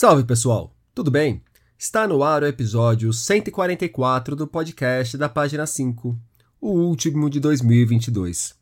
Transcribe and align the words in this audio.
Salve 0.00 0.22
pessoal, 0.22 0.72
tudo 0.94 1.10
bem? 1.10 1.42
Está 1.76 2.06
no 2.06 2.22
ar 2.22 2.44
o 2.44 2.46
episódio 2.46 3.12
144 3.12 4.36
do 4.36 4.46
podcast 4.46 5.18
da 5.18 5.28
página 5.28 5.66
5, 5.66 6.16
o 6.60 6.70
último 6.70 7.28
de 7.28 7.40
2022. 7.40 8.54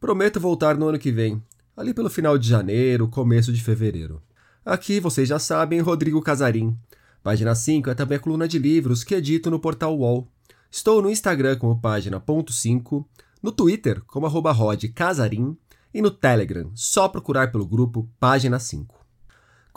Prometo 0.00 0.40
voltar 0.40 0.78
no 0.78 0.88
ano 0.88 0.98
que 0.98 1.12
vem, 1.12 1.42
ali 1.76 1.92
pelo 1.92 2.08
final 2.08 2.38
de 2.38 2.48
janeiro, 2.48 3.06
começo 3.06 3.52
de 3.52 3.62
fevereiro. 3.62 4.22
Aqui, 4.64 4.98
vocês 4.98 5.28
já 5.28 5.38
sabem, 5.38 5.80
Rodrigo 5.80 6.22
Casarim. 6.22 6.74
Página 7.22 7.54
5 7.54 7.90
é 7.90 7.94
também 7.94 8.16
a 8.16 8.18
coluna 8.18 8.48
de 8.48 8.58
livros 8.58 9.04
que 9.04 9.14
edito 9.14 9.50
no 9.50 9.60
portal 9.60 9.94
UOL. 9.94 10.26
Estou 10.70 11.02
no 11.02 11.10
Instagram 11.10 11.58
como 11.58 11.78
página.5, 11.78 13.04
no 13.42 13.52
Twitter 13.52 14.00
como 14.06 14.24
arroba 14.24 14.56
Casarim 14.94 15.54
e 15.92 16.00
no 16.00 16.10
Telegram, 16.10 16.70
só 16.74 17.10
procurar 17.10 17.52
pelo 17.52 17.66
grupo 17.66 18.08
Página 18.18 18.58
5. 18.58 18.97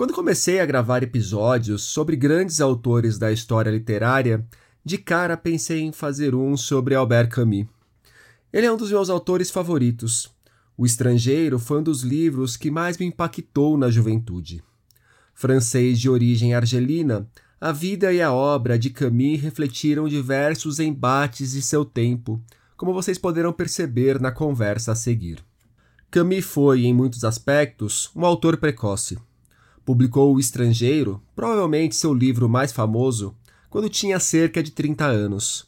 Quando 0.02 0.16
comecei 0.16 0.60
a 0.60 0.66
gravar 0.66 1.04
episódios 1.04 1.84
sobre 1.84 2.16
grandes 2.16 2.60
autores 2.60 3.20
da 3.20 3.32
história 3.32 3.70
literária, 3.70 4.44
de 4.84 4.98
cara 4.98 5.38
pensei 5.38 5.82
em 5.82 5.92
fazer 5.92 6.34
um 6.34 6.58
sobre 6.58 6.96
Albert 6.96 7.30
Camus. 7.30 7.68
Ele 8.52 8.66
é 8.66 8.72
um 8.72 8.78
dos 8.78 8.90
meus 8.90 9.12
autores 9.12 9.52
favoritos. 9.52 10.28
O 10.76 10.88
Estrangeiro 10.88 11.60
foi 11.60 11.82
um 11.82 11.84
dos 11.84 12.02
livros 12.02 12.58
que 12.58 12.72
mais 12.72 12.98
me 12.98 13.06
impactou 13.06 13.78
na 13.78 13.92
juventude. 13.92 14.64
Francês 15.36 16.00
de 16.00 16.10
origem 16.10 16.56
argelina, 16.56 17.30
a 17.60 17.72
vida 17.72 18.12
e 18.12 18.24
a 18.24 18.34
obra 18.34 18.80
de 18.80 18.90
Camus 18.90 19.40
refletiram 19.40 20.10
diversos 20.10 20.80
embates 20.80 21.52
de 21.52 21.62
seu 21.62 21.86
tempo, 21.86 22.42
como 22.76 22.92
vocês 22.92 23.20
poderão 23.20 23.54
perceber 23.54 24.20
na 24.20 24.32
conversa 24.32 24.94
a 24.94 24.96
seguir. 24.96 25.46
Camus 26.10 26.46
foi, 26.46 26.86
em 26.86 26.94
muitos 26.96 27.24
aspectos, 27.24 28.10
um 28.16 28.26
autor 28.26 28.58
precoce. 28.58 29.20
Publicou 29.86 30.36
O 30.36 30.40
Estrangeiro, 30.40 31.22
provavelmente 31.36 31.96
seu 31.96 32.14
livro 32.14 32.48
mais 32.48 32.72
famoso, 32.72 33.36
quando 33.70 33.90
tinha 33.90 34.20
cerca 34.20 34.62
de 34.62 34.72
30 34.72 35.06
anos. 35.06 35.68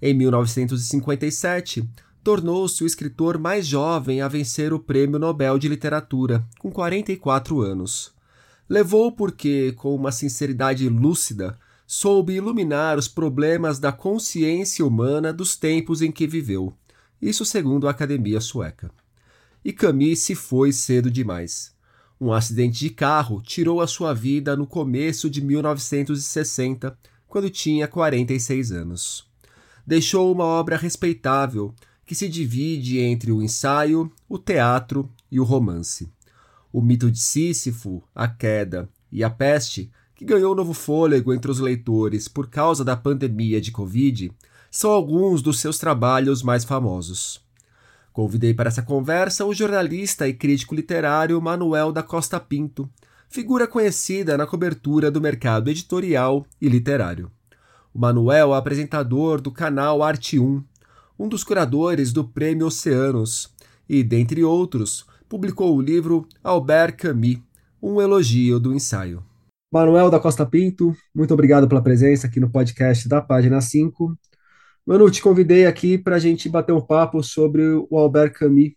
Em 0.00 0.12
1957, 0.12 1.88
tornou-se 2.22 2.82
o 2.82 2.86
escritor 2.86 3.38
mais 3.38 3.66
jovem 3.66 4.20
a 4.20 4.28
vencer 4.28 4.72
o 4.72 4.78
Prêmio 4.78 5.18
Nobel 5.18 5.58
de 5.58 5.68
Literatura, 5.68 6.44
com 6.58 6.70
44 6.70 7.60
anos. 7.60 8.12
Levou 8.68 9.12
porque, 9.12 9.72
com 9.72 9.94
uma 9.94 10.10
sinceridade 10.10 10.88
lúcida, 10.88 11.56
soube 11.86 12.34
iluminar 12.34 12.98
os 12.98 13.08
problemas 13.08 13.78
da 13.78 13.92
consciência 13.92 14.84
humana 14.84 15.32
dos 15.32 15.54
tempos 15.54 16.00
em 16.00 16.10
que 16.10 16.26
viveu. 16.26 16.74
Isso 17.20 17.44
segundo 17.44 17.86
a 17.86 17.90
Academia 17.90 18.40
Sueca. 18.40 18.90
E 19.64 19.72
Camus 19.72 20.20
se 20.20 20.34
foi 20.34 20.72
cedo 20.72 21.10
demais. 21.10 21.73
Um 22.20 22.32
acidente 22.32 22.78
de 22.78 22.90
carro 22.90 23.42
tirou 23.42 23.80
a 23.80 23.86
sua 23.86 24.14
vida 24.14 24.56
no 24.56 24.66
começo 24.66 25.28
de 25.28 25.42
1960, 25.42 26.96
quando 27.26 27.50
tinha 27.50 27.88
46 27.88 28.72
anos. 28.72 29.26
Deixou 29.86 30.32
uma 30.32 30.44
obra 30.44 30.76
respeitável 30.76 31.74
que 32.06 32.14
se 32.14 32.28
divide 32.28 33.00
entre 33.00 33.32
o 33.32 33.42
ensaio, 33.42 34.10
o 34.28 34.38
teatro 34.38 35.10
e 35.30 35.40
o 35.40 35.44
romance. 35.44 36.08
O 36.72 36.80
mito 36.80 37.10
de 37.10 37.18
Sísifo, 37.18 38.02
a 38.14 38.28
queda 38.28 38.88
e 39.10 39.22
a 39.24 39.30
peste, 39.30 39.90
que 40.14 40.24
ganhou 40.24 40.54
novo 40.54 40.72
fôlego 40.72 41.32
entre 41.32 41.50
os 41.50 41.58
leitores 41.58 42.28
por 42.28 42.48
causa 42.48 42.84
da 42.84 42.96
pandemia 42.96 43.60
de 43.60 43.72
Covid, 43.72 44.30
são 44.70 44.90
alguns 44.90 45.42
dos 45.42 45.60
seus 45.60 45.78
trabalhos 45.78 46.42
mais 46.42 46.64
famosos. 46.64 47.43
Convidei 48.14 48.54
para 48.54 48.68
essa 48.68 48.80
conversa 48.80 49.44
o 49.44 49.52
jornalista 49.52 50.28
e 50.28 50.32
crítico 50.32 50.72
literário 50.72 51.42
Manuel 51.42 51.90
da 51.90 52.00
Costa 52.00 52.38
Pinto, 52.38 52.88
figura 53.28 53.66
conhecida 53.66 54.38
na 54.38 54.46
cobertura 54.46 55.10
do 55.10 55.20
mercado 55.20 55.68
editorial 55.68 56.46
e 56.60 56.68
literário. 56.68 57.28
O 57.92 57.98
Manuel 57.98 58.54
é 58.54 58.56
apresentador 58.56 59.40
do 59.40 59.50
canal 59.50 60.00
Arte 60.00 60.38
1, 60.38 60.62
um 61.18 61.28
dos 61.28 61.42
curadores 61.42 62.12
do 62.12 62.22
Prêmio 62.22 62.68
Oceanos, 62.68 63.52
e, 63.88 64.04
dentre 64.04 64.44
outros, 64.44 65.04
publicou 65.28 65.76
o 65.76 65.82
livro 65.82 66.24
Albert 66.40 66.96
Camus, 66.96 67.40
um 67.82 68.00
elogio 68.00 68.60
do 68.60 68.72
ensaio. 68.72 69.24
Manuel 69.72 70.08
da 70.08 70.20
Costa 70.20 70.46
Pinto, 70.46 70.94
muito 71.12 71.34
obrigado 71.34 71.66
pela 71.66 71.82
presença 71.82 72.28
aqui 72.28 72.38
no 72.38 72.48
podcast 72.48 73.08
da 73.08 73.20
página 73.20 73.60
5. 73.60 74.16
Manu, 74.86 75.10
te 75.10 75.22
convidei 75.22 75.64
aqui 75.66 75.96
para 75.96 76.16
a 76.16 76.18
gente 76.18 76.48
bater 76.48 76.72
um 76.72 76.80
papo 76.80 77.22
sobre 77.22 77.62
o 77.62 77.96
Albert 77.98 78.34
Camus. 78.34 78.72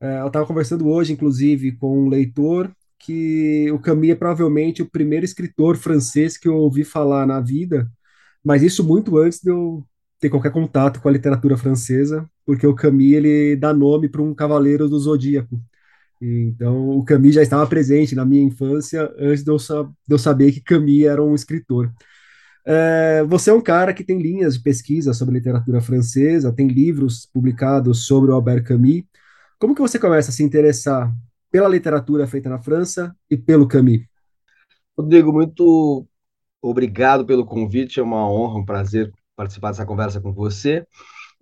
É, 0.00 0.20
eu 0.20 0.28
estava 0.28 0.46
conversando 0.46 0.88
hoje, 0.88 1.12
inclusive, 1.12 1.72
com 1.72 2.06
um 2.06 2.08
leitor 2.08 2.72
que 2.98 3.70
o 3.72 3.78
Camus 3.78 4.10
é 4.10 4.14
provavelmente 4.14 4.82
o 4.82 4.90
primeiro 4.90 5.24
escritor 5.24 5.76
francês 5.76 6.38
que 6.38 6.48
eu 6.48 6.56
ouvi 6.56 6.84
falar 6.84 7.26
na 7.26 7.40
vida, 7.40 7.90
mas 8.44 8.62
isso 8.62 8.84
muito 8.84 9.18
antes 9.18 9.40
de 9.40 9.50
eu 9.50 9.86
ter 10.20 10.30
qualquer 10.30 10.52
contato 10.52 11.00
com 11.00 11.08
a 11.08 11.12
literatura 11.12 11.56
francesa, 11.56 12.28
porque 12.46 12.66
o 12.66 12.74
Camus 12.74 13.12
ele 13.12 13.56
dá 13.56 13.72
nome 13.74 14.08
para 14.08 14.22
um 14.22 14.34
cavaleiro 14.34 14.88
do 14.88 14.98
zodíaco. 14.98 15.60
Então, 16.20 16.90
o 16.90 17.04
Camus 17.04 17.34
já 17.34 17.42
estava 17.42 17.66
presente 17.66 18.14
na 18.14 18.24
minha 18.24 18.42
infância 18.44 19.12
antes 19.18 19.44
de 19.44 19.50
eu, 19.50 19.58
de 19.58 20.14
eu 20.14 20.18
saber 20.18 20.52
que 20.52 20.60
Camus 20.62 21.02
era 21.04 21.22
um 21.22 21.34
escritor. 21.34 21.92
É, 22.66 23.22
você 23.24 23.50
é 23.50 23.54
um 23.54 23.60
cara 23.60 23.92
que 23.92 24.02
tem 24.02 24.18
linhas 24.18 24.54
de 24.54 24.62
pesquisa 24.62 25.12
sobre 25.12 25.34
literatura 25.34 25.80
francesa, 25.80 26.52
tem 26.52 26.66
livros 26.66 27.26
publicados 27.26 28.06
sobre 28.06 28.30
o 28.30 28.34
Albert 28.34 28.64
Camus. 28.64 29.02
Como 29.58 29.74
que 29.74 29.80
você 29.80 29.98
começa 29.98 30.30
a 30.30 30.32
se 30.32 30.42
interessar 30.42 31.12
pela 31.50 31.68
literatura 31.68 32.26
feita 32.26 32.48
na 32.48 32.58
França 32.58 33.14
e 33.30 33.36
pelo 33.36 33.68
Camus? 33.68 34.00
Rodrigo, 34.96 35.32
muito 35.32 36.06
obrigado 36.62 37.26
pelo 37.26 37.44
convite, 37.44 38.00
é 38.00 38.02
uma 38.02 38.28
honra, 38.28 38.58
um 38.58 38.64
prazer 38.64 39.12
participar 39.36 39.70
dessa 39.70 39.84
conversa 39.84 40.20
com 40.20 40.32
você. 40.32 40.86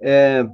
É, 0.00 0.44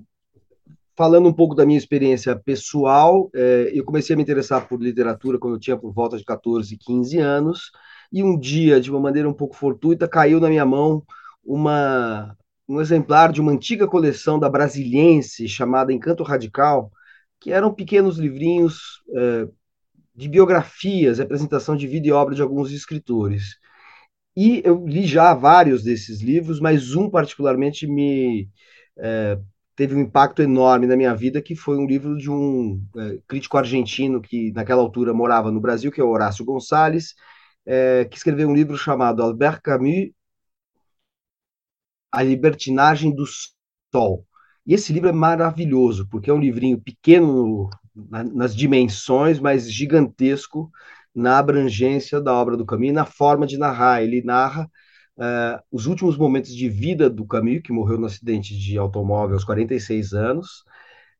falando 0.97 1.29
um 1.29 1.33
pouco 1.33 1.55
da 1.55 1.65
minha 1.65 1.79
experiência 1.79 2.37
pessoal, 2.37 3.31
é, 3.35 3.71
eu 3.73 3.85
comecei 3.85 4.15
a 4.15 4.17
me 4.17 4.23
interessar 4.23 4.69
por 4.69 4.83
literatura 4.83 5.39
quando 5.39 5.55
eu 5.55 5.61
tinha 5.61 5.77
por 5.77 5.93
volta 5.93 6.19
de 6.19 6.25
14, 6.25 6.77
15 6.77 7.19
anos, 7.19 7.71
e 8.12 8.22
um 8.22 8.38
dia, 8.38 8.80
de 8.80 8.91
uma 8.91 9.00
maneira 9.00 9.28
um 9.28 9.34
pouco 9.34 9.56
fortuita, 9.56 10.08
caiu 10.08 10.41
na 10.41 10.48
minha 10.48 10.64
mão 10.64 11.04
uma, 11.44 12.36
um 12.69 12.80
exemplar 12.80 13.32
de 13.32 13.41
uma 13.41 13.52
antiga 13.52 13.86
coleção 13.86 14.38
da 14.38 14.48
Brasiliense 14.48 15.48
chamada 15.48 15.92
Encanto 15.92 16.22
Radical, 16.22 16.91
que 17.41 17.52
eram 17.52 17.72
pequenos 17.72 18.19
livrinhos 18.19 19.02
é, 19.14 19.48
de 20.14 20.28
biografias, 20.28 21.20
apresentação 21.20 21.76
de 21.76 21.86
vida 21.86 22.08
e 22.08 22.12
obra 22.12 22.34
de 22.34 22.42
alguns 22.42 22.72
escritores. 22.72 23.56
E 24.36 24.62
eu 24.64 24.86
li 24.86 25.06
já 25.06 25.34
vários 25.34 25.82
desses 25.82 26.20
livros, 26.20 26.60
mas 26.60 26.94
um 26.94 27.10
particularmente 27.10 27.86
me 27.86 28.48
é, 28.96 29.38
teve 29.76 29.94
um 29.94 30.00
impacto 30.00 30.42
enorme 30.42 30.86
na 30.86 30.96
minha 30.96 31.14
vida, 31.14 31.40
que 31.40 31.54
foi 31.54 31.78
um 31.78 31.86
livro 31.86 32.16
de 32.16 32.30
um 32.30 32.82
é, 32.96 33.19
crítico 33.28 33.56
argentino 33.56 34.20
que 34.20 34.52
naquela 34.52 34.82
altura 34.82 35.14
morava 35.14 35.52
no 35.52 35.60
Brasil, 35.60 35.92
que 35.92 36.00
é 36.00 36.04
o 36.04 36.10
Horácio 36.10 36.44
Gonçalves, 36.44 37.14
é, 37.69 38.06
que 38.06 38.17
escreveu 38.17 38.49
um 38.49 38.55
livro 38.55 38.79
chamado 38.79 39.23
Albert 39.23 39.61
Camus, 39.62 40.11
A 42.11 42.23
Libertinagem 42.23 43.15
do 43.15 43.25
Sol. 43.93 44.27
E 44.67 44.73
esse 44.75 44.91
livro 44.93 45.11
é 45.11 45.12
maravilhoso, 45.12 46.09
porque 46.09 46.31
é 46.31 46.33
um 46.33 46.41
livrinho 46.41 46.81
pequeno 46.81 47.69
na, 47.95 48.25
nas 48.25 48.56
dimensões, 48.56 49.39
mas 49.39 49.71
gigantesco 49.71 50.71
na 51.15 51.39
abrangência 51.39 52.21
da 52.21 52.33
obra 52.33 52.56
do 52.56 52.65
Camus, 52.65 52.93
na 52.93 53.05
forma 53.05 53.47
de 53.47 53.59
narrar. 53.59 54.03
Ele 54.03 54.23
narra 54.23 54.65
uh, 55.19 55.62
os 55.71 55.87
últimos 55.87 56.17
momentos 56.17 56.55
de 56.55 56.71
vida 56.71 57.11
do 57.11 57.27
Camus, 57.27 57.61
que 57.62 57.73
morreu 57.73 57.99
no 57.99 58.06
acidente 58.06 58.59
de 58.59 58.79
automóvel 58.79 59.35
aos 59.35 59.45
46 59.45 60.15
anos, 60.15 60.65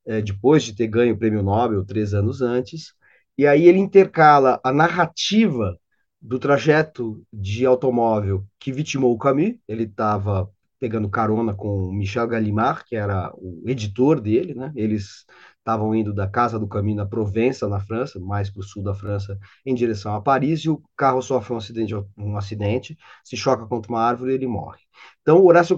uh, 0.07 0.23
depois 0.23 0.63
de 0.63 0.75
ter 0.75 0.87
ganho 0.87 1.15
o 1.15 1.19
prêmio 1.19 1.43
Nobel 1.43 1.85
três 1.85 2.15
anos 2.15 2.41
antes. 2.41 2.95
E 3.37 3.47
aí 3.47 3.69
ele 3.69 3.79
intercala 3.79 4.61
a 4.65 4.73
narrativa 4.73 5.79
do 6.21 6.39
trajeto 6.39 7.23
de 7.33 7.65
automóvel 7.65 8.45
que 8.59 8.73
vitimou 8.73 9.13
o 9.13 9.19
Camus. 9.19 9.55
Ele 9.67 9.85
estava 9.85 10.51
pegando 10.81 11.09
carona 11.09 11.55
com 11.55 11.93
Michel 11.93 12.27
Gallimard, 12.29 12.85
que 12.85 12.97
era 12.97 13.33
o 13.37 13.63
editor 13.67 14.21
dele, 14.21 14.55
né? 14.55 14.73
Eles 14.77 15.27
estavam 15.59 15.95
indo 15.95 16.15
da 16.15 16.27
casa 16.27 16.59
do 16.59 16.69
Camus 16.69 16.97
na 16.97 17.05
Provença, 17.07 17.69
na 17.69 17.81
França, 17.81 18.19
mais 18.19 18.49
para 18.49 18.61
o 18.61 18.63
sul 18.63 18.83
da 18.83 18.95
França, 18.95 19.39
em 19.67 19.75
direção 19.75 20.15
a 20.15 20.21
Paris, 20.21 20.61
e 20.61 20.71
o 20.71 20.83
carro 20.97 21.21
sofre 21.21 21.53
um 21.53 21.59
acidente, 21.59 21.95
um 22.17 22.37
acidente 22.37 22.97
se 23.25 23.37
choca 23.37 23.67
contra 23.67 23.91
uma 23.93 24.01
árvore 24.01 24.33
e 24.33 24.35
ele 24.35 24.47
morre. 24.47 24.81
Então, 25.21 25.45
Horácio, 25.45 25.77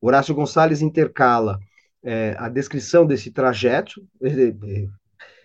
Horácio 0.00 0.34
Gonçalves 0.34 0.82
intercala 0.82 1.60
é, 2.02 2.34
a 2.38 2.48
descrição 2.48 3.06
desse 3.06 3.30
trajeto, 3.30 4.02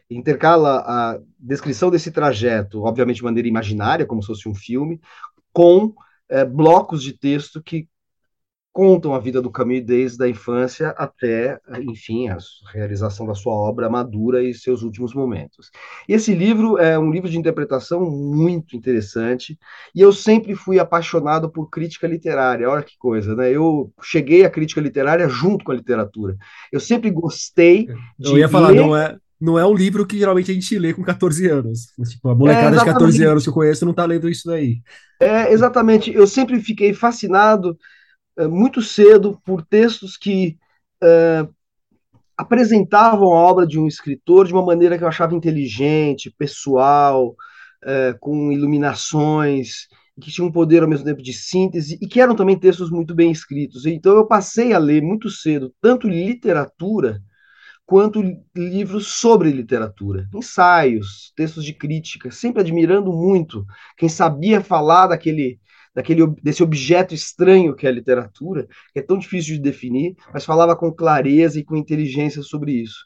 intercala 0.09 0.83
a 0.85 1.19
descrição 1.39 1.89
desse 1.89 2.11
trajeto, 2.11 2.83
obviamente 2.83 3.17
de 3.17 3.23
maneira 3.23 3.47
imaginária, 3.47 4.05
como 4.05 4.21
se 4.21 4.27
fosse 4.27 4.47
um 4.47 4.55
filme, 4.55 5.00
com 5.51 5.94
é, 6.29 6.45
blocos 6.45 7.03
de 7.03 7.17
texto 7.17 7.61
que 7.61 7.88
contam 8.73 9.13
a 9.13 9.19
vida 9.19 9.39
do 9.39 9.51
Camus 9.51 9.85
desde 9.85 10.25
a 10.25 10.27
infância 10.27 10.89
até, 10.97 11.59
enfim, 11.79 12.27
a 12.27 12.38
realização 12.73 13.27
da 13.27 13.35
sua 13.35 13.53
obra 13.53 13.88
madura 13.88 14.44
e 14.44 14.51
seus 14.51 14.81
últimos 14.81 15.13
momentos. 15.13 15.69
Esse 16.09 16.33
livro 16.33 16.79
é 16.79 16.97
um 16.97 17.11
livro 17.11 17.29
de 17.29 17.38
interpretação 17.38 18.01
muito 18.09 18.75
interessante 18.75 19.59
e 19.94 20.01
eu 20.01 20.11
sempre 20.11 20.55
fui 20.55 20.79
apaixonado 20.79 21.51
por 21.51 21.69
crítica 21.69 22.07
literária. 22.07 22.67
Olha 22.67 22.81
que 22.81 22.97
coisa, 22.97 23.35
né? 23.35 23.51
Eu 23.51 23.94
cheguei 24.01 24.44
à 24.44 24.50
crítica 24.50 24.81
literária 24.81 25.29
junto 25.29 25.63
com 25.63 25.71
a 25.71 25.75
literatura. 25.75 26.35
Eu 26.71 26.79
sempre 26.79 27.11
gostei 27.11 27.85
de. 28.17 28.31
Eu 28.31 28.38
ia 28.39 28.50
falar, 28.50 28.69
ler... 28.69 28.81
não 28.81 28.97
é 28.97 29.15
não 29.43 29.59
é 29.59 29.65
um 29.65 29.73
livro 29.73 30.07
que 30.07 30.17
geralmente 30.17 30.49
a 30.49 30.53
gente 30.53 30.79
lê 30.79 30.93
com 30.93 31.03
14 31.03 31.49
anos. 31.49 31.87
Tipo, 32.09 32.29
a 32.29 32.35
molecada 32.35 32.77
é, 32.77 32.79
de 32.79 32.85
14 32.85 33.23
anos 33.25 33.43
que 33.43 33.49
eu 33.49 33.53
conheço 33.53 33.85
não 33.85 33.93
tá 33.93 34.05
lendo 34.05 34.29
isso 34.29 34.47
daí. 34.47 34.77
É, 35.19 35.51
exatamente. 35.51 36.13
Eu 36.13 36.25
sempre 36.25 36.61
fiquei 36.61 36.93
fascinado 36.93 37.77
é, 38.37 38.47
muito 38.47 38.81
cedo 38.81 39.37
por 39.43 39.61
textos 39.61 40.15
que 40.15 40.57
é, 41.03 41.45
apresentavam 42.37 43.33
a 43.33 43.41
obra 43.41 43.67
de 43.67 43.77
um 43.77 43.85
escritor 43.85 44.47
de 44.47 44.53
uma 44.53 44.65
maneira 44.65 44.97
que 44.97 45.03
eu 45.03 45.09
achava 45.09 45.35
inteligente, 45.35 46.33
pessoal, 46.37 47.35
é, 47.83 48.15
com 48.21 48.49
iluminações, 48.49 49.87
que 50.21 50.31
tinham 50.31 50.47
um 50.47 50.53
poder 50.53 50.83
ao 50.83 50.89
mesmo 50.89 51.03
tempo 51.03 51.21
de 51.21 51.33
síntese 51.33 51.99
e 52.01 52.07
que 52.07 52.21
eram 52.21 52.33
também 52.33 52.57
textos 52.57 52.89
muito 52.89 53.13
bem 53.13 53.29
escritos. 53.29 53.85
Então 53.85 54.15
eu 54.15 54.25
passei 54.25 54.71
a 54.71 54.77
ler 54.77 55.01
muito 55.01 55.29
cedo 55.29 55.73
tanto 55.81 56.07
literatura 56.07 57.21
quanto 57.85 58.24
livros 58.56 59.07
sobre 59.19 59.51
literatura, 59.51 60.27
ensaios, 60.33 61.33
textos 61.35 61.65
de 61.65 61.74
crítica, 61.74 62.31
sempre 62.31 62.62
admirando 62.62 63.12
muito 63.12 63.65
quem 63.97 64.07
sabia 64.09 64.62
falar 64.62 65.07
daquele, 65.07 65.59
daquele 65.94 66.25
desse 66.41 66.63
objeto 66.63 67.13
estranho 67.13 67.75
que 67.75 67.85
é 67.85 67.89
a 67.89 67.94
literatura, 67.94 68.68
que 68.94 69.00
é 69.00 69.01
tão 69.01 69.18
difícil 69.18 69.56
de 69.56 69.62
definir, 69.62 70.15
mas 70.33 70.45
falava 70.45 70.75
com 70.75 70.91
clareza 70.94 71.59
e 71.59 71.63
com 71.63 71.75
inteligência 71.75 72.41
sobre 72.41 72.71
isso. 72.71 73.06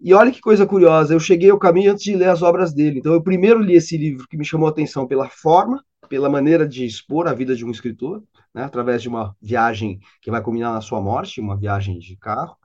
E 0.00 0.12
olha 0.12 0.32
que 0.32 0.40
coisa 0.40 0.66
curiosa, 0.66 1.14
eu 1.14 1.20
cheguei 1.20 1.50
ao 1.50 1.58
caminho 1.58 1.92
antes 1.92 2.04
de 2.04 2.16
ler 2.16 2.28
as 2.28 2.42
obras 2.42 2.74
dele. 2.74 2.98
Então 2.98 3.12
eu 3.14 3.22
primeiro 3.22 3.60
li 3.60 3.74
esse 3.74 3.96
livro 3.96 4.26
que 4.28 4.36
me 4.36 4.44
chamou 4.44 4.66
a 4.66 4.70
atenção 4.70 5.06
pela 5.06 5.28
forma, 5.28 5.82
pela 6.08 6.28
maneira 6.28 6.68
de 6.68 6.84
expor 6.84 7.26
a 7.26 7.34
vida 7.34 7.56
de 7.56 7.64
um 7.64 7.70
escritor, 7.70 8.22
né, 8.54 8.64
através 8.64 9.02
de 9.02 9.08
uma 9.08 9.34
viagem 9.40 9.98
que 10.20 10.30
vai 10.30 10.42
culminar 10.42 10.72
na 10.72 10.80
sua 10.80 11.00
morte, 11.00 11.40
uma 11.40 11.56
viagem 11.56 11.98
de 11.98 12.16
carro. 12.16 12.56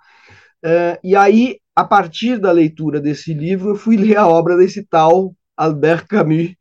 Uh, 0.64 1.00
e 1.04 1.16
aí, 1.16 1.60
a 1.76 1.84
partir 1.84 2.38
da 2.40 2.52
leitura 2.52 3.00
desse 3.00 3.34
livro, 3.34 3.70
eu 3.72 3.76
fui 3.76 3.96
ler 3.98 4.18
a 4.18 4.28
obra 4.28 4.58
desse 4.58 4.84
tal 4.86 5.36
Albert 5.58 6.08
Camus, 6.08 6.56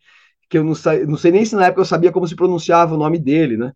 que 0.49 0.59
eu 0.59 0.65
não, 0.65 0.75
não 1.07 1.17
sei 1.17 1.31
nem 1.33 1.45
se 1.45 1.55
na 1.57 1.67
época 1.67 1.83
eu 1.83 1.87
sabia 1.87 2.13
como 2.13 2.27
se 2.27 2.37
pronunciava 2.37 2.95
o 2.95 2.99
nome 2.99 3.19
dele, 3.19 3.57
né? 3.57 3.73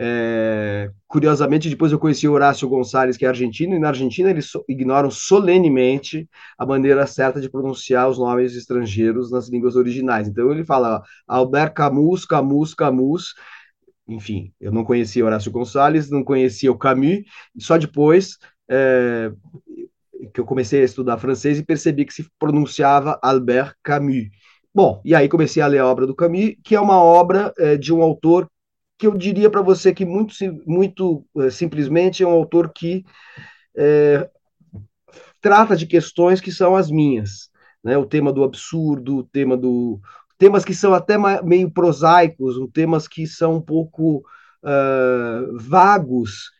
É, 0.00 0.90
curiosamente, 1.08 1.68
depois 1.68 1.90
eu 1.90 1.98
conheci 1.98 2.28
o 2.28 2.32
Horácio 2.32 2.68
Gonçalves, 2.68 3.16
que 3.16 3.26
é 3.26 3.28
argentino, 3.28 3.74
e 3.74 3.80
na 3.80 3.88
Argentina 3.88 4.30
eles 4.30 4.52
ignoram 4.68 5.10
solenemente 5.10 6.28
a 6.56 6.64
maneira 6.64 7.04
certa 7.04 7.40
de 7.40 7.50
pronunciar 7.50 8.08
os 8.08 8.16
nomes 8.16 8.54
estrangeiros 8.54 9.32
nas 9.32 9.48
línguas 9.48 9.74
originais. 9.74 10.28
Então 10.28 10.52
ele 10.52 10.64
fala 10.64 11.02
Albert 11.26 11.72
Camus, 11.74 12.24
Camus, 12.24 12.74
Camus. 12.74 13.34
Enfim, 14.06 14.52
eu 14.60 14.70
não 14.70 14.84
conhecia 14.84 15.24
Horácio 15.24 15.50
Gonçalves, 15.50 16.10
não 16.10 16.22
conhecia 16.22 16.70
o 16.70 16.78
Camus, 16.78 17.22
só 17.58 17.76
depois 17.76 18.38
é, 18.68 19.32
que 20.32 20.40
eu 20.40 20.44
comecei 20.44 20.82
a 20.82 20.84
estudar 20.84 21.18
francês 21.18 21.58
e 21.58 21.64
percebi 21.64 22.04
que 22.04 22.12
se 22.12 22.28
pronunciava 22.38 23.18
Albert 23.22 23.74
Camus. 23.82 24.28
Bom, 24.74 25.00
e 25.04 25.14
aí 25.14 25.28
comecei 25.28 25.62
a 25.62 25.66
ler 25.66 25.78
a 25.78 25.86
obra 25.86 26.06
do 26.06 26.14
Camus, 26.14 26.54
que 26.62 26.74
é 26.74 26.80
uma 26.80 27.02
obra 27.02 27.52
é, 27.58 27.76
de 27.76 27.92
um 27.92 28.02
autor 28.02 28.48
que 28.98 29.06
eu 29.06 29.16
diria 29.16 29.48
para 29.48 29.62
você 29.62 29.92
que 29.92 30.04
muito, 30.04 30.34
muito 30.66 31.24
é, 31.38 31.50
simplesmente 31.50 32.22
é 32.22 32.26
um 32.26 32.32
autor 32.32 32.72
que 32.72 33.04
é, 33.76 34.28
trata 35.40 35.76
de 35.76 35.86
questões 35.86 36.40
que 36.40 36.50
são 36.50 36.74
as 36.74 36.90
minhas, 36.90 37.48
né? 37.82 37.96
O 37.96 38.04
tema 38.04 38.32
do 38.32 38.42
absurdo, 38.42 39.18
o 39.18 39.24
tema 39.24 39.56
do 39.56 40.00
temas 40.36 40.64
que 40.64 40.74
são 40.74 40.94
até 40.94 41.16
meio 41.42 41.70
prosaicos, 41.70 42.56
temas 42.72 43.08
que 43.08 43.26
são 43.26 43.56
um 43.56 43.60
pouco 43.60 44.18
uh, 44.62 45.58
vagos 45.58 46.50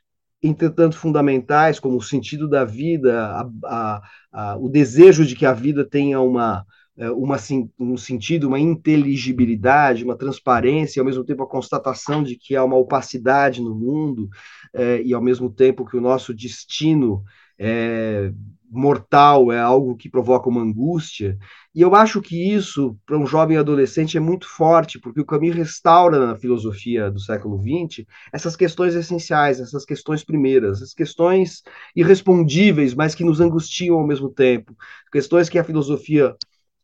entretanto 0.42 0.96
fundamentais, 0.96 1.80
como 1.80 1.96
o 1.96 2.02
sentido 2.02 2.48
da 2.48 2.64
vida, 2.64 3.26
a, 3.26 3.50
a, 3.64 4.02
a, 4.32 4.56
o 4.58 4.68
desejo 4.68 5.24
de 5.24 5.34
que 5.34 5.44
a 5.44 5.52
vida 5.52 5.84
tenha 5.84 6.20
uma, 6.20 6.64
é, 6.96 7.10
uma, 7.10 7.36
um 7.78 7.96
sentido, 7.96 8.48
uma 8.48 8.58
inteligibilidade, 8.58 10.04
uma 10.04 10.16
transparência, 10.16 10.98
e 10.98 11.00
ao 11.00 11.06
mesmo 11.06 11.24
tempo 11.24 11.42
a 11.42 11.48
constatação 11.48 12.22
de 12.22 12.36
que 12.36 12.56
há 12.56 12.64
uma 12.64 12.76
opacidade 12.76 13.62
no 13.62 13.74
mundo, 13.74 14.28
é, 14.74 15.02
e 15.02 15.14
ao 15.14 15.22
mesmo 15.22 15.50
tempo 15.50 15.84
que 15.84 15.96
o 15.96 16.00
nosso 16.00 16.34
destino 16.34 17.22
é, 17.58 18.32
mortal 18.70 19.50
é 19.50 19.58
algo 19.58 19.96
que 19.96 20.08
provoca 20.08 20.48
uma 20.48 20.60
angústia. 20.60 21.38
E 21.74 21.80
eu 21.80 21.94
acho 21.94 22.20
que 22.20 22.52
isso, 22.52 22.96
para 23.06 23.18
um 23.18 23.26
jovem 23.26 23.56
adolescente, 23.56 24.16
é 24.16 24.20
muito 24.20 24.46
forte, 24.48 24.98
porque 24.98 25.20
o 25.20 25.24
Camus 25.24 25.54
restaura 25.54 26.18
na 26.24 26.36
filosofia 26.36 27.10
do 27.10 27.20
século 27.20 27.58
XX 27.58 28.06
essas 28.32 28.56
questões 28.56 28.94
essenciais, 28.94 29.60
essas 29.60 29.84
questões 29.84 30.24
primeiras, 30.24 30.78
essas 30.78 30.94
questões 30.94 31.62
irrespondíveis, 31.94 32.94
mas 32.94 33.14
que 33.14 33.24
nos 33.24 33.40
angustiam 33.40 33.96
ao 33.96 34.06
mesmo 34.06 34.28
tempo, 34.28 34.76
questões 35.12 35.48
que 35.48 35.58
a 35.58 35.64
filosofia 35.64 36.36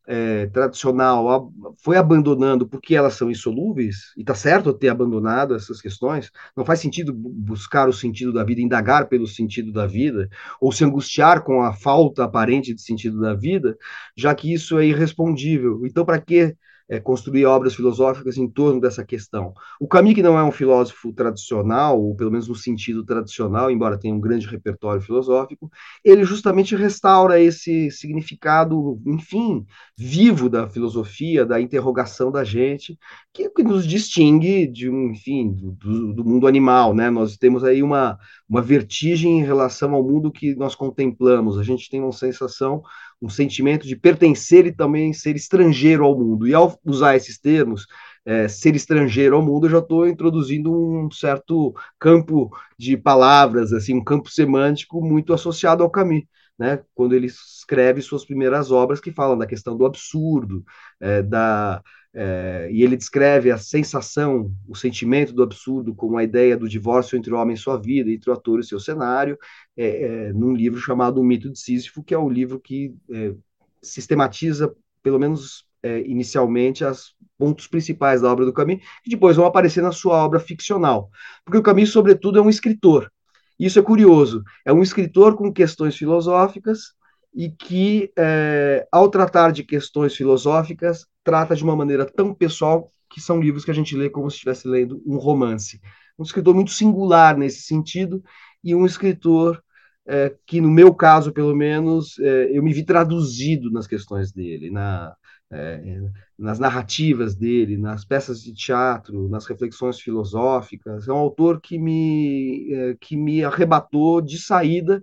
é, 0.06 0.46
tradicional 0.46 1.52
foi 1.82 1.96
abandonando 1.96 2.66
porque 2.66 2.94
elas 2.94 3.14
são 3.14 3.30
insolúveis, 3.30 4.12
e 4.16 4.20
está 4.20 4.34
certo 4.34 4.72
ter 4.72 4.88
abandonado 4.88 5.54
essas 5.54 5.80
questões, 5.80 6.30
não 6.56 6.64
faz 6.64 6.80
sentido 6.80 7.12
buscar 7.12 7.88
o 7.88 7.92
sentido 7.92 8.32
da 8.32 8.44
vida, 8.44 8.60
indagar 8.60 9.08
pelo 9.08 9.26
sentido 9.26 9.72
da 9.72 9.86
vida, 9.86 10.28
ou 10.60 10.72
se 10.72 10.84
angustiar 10.84 11.42
com 11.42 11.62
a 11.62 11.72
falta 11.72 12.24
aparente 12.24 12.74
de 12.74 12.82
sentido 12.82 13.20
da 13.20 13.34
vida, 13.34 13.76
já 14.16 14.34
que 14.34 14.52
isso 14.52 14.78
é 14.78 14.86
irrespondível. 14.86 15.84
Então, 15.86 16.04
para 16.04 16.20
que 16.20 16.56
é, 16.88 17.00
construir 17.00 17.46
obras 17.46 17.74
filosóficas 17.74 18.36
em 18.36 18.48
torno 18.48 18.80
dessa 18.80 19.04
questão. 19.04 19.54
O 19.80 19.88
Camus, 19.88 20.14
que 20.14 20.22
não 20.22 20.38
é 20.38 20.44
um 20.44 20.52
filósofo 20.52 21.12
tradicional, 21.12 22.00
ou 22.00 22.14
pelo 22.14 22.30
menos 22.30 22.46
no 22.48 22.54
sentido 22.54 23.04
tradicional, 23.04 23.70
embora 23.70 23.98
tenha 23.98 24.14
um 24.14 24.20
grande 24.20 24.46
repertório 24.46 25.00
filosófico, 25.00 25.70
ele 26.04 26.24
justamente 26.24 26.76
restaura 26.76 27.40
esse 27.40 27.90
significado, 27.90 29.00
enfim, 29.06 29.64
vivo 29.96 30.48
da 30.48 30.68
filosofia, 30.68 31.46
da 31.46 31.60
interrogação 31.60 32.30
da 32.30 32.44
gente, 32.44 32.98
que, 33.32 33.48
que 33.48 33.62
nos 33.62 33.86
distingue 33.86 34.66
de 34.66 34.90
um, 34.90 35.10
enfim, 35.10 35.52
do, 35.52 36.12
do, 36.12 36.24
mundo 36.24 36.46
animal, 36.46 36.94
né? 36.94 37.08
Nós 37.10 37.36
temos 37.36 37.64
aí 37.64 37.82
uma, 37.82 38.18
uma 38.48 38.60
vertigem 38.60 39.40
em 39.40 39.44
relação 39.44 39.94
ao 39.94 40.02
mundo 40.02 40.30
que 40.30 40.54
nós 40.54 40.74
contemplamos. 40.74 41.58
A 41.58 41.62
gente 41.62 41.88
tem 41.88 42.00
uma 42.00 42.12
sensação 42.12 42.82
um 43.24 43.28
sentimento 43.28 43.86
de 43.86 43.96
pertencer 43.96 44.66
e 44.66 44.72
também 44.72 45.12
ser 45.12 45.34
estrangeiro 45.34 46.04
ao 46.04 46.18
mundo. 46.18 46.46
E 46.46 46.54
ao 46.54 46.78
usar 46.84 47.16
esses 47.16 47.38
termos, 47.38 47.86
é, 48.24 48.48
ser 48.48 48.74
estrangeiro 48.76 49.36
ao 49.36 49.42
mundo, 49.42 49.66
eu 49.66 49.70
já 49.70 49.78
estou 49.78 50.06
introduzindo 50.06 50.72
um 50.72 51.10
certo 51.10 51.74
campo 51.98 52.50
de 52.78 52.96
palavras, 52.96 53.72
assim, 53.72 53.94
um 53.94 54.04
campo 54.04 54.30
semântico 54.30 55.00
muito 55.00 55.32
associado 55.32 55.82
ao 55.82 55.90
Camus. 55.90 56.22
Né, 56.56 56.80
quando 56.94 57.16
ele 57.16 57.26
escreve 57.26 58.00
suas 58.00 58.24
primeiras 58.24 58.70
obras 58.70 59.00
que 59.00 59.10
falam 59.10 59.36
da 59.36 59.44
questão 59.44 59.76
do 59.76 59.84
absurdo, 59.84 60.64
é, 61.00 61.20
da, 61.20 61.82
é, 62.14 62.68
e 62.70 62.84
ele 62.84 62.96
descreve 62.96 63.50
a 63.50 63.58
sensação, 63.58 64.54
o 64.68 64.76
sentimento 64.76 65.32
do 65.32 65.42
absurdo 65.42 65.92
como 65.92 66.16
a 66.16 66.22
ideia 66.22 66.56
do 66.56 66.68
divórcio 66.68 67.18
entre 67.18 67.34
o 67.34 67.36
homem 67.36 67.54
e 67.54 67.58
sua 67.58 67.76
vida, 67.76 68.08
entre 68.08 68.30
o 68.30 68.32
ator 68.32 68.60
e 68.60 68.64
seu 68.64 68.78
cenário, 68.78 69.36
é, 69.76 70.28
é, 70.28 70.32
num 70.32 70.54
livro 70.54 70.78
chamado 70.78 71.20
O 71.20 71.24
Mito 71.24 71.50
de 71.50 71.58
Sísifo, 71.58 72.04
que 72.04 72.14
é 72.14 72.18
o 72.18 72.28
livro 72.30 72.60
que 72.60 72.94
é, 73.10 73.34
sistematiza, 73.82 74.72
pelo 75.02 75.18
menos 75.18 75.66
é, 75.82 76.00
inicialmente, 76.02 76.84
os 76.84 77.16
pontos 77.36 77.66
principais 77.66 78.22
da 78.22 78.30
obra 78.30 78.44
do 78.44 78.52
Camus, 78.52 78.80
que 79.02 79.10
depois 79.10 79.36
vão 79.36 79.44
aparecer 79.44 79.82
na 79.82 79.92
sua 79.92 80.24
obra 80.24 80.38
ficcional. 80.38 81.10
Porque 81.44 81.58
o 81.58 81.62
Camus, 81.62 81.90
sobretudo, 81.90 82.38
é 82.38 82.42
um 82.42 82.48
escritor. 82.48 83.10
Isso 83.58 83.78
é 83.78 83.82
curioso. 83.82 84.42
É 84.64 84.72
um 84.72 84.82
escritor 84.82 85.36
com 85.36 85.52
questões 85.52 85.96
filosóficas, 85.96 86.94
e 87.34 87.50
que, 87.50 88.12
é, 88.16 88.86
ao 88.92 89.08
tratar 89.08 89.50
de 89.50 89.64
questões 89.64 90.14
filosóficas, 90.14 91.04
trata 91.24 91.56
de 91.56 91.64
uma 91.64 91.74
maneira 91.74 92.06
tão 92.06 92.32
pessoal 92.32 92.88
que 93.10 93.20
são 93.20 93.40
livros 93.40 93.64
que 93.64 93.70
a 93.70 93.74
gente 93.74 93.96
lê 93.96 94.08
como 94.08 94.30
se 94.30 94.36
estivesse 94.36 94.68
lendo 94.68 95.02
um 95.04 95.16
romance. 95.16 95.80
Um 96.16 96.22
escritor 96.22 96.54
muito 96.54 96.70
singular 96.70 97.36
nesse 97.36 97.62
sentido 97.62 98.22
e 98.62 98.74
um 98.74 98.86
escritor 98.86 99.60
é, 100.06 100.32
que, 100.46 100.60
no 100.60 100.70
meu 100.70 100.94
caso, 100.94 101.32
pelo 101.32 101.56
menos, 101.56 102.18
é, 102.20 102.56
eu 102.56 102.62
me 102.62 102.72
vi 102.72 102.84
traduzido 102.84 103.70
nas 103.70 103.86
questões 103.86 104.30
dele, 104.30 104.70
na, 104.70 105.14
é, 105.54 106.02
nas 106.38 106.58
narrativas 106.58 107.34
dele, 107.34 107.76
nas 107.76 108.04
peças 108.04 108.42
de 108.42 108.52
teatro, 108.52 109.28
nas 109.28 109.46
reflexões 109.46 110.00
filosóficas. 110.00 111.06
É 111.06 111.12
um 111.12 111.16
autor 111.16 111.60
que 111.60 111.78
me, 111.78 112.72
é, 112.72 112.96
que 113.00 113.16
me 113.16 113.44
arrebatou 113.44 114.20
de 114.20 114.38
saída 114.38 115.02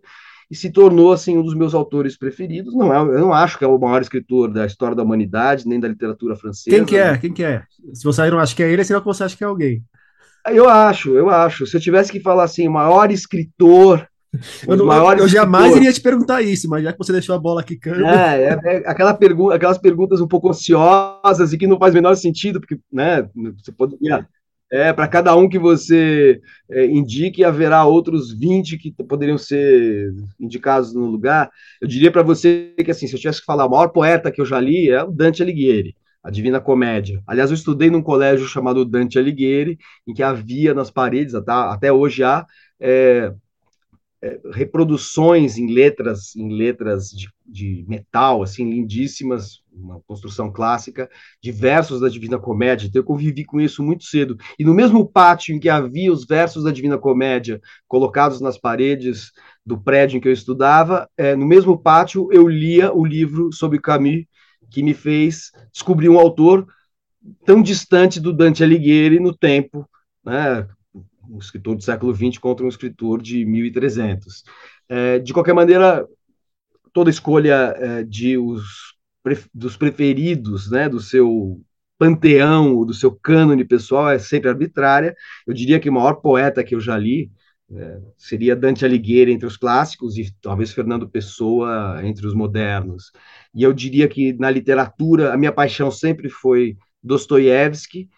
e 0.50 0.55
se 0.55 0.70
tornou 0.70 1.13
assim 1.13 1.38
um 1.38 1.43
dos 1.43 1.55
meus 1.55 1.74
autores 1.74 2.17
preferidos. 2.17 2.75
Não 2.75 2.93
é, 2.93 2.98
eu 2.98 3.22
não 3.22 3.34
acho 3.34 3.58
que 3.58 3.63
é 3.63 3.67
o 3.67 3.79
maior 3.79 4.01
escritor 4.01 4.51
da 4.51 4.65
história 4.65 4.96
da 4.96 5.03
humanidade, 5.03 5.65
nem 5.65 5.79
da 5.79 5.88
literatura 5.88 6.36
francesa. 6.36 6.75
Quem 6.75 6.86
que 6.86 6.98
é? 6.98 7.17
Quem 7.17 7.34
que 7.34 7.43
é? 7.43 7.63
Se 7.93 8.03
você 8.03 8.29
não 8.29 8.39
acha 8.39 8.53
que 8.53 8.62
é 8.62 8.70
ele, 8.70 8.81
é 8.81 8.84
sinal 8.84 9.01
que 9.01 9.08
você 9.08 9.24
acha 9.24 9.38
que 9.38 9.43
é 9.43 9.48
alguém. 9.48 9.81
Eu 10.48 10.67
acho, 10.67 11.15
eu 11.15 11.29
acho. 11.29 11.65
Se 11.65 11.77
eu 11.77 11.81
tivesse 11.81 12.12
que 12.12 12.20
falar 12.20 12.43
assim, 12.43 12.67
o 12.67 12.72
maior 12.72 13.10
escritor. 13.12 14.05
Eu, 14.65 14.77
não, 14.77 15.13
eu 15.17 15.27
jamais 15.27 15.75
iria 15.75 15.91
te 15.91 16.00
perguntar 16.00 16.41
isso, 16.41 16.69
mas 16.69 16.83
já 16.83 16.93
que 16.93 16.97
você 16.97 17.11
deixou 17.11 17.35
a 17.35 17.39
bola 17.39 17.63
quicando. 17.63 18.05
É, 18.05 18.43
é, 18.43 18.59
é 18.63 18.77
aquela 18.89 19.13
pergu 19.13 19.51
aquelas 19.51 19.77
perguntas 19.77 20.21
um 20.21 20.27
pouco 20.27 20.50
ociosas 20.50 21.51
e 21.51 21.57
que 21.57 21.67
não 21.67 21.77
faz 21.77 21.93
o 21.93 21.95
menor 21.95 22.15
sentido, 22.15 22.59
porque 22.59 22.79
né, 22.91 23.27
você 23.57 23.71
poderia 23.73 24.25
é, 24.71 24.93
para 24.93 25.05
cada 25.05 25.35
um 25.35 25.50
que 25.50 25.59
você 25.59 26.39
é, 26.69 26.85
indique, 26.85 27.43
haverá 27.43 27.83
outros 27.83 28.31
20 28.31 28.77
que 28.77 28.91
poderiam 29.03 29.38
ser 29.38 30.13
indicados 30.39 30.93
no 30.93 31.05
lugar. 31.07 31.51
Eu 31.81 31.88
diria 31.89 32.09
para 32.09 32.23
você 32.23 32.73
que, 32.77 32.89
assim, 32.89 33.05
se 33.05 33.13
eu 33.13 33.19
tivesse 33.19 33.41
que 33.41 33.45
falar, 33.45 33.65
o 33.65 33.69
maior 33.69 33.89
poeta 33.89 34.31
que 34.31 34.39
eu 34.39 34.45
já 34.45 34.61
li 34.61 34.89
é 34.89 35.03
o 35.03 35.11
Dante 35.11 35.43
Alighieri, 35.43 35.93
a 36.23 36.31
Divina 36.31 36.61
Comédia. 36.61 37.21
Aliás, 37.27 37.51
eu 37.51 37.55
estudei 37.55 37.89
num 37.89 38.01
colégio 38.01 38.47
chamado 38.47 38.85
Dante 38.85 39.19
Alighieri, 39.19 39.77
em 40.07 40.13
que 40.13 40.23
havia 40.23 40.73
nas 40.73 40.89
paredes, 40.89 41.35
até, 41.35 41.51
até 41.51 41.91
hoje 41.91 42.23
há, 42.23 42.45
é, 42.79 42.88
é, 42.89 43.33
reproduções 44.53 45.57
em 45.57 45.73
letras, 45.73 46.35
em 46.35 46.49
letras 46.49 47.09
de, 47.09 47.27
de, 47.45 47.83
metal, 47.87 48.43
assim, 48.43 48.69
lindíssimas, 48.69 49.63
uma 49.73 49.99
construção 50.01 50.51
clássica, 50.51 51.09
de 51.41 51.51
versos 51.51 52.01
da 52.01 52.07
Divina 52.07 52.37
Comédia. 52.37 52.87
Então 52.87 52.99
eu 52.99 53.05
convivi 53.05 53.43
com 53.43 53.59
isso 53.59 53.81
muito 53.81 54.03
cedo. 54.03 54.37
E 54.59 54.63
no 54.63 54.75
mesmo 54.75 55.07
pátio 55.07 55.55
em 55.55 55.59
que 55.59 55.69
havia 55.69 56.13
os 56.13 56.25
versos 56.25 56.63
da 56.63 56.71
Divina 56.71 56.99
Comédia 56.99 57.59
colocados 57.87 58.39
nas 58.39 58.59
paredes 58.59 59.31
do 59.65 59.79
prédio 59.79 60.17
em 60.17 60.21
que 60.21 60.27
eu 60.27 60.33
estudava, 60.33 61.09
é, 61.17 61.35
no 61.35 61.45
mesmo 61.45 61.77
pátio 61.77 62.29
eu 62.31 62.47
lia 62.47 62.93
o 62.93 63.03
livro 63.03 63.51
sobre 63.51 63.81
Camus, 63.81 64.25
que 64.69 64.83
me 64.83 64.93
fez 64.93 65.51
descobrir 65.73 66.09
um 66.09 66.19
autor 66.19 66.67
tão 67.45 67.61
distante 67.61 68.19
do 68.19 68.31
Dante 68.31 68.63
Alighieri 68.63 69.19
no 69.19 69.35
tempo, 69.35 69.87
né, 70.23 70.67
um 71.31 71.39
escritor 71.39 71.75
do 71.75 71.83
século 71.83 72.13
XX 72.13 72.38
contra 72.38 72.65
um 72.65 72.69
escritor 72.69 73.21
de 73.21 73.45
1300. 73.45 74.43
É, 74.89 75.19
de 75.19 75.33
qualquer 75.33 75.53
maneira, 75.53 76.05
toda 76.93 77.09
escolha 77.09 77.73
é, 77.77 78.03
de 78.03 78.38
os, 78.38 78.63
dos 79.53 79.77
preferidos, 79.77 80.69
né, 80.69 80.89
do 80.89 81.00
seu 81.00 81.61
panteão, 81.97 82.83
do 82.85 82.93
seu 82.93 83.11
cânone 83.11 83.63
pessoal 83.63 84.09
é 84.09 84.19
sempre 84.19 84.50
arbitrária. 84.50 85.15
Eu 85.45 85.53
diria 85.53 85.79
que 85.79 85.89
o 85.89 85.93
maior 85.93 86.15
poeta 86.15 86.63
que 86.63 86.75
eu 86.75 86.79
já 86.79 86.97
li 86.97 87.31
é, 87.73 88.01
seria 88.17 88.55
Dante 88.55 88.83
Alighieri 88.83 89.31
entre 89.31 89.45
os 89.45 89.55
clássicos 89.55 90.17
e 90.17 90.33
talvez 90.41 90.71
Fernando 90.73 91.07
Pessoa 91.07 92.01
entre 92.03 92.27
os 92.27 92.33
modernos. 92.33 93.11
E 93.53 93.63
eu 93.63 93.71
diria 93.71 94.07
que 94.07 94.33
na 94.33 94.50
literatura 94.50 95.33
a 95.33 95.38
minha 95.38 95.51
paixão 95.51 95.89
sempre 95.89 96.27
foi 96.27 96.75
Dostoiévski, 97.03 98.09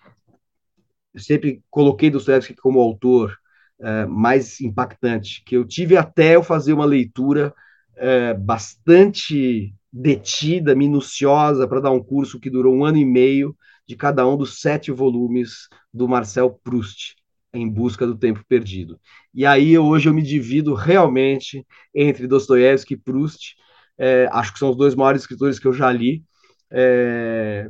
sempre 1.18 1.62
coloquei 1.70 2.10
Dostoiévski 2.10 2.56
como 2.56 2.80
autor 2.80 3.38
é, 3.80 4.06
mais 4.06 4.62
impactante, 4.62 5.44
que 5.46 5.56
eu 5.58 5.66
tive 5.66 5.98
até 5.98 6.36
eu 6.36 6.44
fazer 6.44 6.74
uma 6.74 6.86
leitura 6.86 7.54
é, 7.96 8.34
bastante 8.34 9.74
detida, 9.92 10.76
minuciosa, 10.76 11.68
para 11.68 11.82
dar 11.82 11.92
um 11.92 12.04
curso 12.04 12.40
que 12.40 12.50
durou 12.50 12.74
um 12.74 12.86
ano 12.86 12.98
e 12.98 13.06
meio 13.06 13.56
de 13.88 13.96
cada 13.96 14.28
um 14.28 14.38
dos 14.38 14.62
sete 14.62 14.92
volumes 14.92 15.68
do 15.94 16.08
Marcel 16.08 16.50
Proust, 16.64 17.16
Em 17.54 17.70
Busca 17.70 18.08
do 18.08 18.18
Tempo 18.18 18.44
Perdido. 18.48 19.00
E 19.34 19.46
aí 19.46 19.78
hoje 19.78 20.10
eu 20.10 20.14
me 20.14 20.24
divido 20.24 20.74
realmente 20.74 21.66
entre 21.94 22.28
Dostoiévski 22.28 22.96
e 22.96 22.98
Proust, 22.98 23.56
é, 23.98 24.28
acho 24.32 24.54
que 24.54 24.60
são 24.60 24.72
os 24.72 24.78
dois 24.78 24.96
maiores 24.96 25.22
escritores 25.22 25.60
que 25.60 25.68
eu 25.68 25.74
já 25.74 25.92
li, 25.92 26.24
é, 26.72 27.70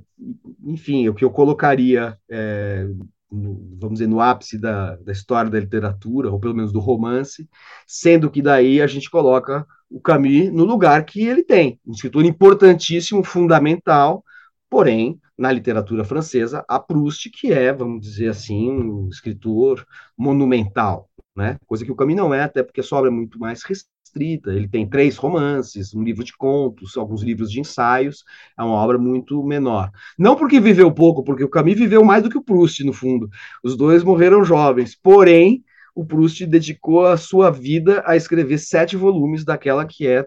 enfim, 0.64 1.10
o 1.10 1.14
que 1.14 1.26
eu 1.26 1.30
colocaria 1.30 2.18
é, 2.30 2.88
no, 3.34 3.78
vamos 3.80 3.96
dizer, 3.96 4.08
no 4.08 4.22
ápice 4.22 4.58
da, 4.58 4.96
da 4.98 5.12
história 5.12 5.50
da 5.50 5.60
literatura, 5.60 6.32
ou 6.32 6.40
pelo 6.40 6.56
menos 6.56 6.72
do 6.72 6.80
romance, 6.80 7.50
sendo 7.88 8.30
que 8.30 8.42
daí 8.42 8.82
a 8.82 8.88
gente 8.88 9.10
coloca 9.10 9.66
o 9.90 10.00
Camus 10.00 10.52
no 10.52 10.64
lugar 10.64 11.04
que 11.06 11.22
ele 11.22 11.44
tem, 11.44 11.80
um 11.86 11.92
escritor 11.92 12.24
importantíssimo, 12.26 13.24
fundamental, 13.24 14.24
porém, 14.70 15.20
na 15.38 15.52
literatura 15.52 16.04
francesa, 16.04 16.64
a 16.68 16.80
Proust, 16.80 17.30
que 17.32 17.52
é, 17.52 17.74
vamos 17.74 18.02
dizer 18.02 18.30
assim, 18.30 18.72
um 18.72 19.10
escritor 19.10 19.86
monumental, 20.18 21.10
né? 21.36 21.58
Coisa 21.66 21.84
que 21.84 21.92
o 21.92 21.96
Camus 21.96 22.16
não 22.16 22.34
é, 22.34 22.44
até 22.44 22.64
porque 22.64 22.82
a 22.82 22.84
sua 22.84 23.00
obra 23.00 23.10
é 23.10 23.14
muito 23.14 23.40
mais 23.40 23.64
restrita. 24.14 24.52
Ele 24.52 24.68
tem 24.68 24.88
três 24.88 25.18
romances, 25.18 25.94
um 25.94 26.04
livro 26.04 26.24
de 26.24 26.36
contos, 26.36 26.96
alguns 26.96 27.24
livros 27.24 27.52
de 27.52 27.60
ensaios. 27.60 28.24
É 28.58 28.64
uma 28.64 28.76
obra 28.76 28.98
muito 28.98 29.44
menor. 29.44 29.92
Não 30.18 30.36
porque 30.36 30.60
viveu 30.60 30.92
pouco, 30.92 31.24
porque 31.24 31.44
o 31.44 31.50
Camus 31.50 31.76
viveu 31.76 32.04
mais 32.04 32.24
do 32.24 32.30
que 32.30 32.38
o 32.38 32.44
Proust, 32.44 32.84
no 32.84 32.94
fundo. 32.94 33.30
Os 33.64 33.76
dois 33.76 34.04
morreram 34.04 34.46
jovens. 34.46 34.96
Porém, 34.96 35.64
o 35.96 36.06
Proust 36.06 36.46
dedicou 36.46 37.06
a 37.06 37.18
sua 37.18 37.50
vida 37.50 38.04
a 38.06 38.16
escrever 38.16 38.60
sete 38.60 38.96
volumes 38.96 39.44
daquela 39.44 39.86
que 39.86 40.08
é 40.08 40.26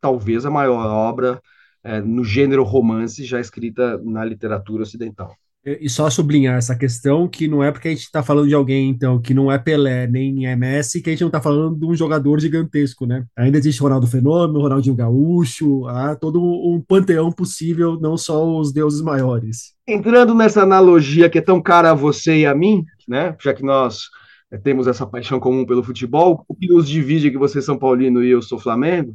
talvez 0.00 0.44
a 0.44 0.50
maior 0.50 0.86
obra 0.86 1.40
é, 1.82 2.00
no 2.00 2.24
gênero 2.24 2.62
romance 2.62 3.24
já 3.24 3.40
escrita 3.40 3.98
na 3.98 4.24
literatura 4.24 4.82
ocidental. 4.82 5.34
E 5.64 5.90
só 5.90 6.08
sublinhar 6.08 6.56
essa 6.56 6.74
questão 6.74 7.28
que 7.28 7.46
não 7.46 7.62
é 7.62 7.70
porque 7.70 7.88
a 7.88 7.90
gente 7.90 8.04
está 8.04 8.22
falando 8.22 8.48
de 8.48 8.54
alguém, 8.54 8.88
então, 8.88 9.20
que 9.20 9.34
não 9.34 9.52
é 9.52 9.58
Pelé 9.58 10.06
nem 10.06 10.46
é 10.46 10.56
Messi, 10.56 11.02
que 11.02 11.10
a 11.10 11.12
gente 11.12 11.20
não 11.20 11.28
está 11.28 11.40
falando 11.40 11.78
de 11.78 11.84
um 11.84 11.94
jogador 11.94 12.40
gigantesco, 12.40 13.04
né? 13.04 13.26
Ainda 13.36 13.58
existe 13.58 13.82
Ronaldo 13.82 14.06
Fenômeno, 14.06 14.62
Ronaldinho 14.62 14.96
Gaúcho, 14.96 15.86
há 15.86 16.16
todo 16.16 16.42
um 16.42 16.80
panteão 16.80 17.30
possível, 17.30 17.98
não 18.00 18.16
só 18.16 18.42
os 18.58 18.72
deuses 18.72 19.02
maiores. 19.02 19.74
Entrando 19.86 20.34
nessa 20.34 20.62
analogia 20.62 21.28
que 21.28 21.38
é 21.38 21.42
tão 21.42 21.60
cara 21.60 21.90
a 21.90 21.94
você 21.94 22.38
e 22.38 22.46
a 22.46 22.54
mim, 22.54 22.82
né? 23.06 23.36
Já 23.38 23.52
que 23.52 23.62
nós 23.62 24.04
é, 24.50 24.56
temos 24.56 24.86
essa 24.86 25.06
paixão 25.06 25.38
comum 25.38 25.66
pelo 25.66 25.84
futebol, 25.84 26.42
o 26.48 26.54
que 26.54 26.68
nos 26.68 26.88
divide 26.88 27.28
é 27.28 27.30
que 27.30 27.38
você 27.38 27.58
é 27.58 27.62
São 27.62 27.78
Paulino 27.78 28.24
e 28.24 28.30
eu 28.30 28.40
sou 28.40 28.58
Flamengo, 28.58 29.14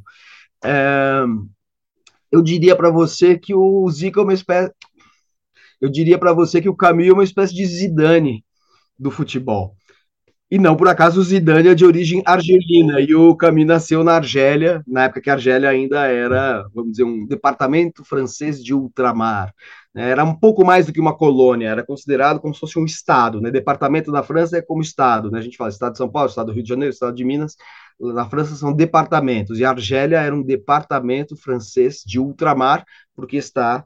é... 0.64 1.24
eu 2.32 2.44
diria 2.44 2.76
para 2.76 2.92
você 2.92 3.36
que 3.36 3.56
o 3.56 3.90
Zico 3.90 4.20
é 4.20 4.24
uma 4.24 4.34
espécie 4.34 4.72
eu 5.86 5.90
diria 5.90 6.18
para 6.18 6.34
você 6.34 6.60
que 6.60 6.70
o 6.70 6.76
Camus 6.76 7.08
é 7.08 7.14
uma 7.14 7.24
espécie 7.24 7.54
de 7.54 7.66
Zidane 7.66 8.44
do 8.98 9.12
futebol. 9.12 9.76
E 10.50 10.58
não 10.58 10.76
por 10.76 10.88
acaso 10.88 11.20
o 11.20 11.24
Zidane 11.24 11.70
é 11.70 11.76
de 11.76 11.86
origem 11.86 12.24
argelina 12.26 13.00
e 13.02 13.14
o 13.14 13.36
Camus 13.36 13.66
nasceu 13.66 14.04
na 14.04 14.14
Argélia, 14.14 14.84
na 14.88 15.04
época 15.04 15.22
que 15.22 15.30
a 15.30 15.34
Argélia 15.34 15.70
ainda 15.70 16.08
era, 16.08 16.66
vamos 16.74 16.92
dizer, 16.92 17.04
um 17.04 17.26
departamento 17.26 18.04
francês 18.04 18.64
de 18.64 18.74
ultramar. 18.74 19.54
Né? 19.94 20.10
Era 20.10 20.24
um 20.24 20.34
pouco 20.34 20.66
mais 20.66 20.88
do 20.88 20.94
que 20.94 21.00
uma 21.00 21.16
colônia, 21.16 21.68
era 21.68 21.84
considerado 21.84 22.40
como 22.40 22.54
se 22.54 22.60
fosse 22.60 22.80
um 22.80 22.86
estado. 22.86 23.40
Né? 23.40 23.52
Departamento 23.52 24.12
da 24.12 24.24
França 24.24 24.58
é 24.58 24.62
como 24.62 24.82
estado. 24.82 25.30
Né? 25.30 25.40
A 25.40 25.42
gente 25.42 25.58
fala 25.58 25.70
estado 25.70 25.94
de 25.94 25.98
São 26.00 26.10
Paulo, 26.10 26.30
estado 26.30 26.48
do 26.48 26.54
Rio 26.54 26.64
de 26.64 26.70
Janeiro, 26.70 26.94
estado 26.94 27.16
de 27.16 27.24
Minas. 27.24 27.56
Na 28.00 28.28
França 28.30 28.56
são 28.56 28.74
departamentos 28.74 29.60
e 29.60 29.66
a 29.66 29.70
Argélia 29.70 30.20
era 30.20 30.36
um 30.36 30.44
departamento 30.44 31.36
francês 31.36 32.02
de 32.06 32.20
ultramar, 32.20 32.86
porque 33.16 33.38
está 33.38 33.86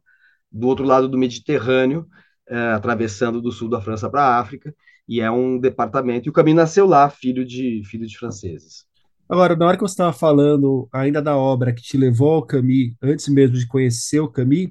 do 0.51 0.67
outro 0.67 0.85
lado 0.85 1.07
do 1.07 1.17
Mediterrâneo, 1.17 2.07
é, 2.47 2.57
atravessando 2.73 3.41
do 3.41 3.51
sul 3.51 3.69
da 3.69 3.81
França 3.81 4.09
para 4.09 4.23
a 4.23 4.39
África, 4.39 4.73
e 5.07 5.21
é 5.21 5.29
um 5.29 5.59
departamento. 5.59 6.27
E 6.27 6.29
o 6.29 6.33
Camus 6.33 6.55
nasceu 6.55 6.85
lá, 6.85 7.09
filho 7.09 7.45
de, 7.45 7.81
filho 7.85 8.05
de 8.05 8.17
franceses. 8.17 8.85
Agora, 9.27 9.55
na 9.55 9.67
hora 9.67 9.77
que 9.77 9.83
você 9.83 9.93
estava 9.93 10.13
falando 10.13 10.89
ainda 10.91 11.21
da 11.21 11.37
obra 11.37 11.73
que 11.73 11.81
te 11.81 11.97
levou 11.97 12.33
ao 12.33 12.45
Camus, 12.45 12.93
antes 13.01 13.27
mesmo 13.27 13.57
de 13.57 13.67
conhecer 13.67 14.19
o 14.19 14.27
Camus, 14.27 14.69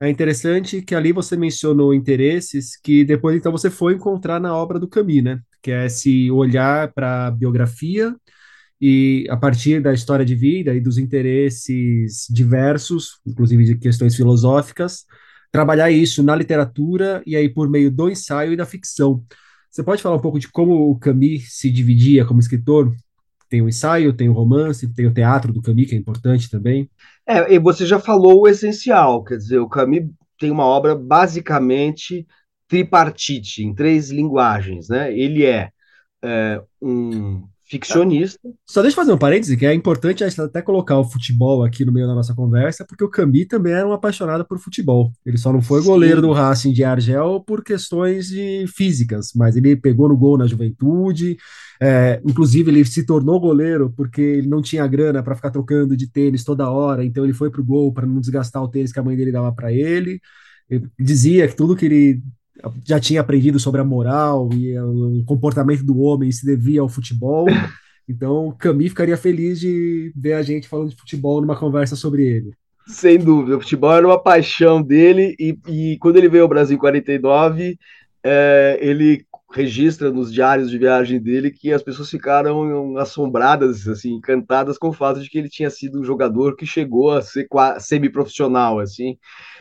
é 0.00 0.08
interessante 0.10 0.82
que 0.82 0.94
ali 0.94 1.10
você 1.10 1.36
mencionou 1.36 1.94
interesses 1.94 2.76
que 2.76 3.04
depois 3.04 3.36
então 3.36 3.50
você 3.50 3.70
foi 3.70 3.94
encontrar 3.94 4.38
na 4.38 4.54
obra 4.54 4.78
do 4.78 4.88
Camus, 4.88 5.22
né? 5.22 5.40
Que 5.62 5.70
é 5.72 5.86
esse 5.86 6.30
olhar 6.30 6.92
para 6.92 7.28
a 7.28 7.30
biografia 7.30 8.14
e 8.80 9.26
a 9.30 9.36
partir 9.36 9.80
da 9.80 9.92
história 9.92 10.24
de 10.24 10.34
vida 10.34 10.74
e 10.74 10.80
dos 10.80 10.98
interesses 10.98 12.26
diversos, 12.30 13.20
inclusive 13.26 13.64
de 13.64 13.76
questões 13.76 14.14
filosóficas, 14.14 15.04
trabalhar 15.50 15.90
isso 15.90 16.22
na 16.22 16.36
literatura 16.36 17.22
e 17.26 17.34
aí 17.34 17.48
por 17.48 17.68
meio 17.68 17.90
do 17.90 18.10
ensaio 18.10 18.52
e 18.52 18.56
da 18.56 18.66
ficção. 18.66 19.24
Você 19.70 19.82
pode 19.82 20.02
falar 20.02 20.16
um 20.16 20.20
pouco 20.20 20.38
de 20.38 20.48
como 20.48 20.90
o 20.90 20.98
Camus 20.98 21.58
se 21.58 21.70
dividia 21.70 22.24
como 22.24 22.40
escritor? 22.40 22.94
Tem 23.48 23.62
o 23.62 23.68
ensaio, 23.68 24.12
tem 24.12 24.28
o 24.28 24.32
romance, 24.32 24.92
tem 24.92 25.06
o 25.06 25.14
teatro 25.14 25.52
do 25.52 25.62
Camus, 25.62 25.86
que 25.86 25.94
é 25.94 25.98
importante 25.98 26.50
também. 26.50 26.90
É, 27.26 27.54
e 27.54 27.58
você 27.58 27.86
já 27.86 27.98
falou 27.98 28.42
o 28.42 28.48
essencial, 28.48 29.22
quer 29.22 29.36
dizer, 29.36 29.58
o 29.58 29.68
Camus 29.68 30.10
tem 30.38 30.50
uma 30.50 30.64
obra 30.64 30.94
basicamente 30.94 32.26
tripartite, 32.68 33.62
em 33.62 33.74
três 33.74 34.10
linguagens, 34.10 34.88
né? 34.88 35.16
Ele 35.16 35.44
é, 35.44 35.70
é 36.22 36.60
um 36.82 37.46
ficcionista. 37.68 38.38
Só 38.64 38.80
deixa 38.80 38.94
eu 38.94 39.02
fazer 39.02 39.12
um 39.12 39.18
parêntese, 39.18 39.56
que 39.56 39.66
é 39.66 39.74
importante 39.74 40.22
até 40.22 40.62
colocar 40.62 40.98
o 40.98 41.04
futebol 41.04 41.64
aqui 41.64 41.84
no 41.84 41.92
meio 41.92 42.06
da 42.06 42.14
nossa 42.14 42.34
conversa, 42.34 42.84
porque 42.84 43.02
o 43.02 43.10
Cambi 43.10 43.44
também 43.44 43.72
era 43.72 43.86
um 43.86 43.92
apaixonado 43.92 44.46
por 44.46 44.58
futebol. 44.58 45.12
Ele 45.24 45.36
só 45.36 45.52
não 45.52 45.60
foi 45.60 45.80
Sim. 45.80 45.88
goleiro 45.88 46.22
do 46.22 46.32
Racing 46.32 46.72
de 46.72 46.84
Argel 46.84 47.42
por 47.44 47.64
questões 47.64 48.28
de 48.28 48.66
físicas, 48.68 49.32
mas 49.34 49.56
ele 49.56 49.74
pegou 49.74 50.08
no 50.08 50.16
gol 50.16 50.38
na 50.38 50.46
juventude. 50.46 51.36
É, 51.80 52.20
inclusive, 52.24 52.70
ele 52.70 52.84
se 52.84 53.04
tornou 53.04 53.40
goleiro 53.40 53.92
porque 53.96 54.20
ele 54.20 54.48
não 54.48 54.62
tinha 54.62 54.86
grana 54.86 55.22
para 55.22 55.34
ficar 55.34 55.50
trocando 55.50 55.96
de 55.96 56.10
tênis 56.10 56.44
toda 56.44 56.70
hora, 56.70 57.04
então 57.04 57.24
ele 57.24 57.34
foi 57.34 57.50
pro 57.50 57.64
gol 57.64 57.92
para 57.92 58.06
não 58.06 58.20
desgastar 58.20 58.62
o 58.62 58.68
tênis 58.68 58.92
que 58.92 59.00
a 59.00 59.02
mãe 59.02 59.16
dele 59.16 59.32
dava 59.32 59.52
para 59.52 59.72
ele. 59.72 60.20
ele. 60.70 60.88
Dizia 60.98 61.48
que 61.48 61.56
tudo 61.56 61.76
que 61.76 61.84
ele 61.86 62.22
já 62.84 62.98
tinha 62.98 63.20
aprendido 63.20 63.58
sobre 63.58 63.80
a 63.80 63.84
moral 63.84 64.48
e 64.52 64.78
o 64.78 65.24
comportamento 65.24 65.84
do 65.84 65.98
homem 66.00 66.30
se 66.32 66.44
devia 66.44 66.80
ao 66.80 66.88
futebol. 66.88 67.46
Então, 68.08 68.54
Camille 68.56 68.88
ficaria 68.88 69.16
feliz 69.16 69.58
de 69.58 70.12
ver 70.14 70.34
a 70.34 70.42
gente 70.42 70.68
falando 70.68 70.90
de 70.90 70.96
futebol 70.96 71.40
numa 71.40 71.56
conversa 71.56 71.96
sobre 71.96 72.24
ele. 72.24 72.52
Sem 72.86 73.18
dúvida, 73.18 73.56
o 73.56 73.60
futebol 73.60 73.92
era 73.92 74.06
uma 74.06 74.22
paixão 74.22 74.80
dele 74.80 75.34
e, 75.40 75.58
e 75.66 75.98
quando 75.98 76.16
ele 76.16 76.28
veio 76.28 76.44
ao 76.44 76.48
Brasil 76.48 76.76
em 76.76 76.78
49, 76.78 77.76
é, 78.22 78.78
ele 78.80 79.26
registra 79.52 80.10
nos 80.10 80.32
diários 80.32 80.70
de 80.70 80.78
viagem 80.78 81.20
dele 81.20 81.50
que 81.50 81.72
as 81.72 81.82
pessoas 81.82 82.10
ficaram 82.10 82.96
assombradas, 82.98 83.86
assim, 83.86 84.14
encantadas 84.14 84.76
com 84.76 84.88
o 84.88 84.92
fato 84.92 85.20
de 85.20 85.30
que 85.30 85.38
ele 85.38 85.48
tinha 85.48 85.70
sido 85.70 86.00
um 86.00 86.04
jogador 86.04 86.56
que 86.56 86.66
chegou 86.66 87.12
a 87.12 87.22
ser 87.22 87.46
semi-profissional, 87.78 88.80
assim. 88.80 89.16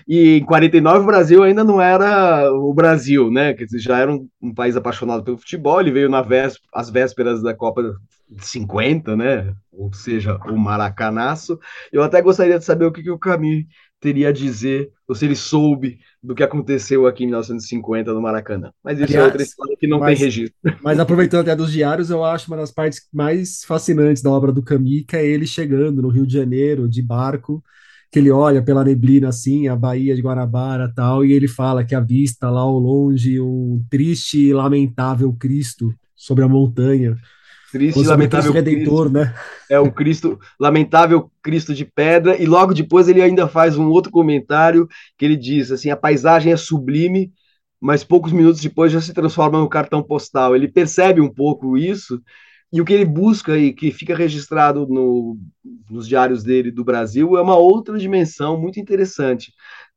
E 0.08 0.38
em 0.38 0.46
49 0.46 1.04
o 1.04 1.06
Brasil 1.06 1.44
ainda 1.44 1.64
não 1.64 1.80
era 1.80 2.52
o 2.52 2.74
Brasil, 2.74 3.32
né? 3.32 3.54
Quer 3.54 3.66
dizer, 3.66 3.80
já 3.80 4.00
era 4.00 4.12
um, 4.12 4.28
um 4.42 4.54
país 4.54 4.76
apaixonado 4.76 5.24
pelo 5.24 5.38
futebol, 5.38 5.80
ele 5.80 5.92
veio 5.92 6.10
na 6.10 6.26
às 6.74 6.90
vésperas 6.90 7.42
da 7.42 7.54
Copa 7.54 7.84
de 8.30 8.46
50, 8.46 9.16
né? 9.16 9.54
Ou 9.72 9.94
seja, 9.94 10.38
o 10.48 10.58
maracanaço. 10.58 11.60
Eu 11.92 12.02
até 12.02 12.22
gostaria 12.22 12.58
de 12.58 12.66
saber 12.66 12.86
o 12.86 12.92
que, 12.92 13.04
que 13.04 13.12
o 13.12 13.20
Camille 13.20 13.68
teria 14.00 14.30
a 14.30 14.32
dizer, 14.32 14.92
ou 15.08 15.16
se 15.16 15.26
ele 15.26 15.36
soube 15.36 16.00
do 16.22 16.36
que 16.36 16.44
aconteceu 16.44 17.08
aqui 17.08 17.24
em 17.24 17.28
1950 17.28 18.14
no 18.14 18.22
Maracanã. 18.22 18.72
Mas 18.84 19.00
isso 19.00 19.14
é 19.14 19.18
Aliás, 19.18 19.24
é 19.24 19.26
outra 19.26 19.44
história 19.44 19.78
que 19.80 19.88
não 19.88 20.00
mas, 20.00 20.18
tem 20.18 20.26
registro. 20.26 20.56
Mas 20.84 21.00
aproveitando 21.00 21.42
até 21.42 21.56
dos 21.56 21.72
diários, 21.72 22.10
eu 22.10 22.24
acho 22.24 22.48
uma 22.48 22.58
das 22.58 22.72
partes 22.72 23.02
mais 23.14 23.64
fascinantes 23.64 24.22
da 24.22 24.30
obra 24.30 24.52
do 24.52 24.64
que 24.64 25.16
é 25.16 25.26
ele 25.26 25.48
chegando 25.48 26.02
no 26.02 26.10
Rio 26.10 26.26
de 26.26 26.34
Janeiro, 26.34 26.88
de 26.88 27.02
barco, 27.02 27.64
que 28.12 28.20
ele 28.20 28.32
olha 28.32 28.62
pela 28.62 28.84
neblina 28.84 29.30
assim, 29.30 29.68
a 29.68 29.76
Baía 29.76 30.16
de 30.16 30.22
Guanabara 30.22 30.92
tal, 30.96 31.26
e 31.26 31.34
ele 31.34 31.48
fala 31.48 31.84
que 31.84 31.96
a 31.96 32.00
vista 32.00 32.50
lá 32.50 32.62
ao 32.62 32.78
longe 32.78 33.40
um 33.40 33.84
triste 33.90 34.40
e 34.40 34.54
lamentável 34.54 35.34
Cristo 35.34 35.94
sobre 36.16 36.44
a 36.44 36.48
montanha 36.48 37.18
triste 37.76 38.00
e 38.00 38.08
lamentável 38.08 38.54
Cristo 38.54 38.70
Redentor, 38.70 39.12
Cristo, 39.12 39.14
né? 39.14 39.36
É 39.70 39.80
um 39.82 39.92
Cristo 39.92 40.40
lamentável 40.58 41.30
Cristo 41.44 41.74
de 41.74 41.84
pedra 41.84 42.42
e 42.42 42.46
logo 42.46 42.74
depois 42.74 43.10
ele 43.10 43.22
ainda 43.22 43.50
faz 43.50 43.78
um 43.78 43.90
outro 43.90 44.10
comentário 44.10 44.88
que 45.18 45.26
ele 45.26 45.36
diz 45.36 45.72
assim: 45.72 45.90
a 45.90 45.98
paisagem 45.98 46.54
é 46.54 46.58
sublime, 46.58 47.34
mas 47.82 48.02
poucos 48.02 48.32
minutos 48.32 48.62
depois 48.62 48.94
já 48.94 49.02
se 49.02 49.14
transforma 49.14 49.60
no 49.60 49.68
cartão 49.68 50.02
postal. 50.02 50.56
Ele 50.56 50.70
percebe 50.70 51.20
um 51.20 51.30
pouco 51.30 51.78
isso 51.78 52.22
e 52.72 52.80
o 52.80 52.86
que 52.86 52.94
ele 52.94 53.06
busca 53.06 53.58
e 53.58 53.74
que 53.74 53.92
fica 53.92 54.16
registrado 54.16 54.88
no, 54.88 55.38
nos 55.90 56.08
diários 56.08 56.44
dele 56.44 56.72
do 56.72 56.84
Brasil 56.84 57.36
é 57.38 57.42
uma 57.42 57.58
outra 57.58 57.98
dimensão 57.98 58.58
muito 58.58 58.80
interessante. 58.80 59.54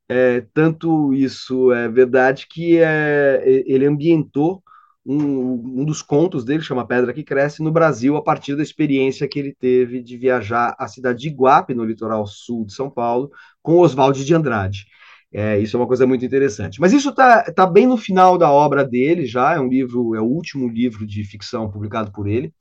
É, 0.09 0.41
tanto 0.53 1.15
isso 1.15 1.71
é 1.73 1.89
verdade 1.89 2.47
que 2.51 2.79
é, 2.79 3.43
ele 3.67 3.87
ambientou 3.87 4.63
um, 5.05 5.81
um 5.81 5.85
dos 5.85 6.03
contos 6.03 6.45
dele, 6.45 6.63
chama 6.63 6.87
Pedra 6.87 7.13
que 7.13 7.25
Cresce, 7.25 7.63
no 7.63 7.73
Brasil, 7.73 8.17
a 8.17 8.23
partir 8.23 8.55
da 8.57 8.63
experiência 8.63 9.29
que 9.29 9.39
ele 9.39 9.55
teve 9.55 10.03
de 10.03 10.17
viajar 10.19 10.75
à 10.79 10.87
cidade 10.87 11.21
de 11.21 11.29
Iguape, 11.29 11.75
no 11.75 11.85
litoral 11.85 12.27
sul 12.27 12.67
de 12.67 12.75
São 12.75 12.91
Paulo, 12.91 13.31
com 13.63 13.79
Oswald 13.79 14.25
de 14.25 14.35
Andrade. 14.35 14.87
É, 15.33 15.59
isso 15.59 15.77
é 15.77 15.81
uma 15.81 15.87
coisa 15.87 16.07
muito 16.07 16.25
interessante. 16.25 16.81
Mas 16.81 16.93
isso 16.93 17.11
está 17.11 17.43
tá 17.53 17.67
bem 17.67 17.87
no 17.87 17.97
final 17.97 18.39
da 18.39 18.51
obra 18.51 18.85
dele, 18.85 19.27
já 19.27 19.55
é 19.55 19.61
um 19.61 19.69
livro, 19.69 20.15
é 20.15 20.21
o 20.21 20.25
último 20.25 20.69
livro 20.69 21.07
de 21.07 21.23
ficção 21.25 21.71
publicado 21.71 22.11
por 22.13 22.27
ele, 22.27 22.53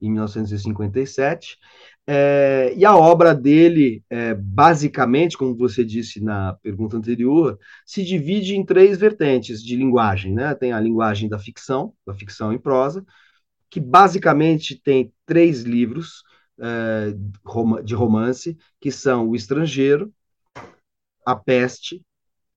em 0.00 0.10
1957. 0.10 1.58
É, 2.06 2.74
e 2.76 2.84
a 2.84 2.94
obra 2.94 3.34
dele, 3.34 4.04
é, 4.10 4.34
basicamente, 4.34 5.38
como 5.38 5.56
você 5.56 5.82
disse 5.84 6.22
na 6.22 6.52
pergunta 6.62 6.96
anterior, 6.96 7.58
se 7.86 8.04
divide 8.04 8.54
em 8.54 8.64
três 8.64 8.98
vertentes 8.98 9.62
de 9.62 9.74
linguagem. 9.74 10.34
Né? 10.34 10.54
Tem 10.54 10.72
a 10.72 10.80
linguagem 10.80 11.28
da 11.28 11.38
ficção, 11.38 11.94
da 12.06 12.14
ficção 12.14 12.52
em 12.52 12.58
prosa, 12.58 13.04
que 13.70 13.80
basicamente 13.80 14.80
tem 14.80 15.12
três 15.24 15.62
livros 15.62 16.22
é, 16.60 17.14
de 17.82 17.94
romance, 17.94 18.56
que 18.80 18.92
são 18.92 19.28
O 19.28 19.34
Estrangeiro, 19.34 20.12
A 21.26 21.34
Peste 21.34 22.02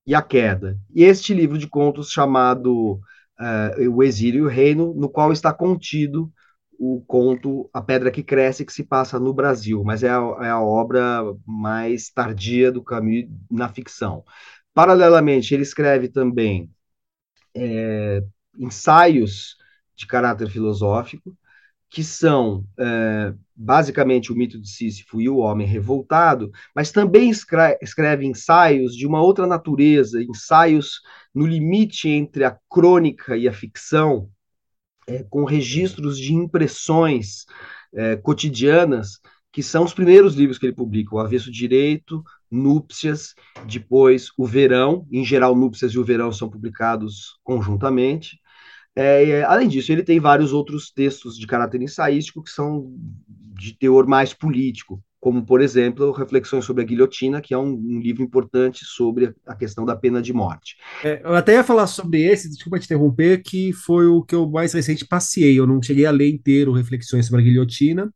e 0.06 0.14
A 0.14 0.20
Queda. 0.20 0.78
E 0.94 1.04
este 1.04 1.32
livro 1.32 1.56
de 1.56 1.66
contos 1.66 2.10
chamado 2.10 3.00
é, 3.40 3.88
O 3.88 4.02
Exílio 4.02 4.44
e 4.44 4.46
o 4.46 4.48
Reino, 4.48 4.94
no 4.94 5.08
qual 5.08 5.32
está 5.32 5.54
contido 5.54 6.30
o 6.78 7.02
conto 7.06 7.68
A 7.72 7.82
Pedra 7.82 8.10
que 8.10 8.22
Cresce, 8.22 8.64
que 8.64 8.72
se 8.72 8.84
passa 8.84 9.18
no 9.18 9.34
Brasil, 9.34 9.82
mas 9.84 10.02
é 10.02 10.10
a, 10.10 10.20
é 10.42 10.48
a 10.50 10.60
obra 10.60 11.22
mais 11.44 12.10
tardia 12.10 12.70
do 12.70 12.82
Camus 12.82 13.26
na 13.50 13.68
ficção. 13.68 14.24
Paralelamente, 14.72 15.52
ele 15.54 15.64
escreve 15.64 16.08
também 16.08 16.70
é, 17.54 18.22
ensaios 18.58 19.56
de 19.96 20.06
caráter 20.06 20.48
filosófico, 20.48 21.36
que 21.90 22.04
são 22.04 22.64
é, 22.78 23.34
basicamente 23.56 24.32
o 24.32 24.36
mito 24.36 24.60
de 24.60 24.68
Sísifo 24.68 25.20
e 25.20 25.28
o 25.28 25.38
homem 25.38 25.66
revoltado, 25.66 26.50
mas 26.74 26.92
também 26.92 27.30
escreve, 27.30 27.78
escreve 27.82 28.26
ensaios 28.26 28.94
de 28.94 29.06
uma 29.06 29.22
outra 29.22 29.46
natureza, 29.46 30.22
ensaios 30.22 31.00
no 31.34 31.46
limite 31.46 32.08
entre 32.08 32.44
a 32.44 32.56
crônica 32.70 33.36
e 33.36 33.48
a 33.48 33.52
ficção, 33.52 34.30
é, 35.08 35.24
com 35.28 35.44
registros 35.44 36.18
de 36.18 36.34
impressões 36.34 37.46
é, 37.94 38.16
cotidianas, 38.16 39.18
que 39.50 39.62
são 39.62 39.82
os 39.82 39.94
primeiros 39.94 40.34
livros 40.34 40.58
que 40.58 40.66
ele 40.66 40.74
publica, 40.74 41.14
o 41.14 41.18
Avesso 41.18 41.50
Direito, 41.50 42.22
Núpcias, 42.50 43.34
depois 43.66 44.30
o 44.36 44.46
Verão, 44.46 45.06
em 45.10 45.24
geral 45.24 45.56
Núpcias 45.56 45.92
e 45.92 45.98
o 45.98 46.04
Verão 46.04 46.30
são 46.30 46.48
publicados 46.48 47.38
conjuntamente. 47.42 48.38
É, 48.94 49.42
além 49.44 49.68
disso, 49.68 49.90
ele 49.90 50.02
tem 50.02 50.20
vários 50.20 50.52
outros 50.52 50.90
textos 50.90 51.38
de 51.38 51.46
caráter 51.46 51.80
ensaístico 51.80 52.42
que 52.42 52.50
são 52.50 52.94
de 53.26 53.72
teor 53.76 54.06
mais 54.06 54.34
político, 54.34 55.02
como, 55.20 55.44
por 55.44 55.60
exemplo, 55.60 56.12
Reflexões 56.12 56.64
sobre 56.64 56.82
a 56.82 56.86
Guilhotina, 56.86 57.40
que 57.40 57.52
é 57.52 57.58
um, 57.58 57.72
um 57.72 58.00
livro 58.00 58.22
importante 58.22 58.84
sobre 58.84 59.34
a 59.46 59.54
questão 59.54 59.84
da 59.84 59.96
pena 59.96 60.22
de 60.22 60.32
morte. 60.32 60.76
É, 61.02 61.20
eu 61.24 61.34
até 61.34 61.54
ia 61.54 61.64
falar 61.64 61.86
sobre 61.86 62.22
esse, 62.22 62.48
desculpa 62.48 62.78
te 62.78 62.84
interromper, 62.84 63.42
que 63.42 63.72
foi 63.72 64.06
o 64.06 64.22
que 64.22 64.34
eu 64.34 64.48
mais 64.48 64.72
recente 64.72 65.06
passei. 65.06 65.58
Eu 65.58 65.66
não 65.66 65.82
cheguei 65.82 66.06
a 66.06 66.10
ler 66.10 66.30
inteiro 66.30 66.72
Reflexões 66.72 67.26
sobre 67.26 67.42
a 67.42 67.44
Guilhotina, 67.44 68.12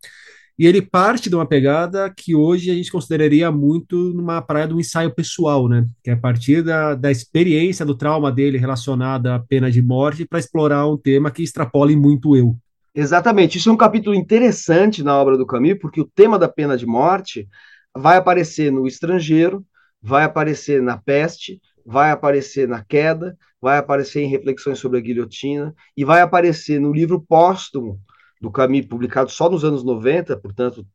e 0.58 0.66
ele 0.66 0.82
parte 0.82 1.28
de 1.28 1.34
uma 1.34 1.46
pegada 1.46 2.12
que 2.14 2.34
hoje 2.34 2.70
a 2.70 2.74
gente 2.74 2.92
consideraria 2.92 3.50
muito 3.50 3.96
numa 4.14 4.40
praia 4.40 4.68
do 4.68 4.78
ensaio 4.78 5.12
pessoal, 5.12 5.68
né? 5.68 5.86
Que 6.04 6.10
é 6.10 6.12
a 6.12 6.16
partir 6.16 6.62
da, 6.62 6.94
da 6.94 7.10
experiência, 7.10 7.86
do 7.86 7.96
trauma 7.96 8.30
dele 8.30 8.58
relacionada 8.58 9.34
à 9.34 9.40
pena 9.40 9.70
de 9.70 9.82
morte, 9.82 10.26
para 10.26 10.38
explorar 10.38 10.86
um 10.86 10.96
tema 10.96 11.30
que 11.30 11.42
extrapole 11.42 11.96
muito 11.96 12.36
eu. 12.36 12.56
Exatamente. 12.94 13.56
Isso 13.58 13.70
é 13.70 13.72
um 13.72 13.76
capítulo 13.76 14.14
interessante 14.14 15.02
na 15.02 15.16
obra 15.18 15.36
do 15.38 15.46
Camus, 15.46 15.78
porque 15.80 16.00
o 16.00 16.08
tema 16.08 16.38
da 16.38 16.48
pena 16.48 16.76
de 16.76 16.86
morte 16.86 17.48
vai 17.96 18.16
aparecer 18.16 18.70
no 18.70 18.86
estrangeiro, 18.86 19.64
vai 20.00 20.24
aparecer 20.24 20.82
na 20.82 20.98
peste, 20.98 21.60
vai 21.86 22.10
aparecer 22.10 22.68
na 22.68 22.84
queda, 22.84 23.36
vai 23.60 23.78
aparecer 23.78 24.22
em 24.22 24.28
reflexões 24.28 24.78
sobre 24.78 24.98
a 24.98 25.00
guilhotina 25.00 25.74
e 25.96 26.04
vai 26.04 26.20
aparecer 26.20 26.80
no 26.80 26.92
livro 26.92 27.20
póstumo 27.20 27.98
do 28.40 28.50
Camus, 28.50 28.86
publicado 28.86 29.30
só 29.30 29.48
nos 29.48 29.64
anos 29.64 29.82
90, 29.84 30.36
portanto, 30.38 30.86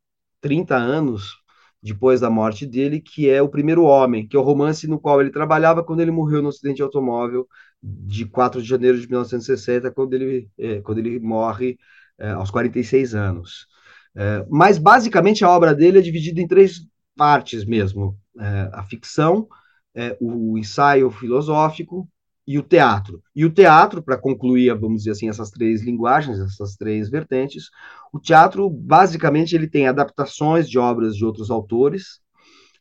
30 0.42 0.76
anos 0.76 1.36
depois 1.82 2.20
da 2.20 2.30
morte 2.30 2.66
dele, 2.66 3.00
que 3.00 3.30
é 3.30 3.42
O 3.42 3.50
Primeiro 3.50 3.84
Homem, 3.84 4.28
que 4.28 4.36
é 4.36 4.40
o 4.40 4.44
romance 4.44 4.88
no 4.88 5.00
qual 5.00 5.22
ele 5.22 5.30
trabalhava 5.32 5.84
quando 5.84 6.02
ele 6.02 6.12
morreu 6.12 6.42
no 6.42 6.50
acidente 6.50 6.78
de 6.78 6.82
automóvel 6.84 7.48
de 7.82 8.26
4 8.26 8.62
de 8.62 8.68
janeiro 8.68 9.00
de 9.00 9.08
1960, 9.08 9.92
quando 9.92 10.14
ele, 10.14 10.50
é, 10.58 10.82
quando 10.82 10.98
ele 11.00 11.20
morre 11.20 11.78
é, 12.18 12.32
aos 12.32 12.50
46 12.50 13.16
anos. 13.16 13.68
É, 14.16 14.46
mas, 14.50 14.78
basicamente, 14.78 15.46
a 15.46 15.50
obra 15.50 15.76
dele 15.76 16.00
é 16.00 16.02
dividida 16.02 16.42
em 16.42 16.48
três 16.48 16.82
partes 17.16 17.64
mesmo: 17.66 18.18
é, 18.40 18.70
a 18.74 18.84
ficção, 18.84 19.48
é, 19.96 20.18
o 20.20 20.58
ensaio 20.58 21.12
filosófico 21.12 22.10
e 22.46 22.58
o 22.58 22.64
teatro. 22.64 23.22
E 23.36 23.46
o 23.46 23.50
teatro, 23.52 24.02
para 24.02 24.18
concluir, 24.18 24.74
vamos 24.76 25.00
dizer 25.00 25.12
assim, 25.12 25.30
essas 25.30 25.52
três 25.52 25.84
linguagens, 25.84 26.40
essas 26.40 26.76
três 26.76 27.10
vertentes, 27.10 27.70
o 28.12 28.20
teatro, 28.20 28.70
basicamente, 28.70 29.54
ele 29.56 29.68
tem 29.68 29.88
adaptações 29.88 30.70
de 30.70 30.80
obras 30.80 31.16
de 31.16 31.26
outros 31.26 31.52
autores, 31.52 32.20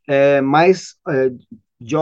é, 0.09 0.40
mas 0.40 0.94
de, 1.80 1.96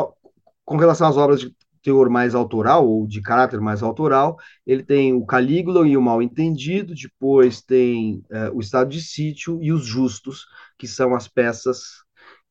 com 0.65 0.77
relação 0.77 1.09
às 1.09 1.17
obras 1.17 1.41
de 1.41 1.55
teor 1.85 2.09
mais 2.09 2.35
autoral, 2.35 2.89
ou 2.89 3.07
de 3.07 3.21
caráter 3.21 3.61
mais 3.61 3.83
autoral, 3.83 4.37
ele 4.67 4.83
tem 4.83 5.13
o 5.13 5.25
Calígula 5.27 5.87
e 5.87 5.97
o 5.97 6.03
Mal 6.03 6.23
Entendido, 6.23 6.95
depois 6.95 7.61
tem 7.61 8.25
é, 8.33 8.51
o 8.51 8.59
Estado 8.59 8.89
de 8.91 9.03
Sítio 9.03 9.63
e 9.63 9.71
os 9.71 9.85
Justos, 9.85 10.47
que 10.79 10.89
são 10.89 11.15
as 11.15 11.29
peças 11.29 12.03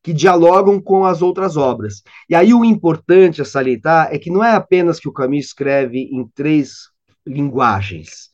que 0.02 0.12
dialogam 0.12 0.80
com 0.80 1.04
as 1.04 1.20
outras 1.20 1.56
obras. 1.56 2.02
E 2.28 2.34
aí 2.34 2.54
o 2.54 2.64
importante 2.64 3.42
a 3.42 3.44
salientar 3.44 4.08
é 4.12 4.18
que 4.18 4.30
não 4.30 4.44
é 4.44 4.52
apenas 4.52 5.00
que 5.00 5.08
o 5.08 5.12
Camus 5.12 5.46
escreve 5.46 5.98
em 5.98 6.28
três 6.34 6.90
linguagens, 7.26 8.30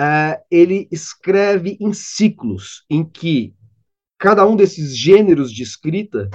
uh, 0.00 0.40
ele 0.50 0.88
escreve 0.90 1.76
em 1.78 1.92
ciclos, 1.92 2.84
em 2.88 3.04
que 3.04 3.52
cada 4.16 4.46
um 4.46 4.56
desses 4.56 4.96
gêneros 4.96 5.52
de 5.52 5.62
escrita 5.62 6.30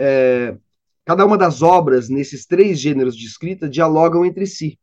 uh, 0.00 0.58
cada 1.04 1.24
uma 1.24 1.36
das 1.36 1.62
obras 1.62 2.08
nesses 2.08 2.46
três 2.46 2.78
gêneros 2.80 3.16
de 3.16 3.26
escrita 3.26 3.68
dialogam 3.68 4.24
entre 4.24 4.46
si. 4.46 4.78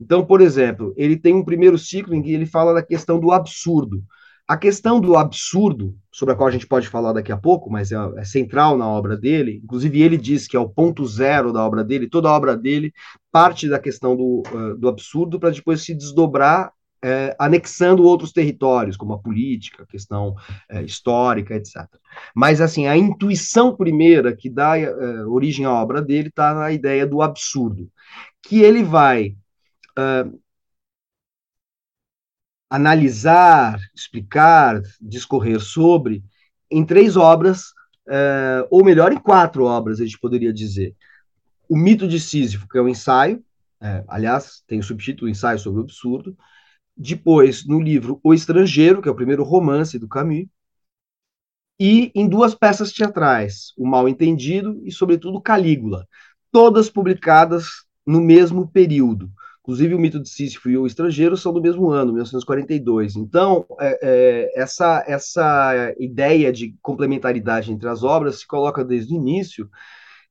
Então, 0.00 0.24
por 0.24 0.40
exemplo, 0.40 0.92
ele 0.96 1.16
tem 1.16 1.34
um 1.34 1.44
primeiro 1.44 1.78
ciclo 1.78 2.14
em 2.14 2.22
que 2.22 2.32
ele 2.32 2.46
fala 2.46 2.74
da 2.74 2.82
questão 2.82 3.18
do 3.18 3.32
absurdo. 3.32 4.02
A 4.48 4.56
questão 4.56 5.00
do 5.00 5.16
absurdo, 5.16 5.96
sobre 6.12 6.32
a 6.32 6.36
qual 6.36 6.48
a 6.48 6.52
gente 6.52 6.68
pode 6.68 6.88
falar 6.88 7.12
daqui 7.12 7.32
a 7.32 7.36
pouco, 7.36 7.68
mas 7.68 7.90
é, 7.90 7.96
é, 8.16 8.24
central 8.24 8.78
na 8.78 8.86
obra 8.86 9.16
dele, 9.16 9.60
inclusive 9.64 10.00
ele 10.00 10.16
diz 10.16 10.46
que 10.46 10.56
é 10.56 10.60
o 10.60 10.68
ponto 10.68 11.04
zero 11.04 11.52
da 11.52 11.64
obra 11.64 11.82
dele, 11.82 12.08
toda 12.08 12.28
a 12.28 12.36
obra 12.36 12.56
dele 12.56 12.92
parte 13.32 13.68
da 13.68 13.78
questão 13.78 14.14
do, 14.14 14.44
uh, 14.52 14.76
do 14.78 14.88
absurdo 14.88 15.40
para 15.40 15.50
depois 15.50 15.82
se 15.82 15.94
desdobrar 15.94 16.72
é, 17.06 17.36
anexando 17.38 18.02
outros 18.02 18.32
territórios, 18.32 18.96
como 18.96 19.12
a 19.12 19.18
política, 19.18 19.84
a 19.84 19.86
questão 19.86 20.34
é, 20.68 20.82
histórica, 20.82 21.54
etc. 21.54 21.86
Mas, 22.34 22.60
assim, 22.60 22.86
a 22.86 22.96
intuição 22.96 23.76
primeira 23.76 24.34
que 24.34 24.50
dá 24.50 24.78
é, 24.78 24.90
origem 25.26 25.64
à 25.64 25.72
obra 25.72 26.02
dele 26.02 26.28
está 26.28 26.52
na 26.52 26.72
ideia 26.72 27.06
do 27.06 27.22
absurdo, 27.22 27.88
que 28.42 28.60
ele 28.60 28.82
vai 28.82 29.36
analisar, 32.68 33.78
explicar, 33.94 34.80
discorrer 35.00 35.60
sobre 35.60 36.22
em 36.70 36.84
três 36.84 37.16
obras, 37.16 37.72
é, 38.08 38.66
ou 38.70 38.84
melhor, 38.84 39.12
em 39.12 39.18
quatro 39.18 39.64
obras, 39.64 40.00
a 40.00 40.04
gente 40.04 40.18
poderia 40.18 40.52
dizer. 40.52 40.94
O 41.68 41.76
Mito 41.76 42.06
de 42.06 42.20
Sísifo, 42.20 42.68
que 42.68 42.78
é 42.78 42.82
um 42.82 42.88
ensaio, 42.88 43.42
é, 43.80 44.04
aliás, 44.08 44.62
tem 44.66 44.78
o 44.78 44.82
subtítulo 44.82 45.28
Ensaio 45.28 45.58
sobre 45.58 45.80
o 45.80 45.84
Absurdo. 45.84 46.36
Depois, 46.96 47.66
no 47.66 47.80
livro 47.80 48.18
O 48.22 48.32
Estrangeiro, 48.32 49.02
que 49.02 49.08
é 49.08 49.12
o 49.12 49.16
primeiro 49.16 49.44
romance 49.44 49.98
do 49.98 50.08
Camus. 50.08 50.46
E 51.78 52.10
em 52.14 52.26
duas 52.26 52.54
peças 52.54 52.90
teatrais, 52.90 53.72
O 53.76 53.86
Mal 53.86 54.08
Entendido 54.08 54.80
e, 54.84 54.90
sobretudo, 54.90 55.40
Calígula, 55.40 56.08
todas 56.50 56.88
publicadas 56.88 57.66
no 58.06 58.20
mesmo 58.20 58.66
período. 58.66 59.30
Inclusive, 59.60 59.94
o 59.94 59.98
mito 59.98 60.20
de 60.20 60.28
Sísifo 60.28 60.70
e 60.70 60.78
o 60.78 60.86
estrangeiro 60.86 61.36
são 61.36 61.52
do 61.52 61.60
mesmo 61.60 61.90
ano, 61.90 62.12
1942. 62.12 63.16
Então, 63.16 63.66
é, 63.80 63.98
é, 64.00 64.62
essa, 64.62 65.04
essa 65.08 65.92
ideia 65.98 66.52
de 66.52 66.76
complementaridade 66.80 67.72
entre 67.72 67.88
as 67.88 68.04
obras 68.04 68.38
se 68.38 68.46
coloca 68.46 68.84
desde 68.84 69.12
o 69.12 69.16
início, 69.16 69.68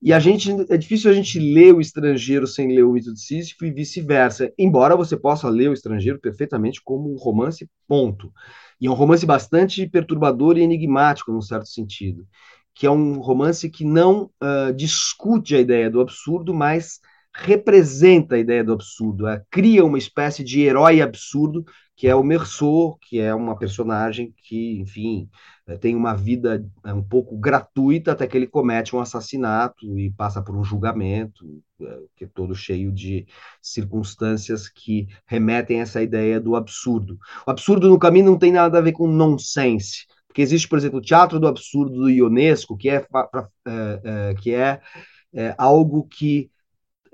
e 0.02 0.14
a 0.14 0.20
gente 0.20 0.52
é 0.70 0.78
difícil 0.78 1.10
a 1.10 1.14
gente 1.14 1.40
ler 1.40 1.74
o 1.74 1.82
estrangeiro 1.82 2.46
sem 2.46 2.68
ler 2.74 2.84
o 2.84 2.92
mito 2.92 3.14
de 3.14 3.20
Sísifo 3.20 3.66
e 3.66 3.72
vice-versa, 3.72 4.54
embora 4.58 4.96
você 4.96 5.18
possa 5.18 5.50
ler 5.50 5.70
o 5.70 5.74
estrangeiro 5.74 6.20
perfeitamente 6.20 6.82
como 6.84 7.12
um 7.12 7.18
romance, 7.18 7.68
ponto. 7.88 8.32
E 8.80 8.88
é 8.88 8.92
um 8.92 8.94
romance 8.94 9.26
bastante 9.26 9.88
perturbador 9.88 10.58
e 10.58 10.62
enigmático, 10.62 11.32
num 11.32 11.42
certo 11.42 11.68
sentido, 11.68 12.28
que 12.74 12.86
é 12.86 12.92
um 12.92 13.20
romance 13.20 13.70
que 13.70 13.86
não 13.86 14.30
uh, 14.44 14.74
discute 14.76 15.56
a 15.56 15.60
ideia 15.60 15.90
do 15.90 16.02
absurdo, 16.02 16.54
mas 16.54 17.00
representa 17.34 18.36
a 18.36 18.40
ideia 18.40 18.64
do 18.64 18.72
absurdo, 18.72 19.28
é, 19.28 19.44
cria 19.52 19.84
uma 19.84 19.98
espécie 19.98 20.44
de 20.44 20.62
herói 20.62 21.02
absurdo, 21.02 21.66
que 21.96 22.08
é 22.08 22.16
o 22.16 22.24
Merceau, 22.24 22.98
que 22.98 23.20
é 23.20 23.34
uma 23.34 23.58
personagem 23.58 24.34
que, 24.44 24.80
enfim, 24.80 25.30
é, 25.66 25.78
tem 25.78 25.96
uma 25.96 26.14
vida 26.14 26.64
é, 26.84 26.94
um 26.94 27.02
pouco 27.02 27.38
gratuita 27.38 28.12
até 28.12 28.28
que 28.28 28.38
ele 28.38 28.48
comete 28.48 28.96
um 28.96 29.00
assassinato 29.00 29.98
e 29.98 30.12
passa 30.12 30.42
por 30.42 30.56
um 30.56 30.64
julgamento, 30.64 31.64
é, 31.82 32.00
que 32.16 32.26
é 32.26 32.28
todo 32.28 32.54
cheio 32.54 32.92
de 32.92 33.26
circunstâncias 33.62 34.68
que 34.68 35.08
remetem 35.26 35.80
a 35.80 35.84
essa 35.84 36.02
ideia 36.04 36.40
do 36.40 36.56
absurdo. 36.56 37.18
O 37.48 37.52
absurdo 37.52 37.90
no 37.90 37.98
caminho 37.98 38.26
não 38.26 38.38
tem 38.38 38.52
nada 38.52 38.78
a 38.78 38.82
ver 38.82 38.92
com 38.92 39.08
nonsense, 39.08 40.06
porque 40.28 40.42
existe, 40.42 40.68
por 40.68 40.78
exemplo, 40.78 41.00
o 41.00 41.02
teatro 41.02 41.40
do 41.40 41.48
absurdo 41.48 41.96
do 41.96 42.10
Ionesco, 42.10 42.78
que 42.78 42.90
é 42.90 43.06
que 44.42 44.54
é, 44.54 44.82
é 45.34 45.56
algo 45.58 46.06
que 46.10 46.52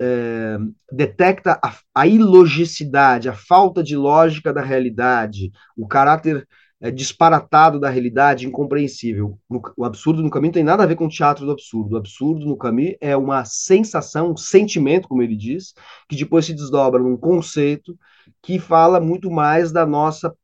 é, 0.00 0.58
detecta 0.90 1.58
a, 1.62 1.74
a, 1.94 2.06
ilogicidade, 2.06 3.28
a 3.28 3.34
falta 3.34 3.82
de 3.82 3.96
lógica 3.96 4.52
da 4.52 4.62
realidade, 4.62 5.52
o 5.76 5.86
caráter 5.86 6.46
é, 6.80 6.90
disparatado 6.90 7.78
da 7.78 7.88
realidade, 7.88 8.46
incompreensível. 8.46 9.38
No, 9.48 9.62
o 9.76 9.84
absurdo 9.84 10.22
no 10.22 10.30
caminho 10.30 10.52
tem 10.52 10.64
nada 10.64 10.82
a 10.82 10.86
ver 10.86 10.96
com 10.96 11.06
o 11.06 11.10
teatro 11.10 11.46
do 11.46 11.52
absurdo. 11.52 11.94
O 11.94 11.98
absurdo 11.98 12.44
no 12.44 12.56
caminho 12.56 12.96
é 13.00 13.16
uma 13.16 13.44
sensação, 13.44 14.32
um 14.32 14.36
sentimento, 14.36 15.08
como 15.08 15.22
ele 15.22 15.36
diz, 15.36 15.74
que 16.08 16.16
depois 16.16 16.46
se 16.46 16.54
desdobra 16.54 17.00
num 17.00 17.16
conceito 17.16 17.96
que 18.42 18.58
fala 18.58 19.00
muito 19.00 19.30
mais 19.30 19.70
da 19.72 19.86
nossa. 19.86 20.34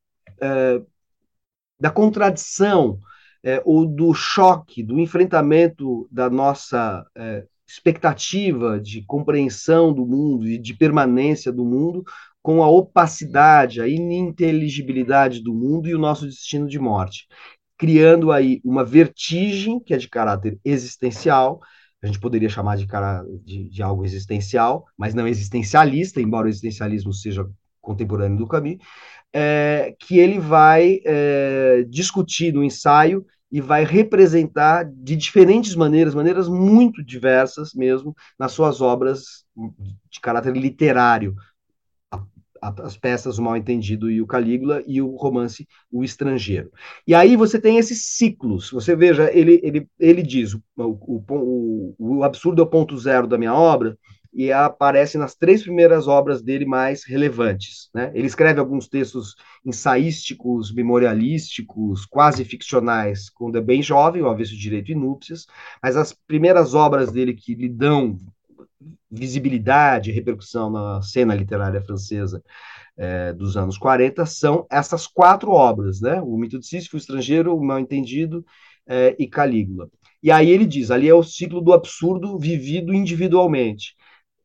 É, 0.40 0.80
da 1.80 1.90
contradição, 1.90 2.98
é, 3.42 3.62
ou 3.64 3.86
do 3.86 4.12
choque, 4.12 4.82
do 4.82 4.98
enfrentamento 4.98 6.08
da 6.10 6.28
nossa 6.28 7.06
é, 7.16 7.46
expectativa 7.68 8.80
de 8.80 9.02
compreensão 9.02 9.92
do 9.92 10.06
mundo 10.06 10.48
e 10.48 10.56
de 10.56 10.74
permanência 10.74 11.52
do 11.52 11.64
mundo 11.64 12.02
com 12.42 12.62
a 12.62 12.68
opacidade, 12.68 13.82
a 13.82 13.86
ininteligibilidade 13.86 15.42
do 15.42 15.52
mundo 15.52 15.86
e 15.86 15.94
o 15.94 15.98
nosso 15.98 16.24
destino 16.24 16.66
de 16.66 16.78
morte, 16.78 17.26
criando 17.76 18.32
aí 18.32 18.60
uma 18.64 18.84
vertigem 18.84 19.78
que 19.78 19.92
é 19.92 19.98
de 19.98 20.08
caráter 20.08 20.58
existencial, 20.64 21.60
a 22.02 22.06
gente 22.06 22.20
poderia 22.20 22.48
chamar 22.48 22.76
de, 22.76 22.86
cara, 22.86 23.22
de, 23.44 23.68
de 23.68 23.82
algo 23.82 24.04
existencial, 24.04 24.86
mas 24.96 25.14
não 25.14 25.26
existencialista, 25.26 26.20
embora 26.20 26.46
o 26.46 26.48
existencialismo 26.48 27.12
seja 27.12 27.46
contemporâneo 27.80 28.38
do 28.38 28.46
Camus, 28.46 28.78
é, 29.32 29.94
que 29.98 30.18
ele 30.18 30.38
vai 30.38 31.00
é, 31.04 31.84
discutir 31.88 32.52
no 32.52 32.64
ensaio 32.64 33.26
e 33.50 33.60
vai 33.60 33.84
representar 33.84 34.84
de 34.84 35.16
diferentes 35.16 35.74
maneiras, 35.74 36.14
maneiras 36.14 36.48
muito 36.48 37.02
diversas 37.02 37.72
mesmo, 37.72 38.14
nas 38.38 38.52
suas 38.52 38.80
obras 38.80 39.44
de 40.10 40.20
caráter 40.20 40.56
literário. 40.56 41.34
As 42.60 42.96
peças 42.96 43.38
O 43.38 43.42
Mal 43.42 43.56
Entendido 43.56 44.10
e 44.10 44.20
o 44.20 44.26
Calígula 44.26 44.82
e 44.84 45.00
o 45.00 45.14
romance 45.14 45.66
O 45.92 46.02
Estrangeiro. 46.02 46.72
E 47.06 47.14
aí 47.14 47.36
você 47.36 47.58
tem 47.60 47.78
esses 47.78 48.16
ciclos. 48.16 48.70
Você 48.72 48.96
veja, 48.96 49.30
ele, 49.32 49.60
ele, 49.62 49.88
ele 49.98 50.22
diz: 50.24 50.54
o, 50.54 50.62
o, 50.76 51.24
o, 51.30 51.94
o 51.98 52.24
absurdo 52.24 52.60
é 52.60 52.64
o 52.64 52.68
ponto 52.68 52.98
zero 52.98 53.28
da 53.28 53.38
minha 53.38 53.54
obra, 53.54 53.96
e 54.32 54.52
aparece 54.52 55.16
nas 55.16 55.34
três 55.34 55.62
primeiras 55.62 56.06
obras 56.06 56.42
dele 56.42 56.64
mais 56.64 57.04
relevantes. 57.04 57.88
Né? 57.94 58.10
Ele 58.14 58.26
escreve 58.26 58.60
alguns 58.60 58.88
textos 58.88 59.34
ensaísticos, 59.64 60.72
memorialísticos, 60.72 62.04
quase 62.04 62.44
ficcionais, 62.44 63.30
quando 63.30 63.58
é 63.58 63.60
bem 63.60 63.82
jovem, 63.82 64.22
o 64.22 64.28
Avesso 64.28 64.56
Direito 64.56 64.92
e 64.92 64.94
Núpcias, 64.94 65.46
mas 65.82 65.96
as 65.96 66.12
primeiras 66.12 66.74
obras 66.74 67.10
dele 67.10 67.34
que 67.34 67.54
lhe 67.54 67.68
dão 67.68 68.16
visibilidade 69.10 70.10
e 70.10 70.14
repercussão 70.14 70.70
na 70.70 71.00
cena 71.02 71.34
literária 71.34 71.80
francesa 71.80 72.42
é, 72.96 73.32
dos 73.32 73.56
anos 73.56 73.78
40 73.78 74.26
são 74.26 74.66
essas 74.70 75.06
quatro 75.06 75.50
obras, 75.50 76.00
né? 76.00 76.20
O 76.20 76.36
Mito 76.36 76.58
de 76.58 76.66
Sísifo, 76.66 76.96
o 76.96 76.98
Estrangeiro, 76.98 77.56
o 77.56 77.64
Mal 77.64 77.78
Entendido 77.78 78.44
é, 78.86 79.16
e 79.18 79.26
Calígula. 79.26 79.88
E 80.22 80.30
aí 80.30 80.50
ele 80.50 80.66
diz, 80.66 80.90
ali 80.90 81.08
é 81.08 81.14
o 81.14 81.22
ciclo 81.22 81.60
do 81.60 81.72
absurdo 81.72 82.38
vivido 82.38 82.92
individualmente 82.92 83.96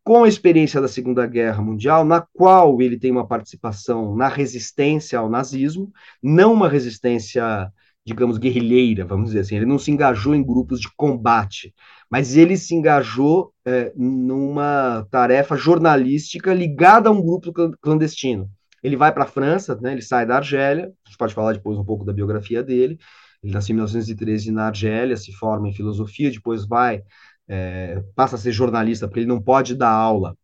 com 0.03 0.23
a 0.23 0.27
experiência 0.27 0.81
da 0.81 0.87
Segunda 0.87 1.25
Guerra 1.25 1.61
Mundial, 1.61 2.03
na 2.03 2.21
qual 2.21 2.81
ele 2.81 2.99
tem 2.99 3.11
uma 3.11 3.27
participação 3.27 4.15
na 4.15 4.27
resistência 4.27 5.17
ao 5.17 5.29
nazismo, 5.29 5.91
não 6.21 6.53
uma 6.53 6.67
resistência, 6.67 7.71
digamos, 8.05 8.37
guerrilheira, 8.37 9.05
vamos 9.05 9.27
dizer 9.27 9.39
assim, 9.39 9.55
ele 9.55 9.65
não 9.65 9.79
se 9.79 9.91
engajou 9.91 10.35
em 10.35 10.43
grupos 10.43 10.81
de 10.81 10.89
combate, 10.97 11.73
mas 12.11 12.35
ele 12.35 12.57
se 12.57 12.75
engajou 12.75 13.53
é, 13.65 13.93
numa 13.95 15.07
tarefa 15.09 15.55
jornalística 15.55 16.53
ligada 16.53 17.07
a 17.07 17.11
um 17.11 17.21
grupo 17.21 17.53
clandestino. 17.81 18.49
Ele 18.83 18.97
vai 18.97 19.13
para 19.13 19.23
a 19.23 19.27
França, 19.27 19.79
né, 19.81 19.93
ele 19.93 20.01
sai 20.01 20.25
da 20.25 20.35
Argélia, 20.35 20.91
a 21.05 21.09
gente 21.09 21.17
pode 21.17 21.33
falar 21.33 21.53
depois 21.53 21.77
um 21.79 21.85
pouco 21.85 22.03
da 22.03 22.11
biografia 22.11 22.61
dele, 22.61 22.99
ele 23.41 23.53
nasceu 23.53 23.73
em 23.73 23.75
1913 23.75 24.51
na 24.51 24.67
Argélia, 24.67 25.15
se 25.15 25.31
forma 25.31 25.69
em 25.69 25.73
filosofia, 25.73 26.29
depois 26.29 26.65
vai 26.65 27.03
é, 27.47 28.01
passa 28.15 28.36
a 28.36 28.39
ser 28.39 28.51
jornalista, 28.51 29.08
porque 29.08 29.21
ele 29.21 29.27
não 29.27 29.41
pode 29.41 29.75
dar 29.75 29.89
aula, 29.91 30.38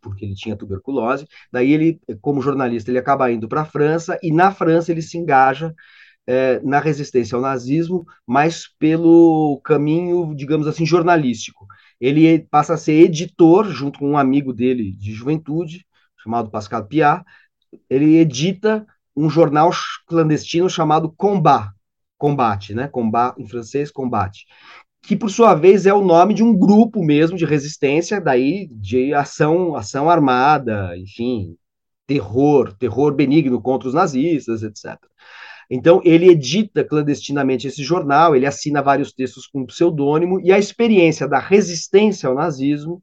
porque 0.00 0.24
ele 0.24 0.34
tinha 0.34 0.56
tuberculose. 0.56 1.26
Daí 1.52 1.72
ele, 1.72 2.00
como 2.20 2.42
jornalista, 2.42 2.90
ele 2.90 2.98
acaba 2.98 3.30
indo 3.30 3.48
para 3.48 3.62
a 3.62 3.66
França 3.66 4.18
e 4.22 4.32
na 4.32 4.52
França 4.52 4.90
ele 4.92 5.02
se 5.02 5.18
engaja 5.18 5.74
é, 6.26 6.60
na 6.60 6.80
resistência 6.80 7.36
ao 7.36 7.42
nazismo, 7.42 8.06
mas 8.26 8.68
pelo 8.78 9.60
caminho, 9.64 10.34
digamos 10.34 10.66
assim, 10.66 10.86
jornalístico. 10.86 11.66
Ele 12.00 12.40
passa 12.50 12.74
a 12.74 12.76
ser 12.78 12.92
editor, 12.92 13.66
junto 13.70 13.98
com 13.98 14.10
um 14.10 14.18
amigo 14.18 14.52
dele 14.52 14.92
de 14.92 15.12
juventude, 15.12 15.86
chamado 16.22 16.50
Pascal 16.50 16.86
Piat. 16.86 17.24
Ele 17.88 18.16
edita 18.16 18.86
um 19.16 19.28
jornal 19.30 19.70
clandestino 20.06 20.68
chamado 20.68 21.12
Combat, 21.12 21.70
combate, 22.18 22.74
né? 22.74 22.88
Combat 22.88 23.34
em 23.38 23.46
francês, 23.46 23.90
combate, 23.90 24.46
que 25.06 25.16
por 25.16 25.30
sua 25.30 25.54
vez 25.54 25.86
é 25.86 25.92
o 25.92 26.04
nome 26.04 26.34
de 26.34 26.42
um 26.42 26.56
grupo 26.56 27.04
mesmo 27.04 27.36
de 27.36 27.44
resistência, 27.44 28.20
daí 28.20 28.68
de 28.70 29.12
ação, 29.12 29.74
ação 29.76 30.08
armada, 30.08 30.96
enfim, 30.96 31.56
terror, 32.06 32.74
terror 32.78 33.14
benigno 33.14 33.60
contra 33.60 33.88
os 33.88 33.94
nazistas, 33.94 34.62
etc. 34.62 34.98
Então 35.70 36.00
ele 36.04 36.28
edita 36.30 36.84
clandestinamente 36.84 37.66
esse 37.66 37.82
jornal, 37.82 38.34
ele 38.34 38.46
assina 38.46 38.82
vários 38.82 39.12
textos 39.12 39.46
com 39.46 39.66
pseudônimo 39.66 40.40
e 40.40 40.52
a 40.52 40.58
experiência 40.58 41.28
da 41.28 41.38
resistência 41.38 42.28
ao 42.28 42.34
nazismo 42.34 43.02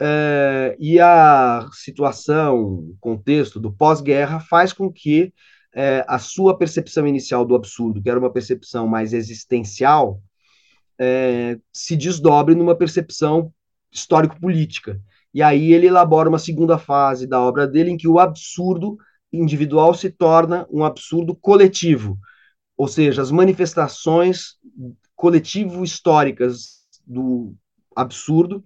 é, 0.00 0.76
e 0.78 1.00
a 1.00 1.68
situação, 1.72 2.56
o 2.56 2.96
contexto 3.00 3.58
do 3.58 3.72
pós-guerra 3.72 4.40
faz 4.40 4.72
com 4.72 4.92
que 4.92 5.32
é, 5.74 6.04
a 6.08 6.18
sua 6.18 6.56
percepção 6.56 7.06
inicial 7.06 7.44
do 7.44 7.54
absurdo, 7.54 8.02
que 8.02 8.08
era 8.08 8.18
uma 8.18 8.32
percepção 8.32 8.86
mais 8.86 9.12
existencial, 9.12 10.20
é, 10.98 11.58
se 11.72 11.96
desdobre 11.96 12.54
numa 12.54 12.76
percepção 12.76 13.52
histórico-política. 13.90 15.00
E 15.32 15.42
aí 15.42 15.72
ele 15.72 15.86
elabora 15.86 16.28
uma 16.28 16.38
segunda 16.38 16.78
fase 16.78 17.26
da 17.26 17.40
obra 17.40 17.66
dele 17.66 17.90
em 17.90 17.96
que 17.96 18.08
o 18.08 18.18
absurdo 18.18 18.98
individual 19.32 19.94
se 19.94 20.10
torna 20.10 20.66
um 20.70 20.84
absurdo 20.84 21.34
coletivo, 21.34 22.18
ou 22.76 22.88
seja, 22.88 23.20
as 23.20 23.30
manifestações 23.30 24.56
coletivo-históricas 25.14 26.86
do 27.06 27.54
absurdo 27.94 28.64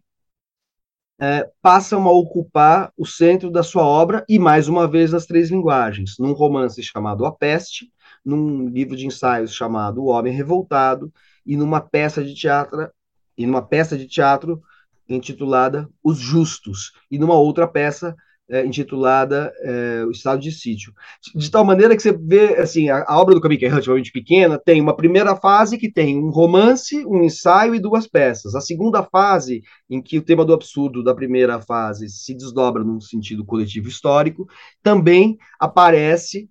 é, 1.20 1.48
passam 1.60 2.06
a 2.06 2.12
ocupar 2.12 2.92
o 2.96 3.06
centro 3.06 3.50
da 3.50 3.62
sua 3.62 3.84
obra 3.84 4.24
e, 4.28 4.38
mais 4.38 4.68
uma 4.68 4.88
vez, 4.88 5.12
nas 5.12 5.26
três 5.26 5.50
linguagens, 5.50 6.16
num 6.18 6.32
romance 6.32 6.82
chamado 6.82 7.24
A 7.24 7.32
Peste, 7.32 7.92
num 8.24 8.68
livro 8.68 8.96
de 8.96 9.06
ensaios 9.06 9.54
chamado 9.54 10.02
O 10.02 10.08
Homem 10.08 10.32
Revoltado 10.32 11.12
e 11.44 11.56
numa 11.56 11.80
peça 11.80 12.24
de 12.24 12.34
teatro 12.34 12.88
e 13.36 13.46
numa 13.46 13.62
peça 13.62 13.96
de 13.96 14.06
teatro 14.06 14.62
intitulada 15.08 15.88
Os 16.02 16.18
Justos 16.18 16.92
e 17.10 17.18
numa 17.18 17.34
outra 17.34 17.66
peça 17.66 18.14
é, 18.52 18.66
intitulada 18.66 19.52
é, 19.60 20.04
O 20.04 20.10
Estado 20.10 20.40
de 20.40 20.52
Sítio. 20.52 20.92
De 21.34 21.50
tal 21.50 21.64
maneira 21.64 21.96
que 21.96 22.02
você 22.02 22.12
vê, 22.12 22.56
assim, 22.56 22.90
a, 22.90 23.04
a 23.06 23.18
obra 23.18 23.34
do 23.34 23.40
Camus, 23.40 23.62
é 23.62 23.68
relativamente 23.68 24.12
pequena, 24.12 24.58
tem 24.58 24.80
uma 24.80 24.94
primeira 24.94 25.34
fase 25.36 25.78
que 25.78 25.90
tem 25.90 26.18
um 26.18 26.30
romance, 26.30 27.04
um 27.06 27.22
ensaio 27.22 27.74
e 27.74 27.80
duas 27.80 28.06
peças. 28.06 28.54
A 28.54 28.60
segunda 28.60 29.02
fase, 29.02 29.62
em 29.88 30.02
que 30.02 30.18
o 30.18 30.22
tema 30.22 30.44
do 30.44 30.52
absurdo 30.52 31.02
da 31.02 31.14
primeira 31.14 31.60
fase 31.60 32.08
se 32.08 32.34
desdobra 32.34 32.84
num 32.84 33.00
sentido 33.00 33.44
coletivo 33.44 33.88
histórico, 33.88 34.46
também 34.82 35.38
aparece 35.58 36.48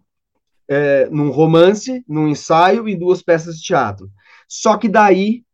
é, 0.67 1.09
num 1.09 1.29
romance, 1.29 2.03
num 2.07 2.27
ensaio 2.27 2.87
e 2.87 2.95
duas 2.95 3.21
peças 3.21 3.57
de 3.57 3.63
teatro. 3.63 4.09
Só 4.53 4.75
que 4.75 4.89
daí 4.89 5.45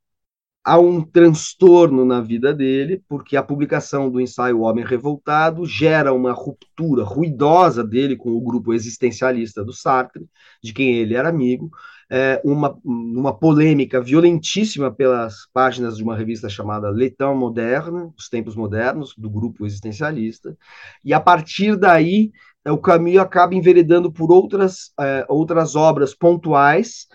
há 0.66 0.80
um 0.80 1.04
transtorno 1.04 2.04
na 2.04 2.20
vida 2.20 2.52
dele, 2.52 3.04
porque 3.08 3.38
a 3.38 3.44
publicação 3.44 4.10
do 4.10 4.20
ensaio 4.20 4.62
Homem 4.62 4.84
Revoltado 4.84 5.68
gera 5.68 6.12
uma 6.12 6.34
ruptura 6.34 7.04
ruidosa 7.04 7.84
dele 7.84 8.18
com 8.18 8.32
o 8.32 8.42
grupo 8.42 8.74
existencialista 8.74 9.64
do 9.64 9.72
Sartre, 9.72 10.28
de 10.64 10.74
quem 10.74 10.96
ele 10.96 11.14
era 11.14 11.30
amigo, 11.30 11.70
é, 12.10 12.42
uma, 12.44 12.76
uma 12.84 13.38
polêmica 13.38 14.02
violentíssima 14.02 14.92
pelas 14.92 15.48
páginas 15.54 15.98
de 15.98 16.04
uma 16.04 16.16
revista 16.16 16.50
chamada 16.50 16.90
Leitão 16.90 17.36
Moderne, 17.38 18.12
Os 18.18 18.28
Tempos 18.30 18.56
Modernos, 18.56 19.14
do 19.16 19.30
grupo 19.30 19.64
existencialista, 19.64 20.58
e 21.06 21.14
a 21.14 21.20
partir 21.20 21.76
daí 21.76 22.32
é, 22.66 22.72
o 22.72 22.80
caminho 22.80 23.22
acaba 23.22 23.54
enveredando 23.54 24.12
por 24.12 24.32
outras, 24.32 24.92
é, 25.00 25.24
outras 25.30 25.76
obras 25.76 26.16
pontuais, 26.16 27.08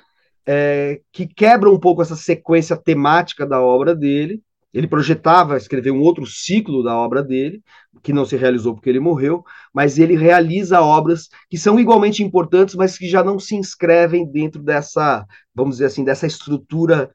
é, 0.47 1.01
que 1.13 1.27
quebra 1.27 1.71
um 1.71 1.79
pouco 1.79 2.03
essa 2.03 2.17
sequência 2.17 2.77
temática 2.77 3.47
da 3.47 3.61
obra 3.61 3.95
dele. 3.95 4.43
Ele 4.73 4.89
projetava 4.89 5.57
escrever 5.57 5.91
um 5.91 6.01
outro 6.01 6.25
ciclo 6.27 6.83
da 6.83 6.97
obra 6.97 7.23
dele, 7.23 7.63
que 8.03 8.13
não 8.13 8.25
se 8.25 8.37
realizou 8.37 8.75
porque 8.75 8.89
ele 8.89 9.01
morreu, 9.01 9.45
mas 9.73 9.99
ele 9.99 10.17
realiza 10.17 10.81
obras 10.81 11.29
que 11.51 11.59
são 11.59 11.79
igualmente 11.79 12.23
importantes, 12.23 12.75
mas 12.75 12.97
que 12.97 13.07
já 13.07 13.23
não 13.23 13.39
se 13.39 13.55
inscrevem 13.55 14.27
dentro 14.27 14.63
dessa, 14.63 15.27
vamos 15.55 15.77
dizer 15.77 15.87
assim, 15.87 16.05
dessa 16.05 16.27
estrutura 16.27 17.11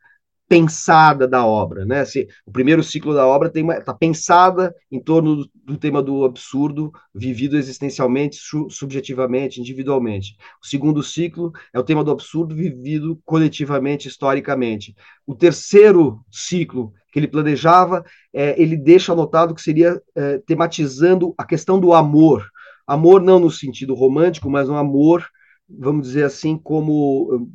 pensada 0.48 1.28
da 1.28 1.46
obra, 1.46 1.86
né? 1.86 2.06
Se, 2.06 2.28
o 2.46 2.52
primeiro 2.52 2.82
ciclo 2.82 3.14
da 3.14 3.28
obra 3.28 3.52
está 3.78 3.94
pensada 3.94 4.74
em 4.90 5.00
torno 5.00 5.36
do, 5.36 5.52
do, 5.54 5.78
tema 5.78 6.02
do 6.02 6.24
absurdo, 6.24 6.92
vivido 7.14 7.58
existencialmente, 7.58 8.38
su, 8.38 8.70
subjetivamente, 8.70 9.60
individualmente. 9.60 10.38
O 10.64 10.66
segundo 10.66 11.04
ciclo 11.04 11.52
é 11.74 11.80
o 11.80 11.84
tema 11.84 12.04
do 12.04 12.12
absurdo 12.12 12.56
vivido 12.56 13.20
coletivamente, 13.26 14.08
historicamente. 14.08 14.96
O 15.26 15.36
terceiro 15.36 16.22
ciclo 16.32 16.94
que 17.12 17.20
ele 17.20 17.28
planejava, 17.28 18.04
é, 18.34 18.62
ele 18.62 18.78
deixa 18.78 19.12
anotado 19.12 19.54
que 19.54 19.62
seria 19.62 20.02
é, 20.16 20.38
tematizando 20.40 21.34
a 21.38 21.44
questão 21.44 21.80
do 21.80 21.94
amor. 21.94 22.48
Amor 22.86 23.22
não 23.22 23.40
no 23.40 23.52
sentido 23.52 23.94
romântico, 23.94 24.50
mas 24.50 24.70
um 24.70 24.78
amor, 24.78 25.28
vamos 25.68 26.08
dizer 26.08 26.24
assim, 26.24 26.58
como 26.58 27.50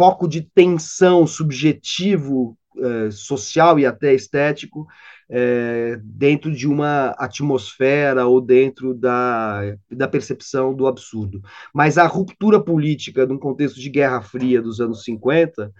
foco 0.00 0.26
de 0.26 0.40
tensão 0.40 1.26
subjetivo, 1.26 2.56
eh, 2.78 3.10
social 3.10 3.78
e 3.78 3.84
até 3.84 4.14
estético, 4.14 4.86
eh, 5.28 6.00
dentro 6.02 6.50
de 6.50 6.66
uma 6.66 7.10
atmosfera 7.18 8.24
ou 8.24 8.40
dentro 8.40 8.94
da, 8.94 9.76
da 9.90 10.08
percepção 10.08 10.74
do 10.74 10.86
absurdo. 10.86 11.42
Mas 11.74 11.98
a 11.98 12.06
ruptura 12.06 12.58
política 12.58 13.26
num 13.26 13.36
contexto 13.36 13.78
de 13.78 13.90
Guerra 13.90 14.22
Fria 14.22 14.62
dos 14.62 14.80
anos 14.80 15.04
50 15.04 15.70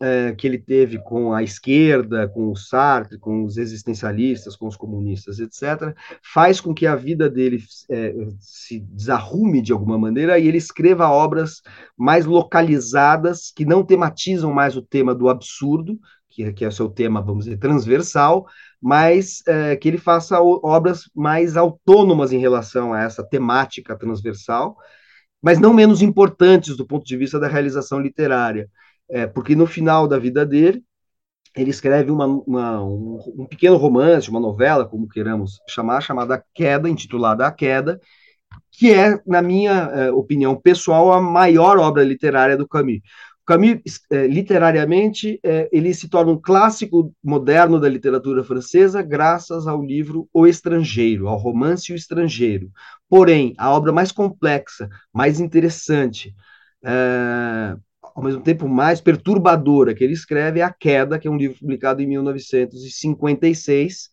é, 0.00 0.32
que 0.32 0.46
ele 0.46 0.58
teve 0.58 0.98
com 0.98 1.32
a 1.32 1.42
esquerda, 1.42 2.28
com 2.28 2.50
o 2.50 2.56
Sartre, 2.56 3.18
com 3.18 3.44
os 3.44 3.56
existencialistas, 3.56 4.54
com 4.54 4.66
os 4.66 4.76
comunistas, 4.76 5.40
etc., 5.40 5.94
faz 6.22 6.60
com 6.60 6.72
que 6.72 6.86
a 6.86 6.94
vida 6.94 7.28
dele 7.28 7.62
é, 7.90 8.14
se 8.38 8.80
desarrume 8.80 9.60
de 9.60 9.72
alguma 9.72 9.98
maneira 9.98 10.38
e 10.38 10.46
ele 10.46 10.58
escreva 10.58 11.08
obras 11.08 11.62
mais 11.96 12.26
localizadas, 12.26 13.52
que 13.54 13.64
não 13.64 13.84
tematizam 13.84 14.52
mais 14.52 14.76
o 14.76 14.82
tema 14.82 15.14
do 15.14 15.28
absurdo, 15.28 15.98
que, 16.28 16.52
que 16.52 16.64
é 16.64 16.68
o 16.68 16.72
seu 16.72 16.88
tema, 16.88 17.20
vamos 17.20 17.44
dizer, 17.44 17.58
transversal, 17.58 18.46
mas 18.80 19.42
é, 19.46 19.74
que 19.74 19.88
ele 19.88 19.98
faça 19.98 20.40
obras 20.40 21.10
mais 21.14 21.56
autônomas 21.56 22.32
em 22.32 22.38
relação 22.38 22.92
a 22.92 23.02
essa 23.02 23.24
temática 23.24 23.96
transversal, 23.96 24.76
mas 25.42 25.58
não 25.58 25.72
menos 25.72 26.02
importantes 26.02 26.76
do 26.76 26.86
ponto 26.86 27.04
de 27.04 27.16
vista 27.16 27.40
da 27.40 27.48
realização 27.48 28.00
literária. 28.00 28.68
É, 29.10 29.26
porque 29.26 29.56
no 29.56 29.66
final 29.66 30.06
da 30.06 30.18
vida 30.18 30.44
dele, 30.44 30.82
ele 31.56 31.70
escreve 31.70 32.10
uma, 32.10 32.26
uma, 32.26 32.82
um, 32.82 33.18
um, 33.38 33.46
pequeno 33.46 33.76
romance, 33.76 34.30
uma 34.30 34.40
novela, 34.40 34.86
como 34.86 35.08
queiramos 35.08 35.58
chamar, 35.68 36.00
chamada 36.00 36.42
Queda, 36.54 36.88
intitulada 36.88 37.46
A 37.46 37.52
Queda, 37.52 38.00
que 38.70 38.92
é, 38.92 39.20
na 39.26 39.42
minha 39.42 39.72
é, 39.72 40.12
opinião 40.12 40.54
pessoal, 40.56 41.12
a 41.12 41.20
maior 41.20 41.78
obra 41.78 42.04
literária 42.04 42.56
do 42.56 42.68
Camus. 42.68 43.00
Camus, 43.44 43.80
é, 44.10 44.26
literariamente, 44.26 45.40
é, 45.42 45.68
ele 45.72 45.94
se 45.94 46.08
torna 46.08 46.32
um 46.32 46.40
clássico 46.40 47.14
moderno 47.24 47.80
da 47.80 47.88
literatura 47.88 48.44
francesa 48.44 49.00
graças 49.00 49.66
ao 49.66 49.82
livro 49.82 50.28
O 50.32 50.46
Estrangeiro, 50.46 51.28
ao 51.28 51.38
romance 51.38 51.92
O 51.92 51.96
Estrangeiro. 51.96 52.70
Porém, 53.08 53.54
a 53.56 53.70
obra 53.72 53.90
mais 53.90 54.12
complexa, 54.12 54.88
mais 55.12 55.40
interessante, 55.40 56.34
ao 58.18 58.24
mesmo 58.24 58.42
tempo 58.42 58.68
mais 58.68 59.00
perturbadora 59.00 59.94
que 59.94 60.02
ele 60.02 60.12
escreve 60.12 60.58
é 60.58 60.64
A 60.64 60.72
Queda, 60.72 61.20
que 61.20 61.28
é 61.28 61.30
um 61.30 61.36
livro 61.36 61.56
publicado 61.56 62.02
em 62.02 62.06
1956, 62.06 64.10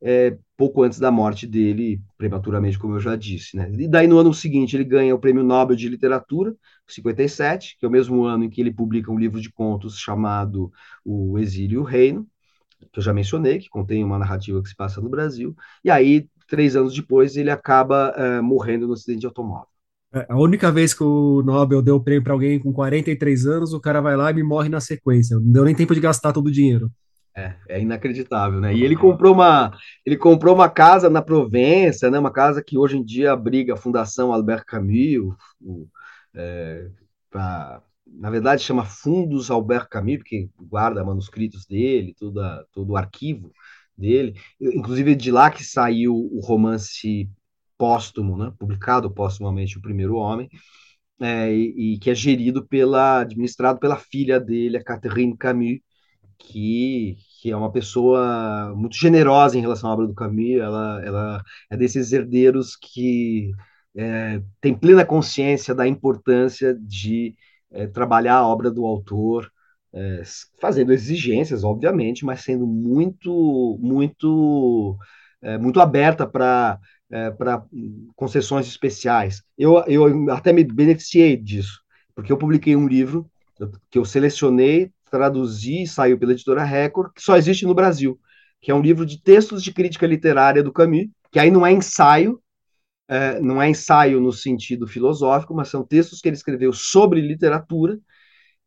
é, 0.00 0.38
pouco 0.56 0.82
antes 0.82 0.98
da 0.98 1.10
morte 1.10 1.46
dele, 1.46 2.00
prematuramente, 2.16 2.78
como 2.78 2.94
eu 2.94 3.00
já 3.00 3.14
disse. 3.14 3.54
Né? 3.54 3.70
E 3.78 3.86
daí, 3.86 4.06
no 4.06 4.18
ano 4.18 4.32
seguinte, 4.32 4.74
ele 4.74 4.84
ganha 4.84 5.14
o 5.14 5.18
Prêmio 5.18 5.44
Nobel 5.44 5.76
de 5.76 5.86
Literatura, 5.86 6.56
57, 6.88 7.76
que 7.78 7.84
é 7.84 7.88
o 7.88 7.92
mesmo 7.92 8.24
ano 8.24 8.44
em 8.44 8.50
que 8.50 8.60
ele 8.60 8.72
publica 8.72 9.12
um 9.12 9.18
livro 9.18 9.38
de 9.38 9.52
contos 9.52 9.98
chamado 9.98 10.72
O 11.04 11.38
Exílio 11.38 11.76
e 11.76 11.78
o 11.78 11.84
Reino, 11.84 12.26
que 12.90 12.98
eu 12.98 13.02
já 13.02 13.12
mencionei, 13.12 13.58
que 13.58 13.68
contém 13.68 14.02
uma 14.02 14.18
narrativa 14.18 14.62
que 14.62 14.68
se 14.70 14.74
passa 14.74 15.00
no 15.00 15.10
Brasil. 15.10 15.54
E 15.84 15.90
aí, 15.90 16.26
três 16.48 16.74
anos 16.74 16.94
depois, 16.94 17.36
ele 17.36 17.50
acaba 17.50 18.14
uh, 18.16 18.42
morrendo 18.42 18.86
no 18.86 18.94
acidente 18.94 19.20
de 19.20 19.26
automóvel. 19.26 19.71
É, 20.14 20.26
a 20.28 20.38
única 20.38 20.70
vez 20.70 20.92
que 20.92 21.02
o 21.02 21.42
Nobel 21.42 21.80
deu 21.80 21.96
o 21.96 22.02
prêmio 22.02 22.22
para 22.22 22.34
alguém 22.34 22.58
com 22.58 22.72
43 22.72 23.46
anos, 23.46 23.72
o 23.72 23.80
cara 23.80 24.00
vai 24.00 24.14
lá 24.16 24.30
e 24.30 24.34
me 24.34 24.42
morre 24.42 24.68
na 24.68 24.80
sequência. 24.80 25.36
Não 25.36 25.52
deu 25.52 25.64
nem 25.64 25.74
tempo 25.74 25.94
de 25.94 26.00
gastar 26.00 26.32
todo 26.32 26.48
o 26.48 26.52
dinheiro. 26.52 26.90
É, 27.34 27.54
é 27.66 27.80
inacreditável, 27.80 28.60
né? 28.60 28.74
E 28.74 28.82
ele 28.82 28.94
comprou 28.94 29.32
uma, 29.32 29.72
ele 30.04 30.18
comprou 30.18 30.54
uma 30.54 30.68
casa 30.68 31.08
na 31.08 31.22
Provença, 31.22 32.10
né? 32.10 32.18
Uma 32.18 32.30
casa 32.30 32.62
que 32.62 32.76
hoje 32.76 32.98
em 32.98 33.04
dia 33.04 33.32
abriga 33.32 33.72
a 33.72 33.76
Fundação 33.76 34.34
Albert 34.34 34.64
Camus, 34.66 35.34
o, 35.58 35.88
é, 36.34 36.88
pra, 37.30 37.82
na 38.06 38.28
verdade 38.28 38.62
chama 38.62 38.84
Fundos 38.84 39.50
Albert 39.50 39.88
Camus, 39.88 40.18
porque 40.18 40.50
guarda 40.60 41.02
manuscritos 41.02 41.64
dele, 41.64 42.14
todo, 42.18 42.38
todo 42.70 42.90
o 42.90 42.96
arquivo 42.98 43.50
dele. 43.96 44.34
Inclusive 44.60 45.14
de 45.14 45.30
lá 45.30 45.50
que 45.50 45.64
saiu 45.64 46.14
o 46.14 46.40
romance 46.40 47.30
póstumo, 47.82 48.36
né, 48.38 48.52
publicado 48.56 49.10
póstumamente, 49.10 49.76
O 49.76 49.82
Primeiro 49.82 50.14
Homem, 50.14 50.48
é, 51.20 51.52
e, 51.52 51.94
e, 51.94 51.98
que 51.98 52.10
é 52.10 52.14
gerido 52.14 52.64
pela, 52.64 53.22
administrado 53.22 53.80
pela 53.80 53.96
filha 53.96 54.38
dele, 54.38 54.76
a 54.76 54.84
Catherine 54.84 55.36
Camus, 55.36 55.80
que, 56.38 57.16
que 57.40 57.50
é 57.50 57.56
uma 57.56 57.72
pessoa 57.72 58.72
muito 58.76 58.96
generosa 58.96 59.58
em 59.58 59.60
relação 59.60 59.90
à 59.90 59.94
obra 59.94 60.06
do 60.06 60.14
Camus, 60.14 60.60
ela, 60.60 61.02
ela 61.04 61.42
é 61.70 61.76
desses 61.76 62.12
herdeiros 62.12 62.76
que 62.76 63.50
é, 63.96 64.40
tem 64.60 64.74
plena 64.78 65.04
consciência 65.04 65.74
da 65.74 65.86
importância 65.86 66.76
de 66.80 67.34
é, 67.72 67.88
trabalhar 67.88 68.36
a 68.36 68.46
obra 68.46 68.70
do 68.70 68.84
autor, 68.86 69.50
é, 69.92 70.22
fazendo 70.60 70.92
exigências, 70.92 71.64
obviamente, 71.64 72.24
mas 72.24 72.42
sendo 72.42 72.64
muito, 72.66 73.76
muito 73.80 74.96
é, 75.42 75.58
muito 75.58 75.80
aberta 75.80 76.26
para 76.26 76.78
é, 77.12 77.30
para 77.30 77.62
concessões 78.16 78.66
especiais. 78.66 79.42
Eu, 79.56 79.84
eu 79.86 80.30
até 80.32 80.52
me 80.52 80.64
beneficiei 80.64 81.36
disso, 81.36 81.80
porque 82.14 82.32
eu 82.32 82.38
publiquei 82.38 82.74
um 82.74 82.88
livro 82.88 83.30
que 83.90 83.98
eu 83.98 84.04
selecionei, 84.04 84.90
traduzi, 85.10 85.86
saiu 85.86 86.18
pela 86.18 86.32
editora 86.32 86.64
Record, 86.64 87.12
que 87.14 87.22
só 87.22 87.36
existe 87.36 87.66
no 87.66 87.74
Brasil, 87.74 88.18
que 88.60 88.70
é 88.70 88.74
um 88.74 88.80
livro 88.80 89.04
de 89.04 89.22
textos 89.22 89.62
de 89.62 89.72
crítica 89.72 90.06
literária 90.06 90.62
do 90.62 90.72
Camus, 90.72 91.08
que 91.30 91.38
aí 91.38 91.50
não 91.50 91.66
é 91.66 91.70
ensaio, 91.70 92.40
é, 93.06 93.38
não 93.40 93.60
é 93.60 93.68
ensaio 93.68 94.20
no 94.20 94.32
sentido 94.32 94.86
filosófico, 94.86 95.54
mas 95.54 95.68
são 95.68 95.84
textos 95.84 96.20
que 96.20 96.28
ele 96.28 96.36
escreveu 96.36 96.72
sobre 96.72 97.20
literatura, 97.20 97.98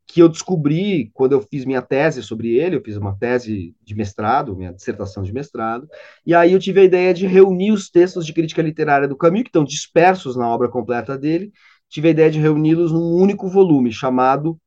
que 0.08 0.22
eu 0.22 0.30
descobri 0.30 1.10
quando 1.14 1.34
eu 1.34 1.42
fiz 1.42 1.66
minha 1.66 1.82
tese 1.82 2.22
sobre 2.22 2.56
ele, 2.58 2.76
eu 2.76 2.82
fiz 2.84 2.96
uma 2.96 3.18
tese 3.18 3.76
de 3.84 3.96
mestrado, 3.96 4.56
minha 4.56 4.72
dissertação 4.72 5.24
de 5.24 5.34
mestrado, 5.34 5.88
e 6.26 6.34
aí 6.34 6.54
eu 6.54 6.60
tive 6.60 6.82
a 6.82 6.84
ideia 6.84 7.14
de 7.14 7.26
reunir 7.26 7.72
os 7.72 7.90
textos 7.90 8.26
de 8.26 8.34
crítica 8.34 8.62
literária 8.62 9.08
do 9.08 9.18
Camus, 9.18 9.44
que 9.44 9.50
estão 9.50 9.64
dispersos 9.64 10.36
na 10.36 10.48
obra 10.48 10.70
completa 10.70 11.18
dele, 11.18 11.52
tive 11.90 12.10
a 12.10 12.12
ideia 12.12 12.32
de 12.32 12.40
reuni-los 12.40 12.92
num 12.92 13.14
único 13.14 13.48
volume, 13.48 13.92
chamado 13.92 14.60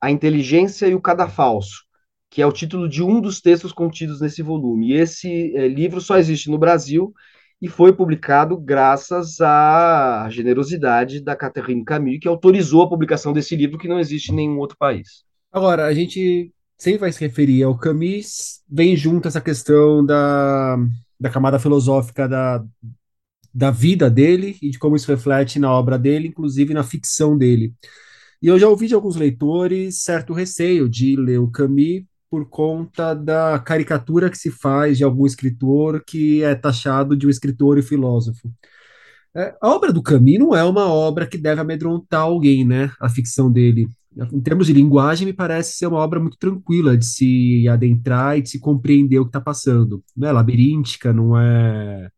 A 0.00 0.10
Inteligência 0.10 0.86
e 0.86 0.94
o 0.94 1.00
Cadafalso, 1.00 1.84
que 2.30 2.42
é 2.42 2.46
o 2.46 2.52
título 2.52 2.88
de 2.88 3.02
um 3.02 3.20
dos 3.20 3.40
textos 3.40 3.72
contidos 3.72 4.20
nesse 4.20 4.42
volume. 4.42 4.90
E 4.90 4.94
esse 4.94 5.54
é, 5.56 5.68
livro 5.68 6.00
só 6.00 6.16
existe 6.16 6.50
no 6.50 6.58
Brasil, 6.58 7.12
e 7.62 7.68
foi 7.68 7.92
publicado 7.92 8.58
graças 8.58 9.40
à 9.40 10.26
generosidade 10.28 11.20
da 11.20 11.36
Catherine 11.36 11.84
Camus, 11.84 12.18
que 12.20 12.26
autorizou 12.26 12.82
a 12.82 12.88
publicação 12.88 13.32
desse 13.32 13.54
livro 13.54 13.78
que 13.78 13.86
não 13.86 14.00
existe 14.00 14.32
em 14.32 14.34
nenhum 14.34 14.58
outro 14.58 14.76
país. 14.76 15.22
Agora, 15.52 15.86
a 15.86 15.94
gente 15.94 16.52
sempre 16.76 16.98
vai 16.98 17.12
se 17.12 17.20
referir 17.20 17.62
ao 17.62 17.78
Camus, 17.78 18.62
vem 18.68 18.96
junto 18.96 19.28
essa 19.28 19.40
questão 19.40 20.04
da, 20.04 20.76
da 21.20 21.30
camada 21.30 21.56
filosófica 21.60 22.28
da, 22.28 22.64
da 23.54 23.70
vida 23.70 24.10
dele 24.10 24.56
e 24.60 24.68
de 24.68 24.78
como 24.80 24.96
isso 24.96 25.06
reflete 25.06 25.60
na 25.60 25.70
obra 25.72 25.96
dele, 25.96 26.26
inclusive 26.26 26.74
na 26.74 26.82
ficção 26.82 27.38
dele. 27.38 27.72
E 28.42 28.48
eu 28.48 28.58
já 28.58 28.68
ouvi 28.68 28.88
de 28.88 28.94
alguns 28.94 29.14
leitores 29.14 30.02
certo 30.02 30.32
receio 30.32 30.88
de 30.88 31.14
ler 31.14 31.38
o 31.38 31.48
Camus 31.48 32.02
por 32.32 32.48
conta 32.48 33.12
da 33.12 33.58
caricatura 33.58 34.30
que 34.30 34.38
se 34.38 34.50
faz 34.50 34.96
de 34.96 35.04
algum 35.04 35.26
escritor 35.26 36.02
que 36.02 36.42
é 36.42 36.54
taxado 36.54 37.14
de 37.14 37.26
um 37.26 37.30
escritor 37.30 37.76
e 37.76 37.82
filósofo. 37.82 38.50
É, 39.36 39.54
a 39.60 39.68
obra 39.68 39.92
do 39.92 40.02
Camus 40.02 40.38
não 40.38 40.56
é 40.56 40.64
uma 40.64 40.86
obra 40.86 41.26
que 41.26 41.36
deve 41.36 41.60
amedrontar 41.60 42.22
alguém, 42.22 42.64
né? 42.64 42.90
A 42.98 43.10
ficção 43.10 43.52
dele. 43.52 43.86
Em 44.32 44.40
termos 44.40 44.66
de 44.66 44.72
linguagem, 44.72 45.26
me 45.26 45.34
parece 45.34 45.76
ser 45.76 45.86
uma 45.88 45.98
obra 45.98 46.18
muito 46.18 46.38
tranquila 46.38 46.96
de 46.96 47.04
se 47.04 47.68
adentrar 47.68 48.38
e 48.38 48.40
de 48.40 48.48
se 48.48 48.58
compreender 48.58 49.18
o 49.18 49.24
que 49.24 49.28
está 49.28 49.40
passando. 49.40 50.02
Não 50.16 50.26
é 50.26 50.32
labiríntica, 50.32 51.12
não 51.12 51.38
é 51.38 52.08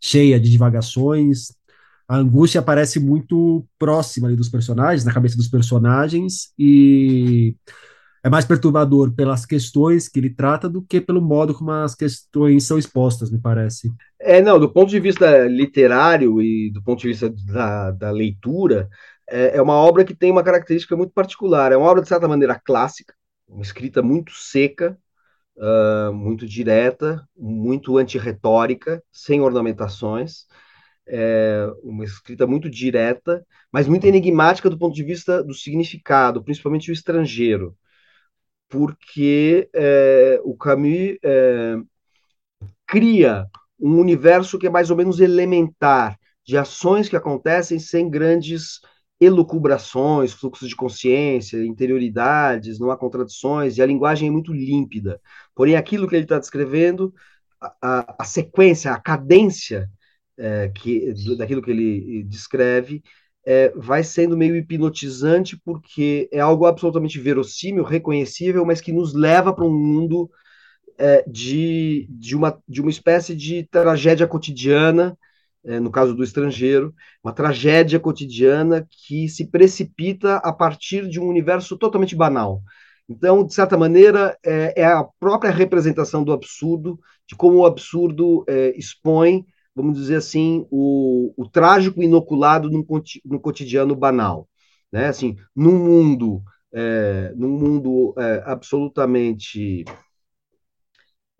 cheia 0.00 0.38
de 0.38 0.48
divagações. 0.52 1.48
A 2.08 2.16
angústia 2.16 2.60
aparece 2.60 3.00
muito 3.00 3.66
próxima 3.76 4.30
dos 4.36 4.48
personagens, 4.48 5.04
na 5.04 5.12
cabeça 5.12 5.36
dos 5.36 5.48
personagens, 5.48 6.52
e 6.56 7.56
é 8.24 8.30
mais 8.30 8.46
perturbador 8.46 9.12
pelas 9.12 9.44
questões 9.44 10.08
que 10.08 10.18
ele 10.18 10.30
trata 10.30 10.66
do 10.66 10.80
que 10.80 10.98
pelo 10.98 11.20
modo 11.20 11.52
como 11.52 11.70
as 11.70 11.94
questões 11.94 12.64
são 12.64 12.78
expostas, 12.78 13.30
me 13.30 13.38
parece. 13.38 13.92
É, 14.18 14.40
não, 14.40 14.58
do 14.58 14.72
ponto 14.72 14.88
de 14.88 14.98
vista 14.98 15.46
literário 15.46 16.40
e 16.40 16.70
do 16.72 16.82
ponto 16.82 17.02
de 17.02 17.08
vista 17.08 17.28
da, 17.28 17.90
da 17.90 18.10
leitura, 18.10 18.88
é, 19.28 19.58
é 19.58 19.62
uma 19.62 19.74
obra 19.74 20.06
que 20.06 20.14
tem 20.14 20.30
uma 20.30 20.42
característica 20.42 20.96
muito 20.96 21.12
particular. 21.12 21.70
É 21.70 21.76
uma 21.76 21.86
obra, 21.86 22.00
de 22.00 22.08
certa 22.08 22.26
maneira, 22.26 22.58
clássica, 22.58 23.12
uma 23.46 23.60
escrita 23.60 24.00
muito 24.00 24.32
seca, 24.32 24.96
uh, 25.58 26.10
muito 26.10 26.46
direta, 26.46 27.22
muito 27.36 27.98
antirretórica, 27.98 29.02
sem 29.12 29.42
ornamentações. 29.42 30.46
É 31.06 31.68
uma 31.82 32.04
escrita 32.04 32.46
muito 32.46 32.70
direta, 32.70 33.44
mas 33.70 33.86
muito 33.86 34.06
enigmática 34.06 34.70
do 34.70 34.78
ponto 34.78 34.94
de 34.94 35.04
vista 35.04 35.44
do 35.44 35.52
significado, 35.52 36.42
principalmente 36.42 36.90
o 36.90 36.94
estrangeiro 36.94 37.76
porque 38.74 39.70
é, 39.72 40.40
o 40.42 40.56
Camus 40.56 41.16
é, 41.22 41.76
cria 42.84 43.46
um 43.78 44.00
universo 44.00 44.58
que 44.58 44.66
é 44.66 44.70
mais 44.70 44.90
ou 44.90 44.96
menos 44.96 45.20
elementar, 45.20 46.18
de 46.44 46.58
ações 46.58 47.08
que 47.08 47.14
acontecem 47.14 47.78
sem 47.78 48.10
grandes 48.10 48.80
elucubrações, 49.20 50.32
fluxos 50.32 50.68
de 50.68 50.74
consciência, 50.74 51.64
interioridades, 51.64 52.80
não 52.80 52.90
há 52.90 52.96
contradições, 52.96 53.78
e 53.78 53.82
a 53.82 53.86
linguagem 53.86 54.26
é 54.26 54.32
muito 54.32 54.52
límpida. 54.52 55.20
Porém, 55.54 55.76
aquilo 55.76 56.08
que 56.08 56.16
ele 56.16 56.24
está 56.24 56.40
descrevendo, 56.40 57.14
a, 57.80 58.16
a, 58.18 58.24
sequência, 58.24 58.92
a 58.92 59.00
cadência 59.00 59.88
é, 60.36 60.68
que, 60.68 61.14
daquilo 61.38 61.62
que 61.62 61.70
ele 61.70 62.24
descreve, 62.24 63.04
é, 63.46 63.72
vai 63.76 64.02
sendo 64.02 64.36
meio 64.36 64.56
hipnotizante 64.56 65.56
porque 65.64 66.28
é 66.32 66.40
algo 66.40 66.66
absolutamente 66.66 67.18
verossímil, 67.18 67.84
reconhecível, 67.84 68.64
mas 68.64 68.80
que 68.80 68.92
nos 68.92 69.14
leva 69.14 69.52
para 69.52 69.64
um 69.64 69.72
mundo 69.72 70.30
é, 70.98 71.24
de, 71.28 72.06
de, 72.10 72.36
uma, 72.36 72.58
de 72.68 72.80
uma 72.80 72.90
espécie 72.90 73.34
de 73.34 73.64
tragédia 73.70 74.26
cotidiana, 74.26 75.16
é, 75.64 75.78
no 75.80 75.90
caso 75.90 76.14
do 76.14 76.24
estrangeiro, 76.24 76.94
uma 77.22 77.32
tragédia 77.32 77.98
cotidiana 77.98 78.86
que 78.90 79.28
se 79.28 79.46
precipita 79.46 80.36
a 80.36 80.52
partir 80.52 81.08
de 81.08 81.20
um 81.20 81.26
universo 81.26 81.76
totalmente 81.76 82.14
banal. 82.14 82.62
Então, 83.08 83.44
de 83.44 83.52
certa 83.52 83.76
maneira, 83.76 84.36
é, 84.44 84.82
é 84.82 84.84
a 84.86 85.04
própria 85.20 85.50
representação 85.50 86.24
do 86.24 86.32
absurdo, 86.32 86.98
de 87.26 87.34
como 87.36 87.58
o 87.58 87.66
absurdo 87.66 88.44
é, 88.48 88.74
expõe 88.76 89.44
vamos 89.74 89.98
dizer 89.98 90.16
assim, 90.16 90.66
o, 90.70 91.34
o 91.36 91.48
trágico 91.48 92.02
inoculado 92.02 92.70
no, 92.70 92.86
no 93.24 93.40
cotidiano 93.40 93.96
banal. 93.96 94.48
Né? 94.92 95.06
Assim, 95.06 95.36
num 95.54 95.76
mundo, 95.76 96.42
é, 96.72 97.32
num 97.34 97.58
mundo 97.58 98.14
é, 98.16 98.42
absolutamente. 98.46 99.84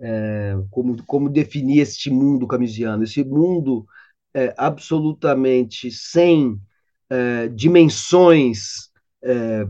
É, 0.01 0.55
como, 0.71 1.03
como 1.05 1.31
definir 1.31 1.81
este 1.81 2.11
mundo 2.11 2.49
camisiano? 2.49 3.05
Esse 3.05 3.23
mundo 3.25 3.87
é, 4.35 4.53
absolutamente 4.59 5.91
sem 5.91 6.61
é, 7.09 7.49
dimensões 7.49 8.91
é, 9.23 9.67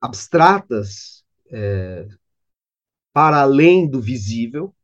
abstratas 0.00 1.22
para 3.12 3.42
além 3.42 3.86
do 3.86 4.00
visível, 4.00 4.74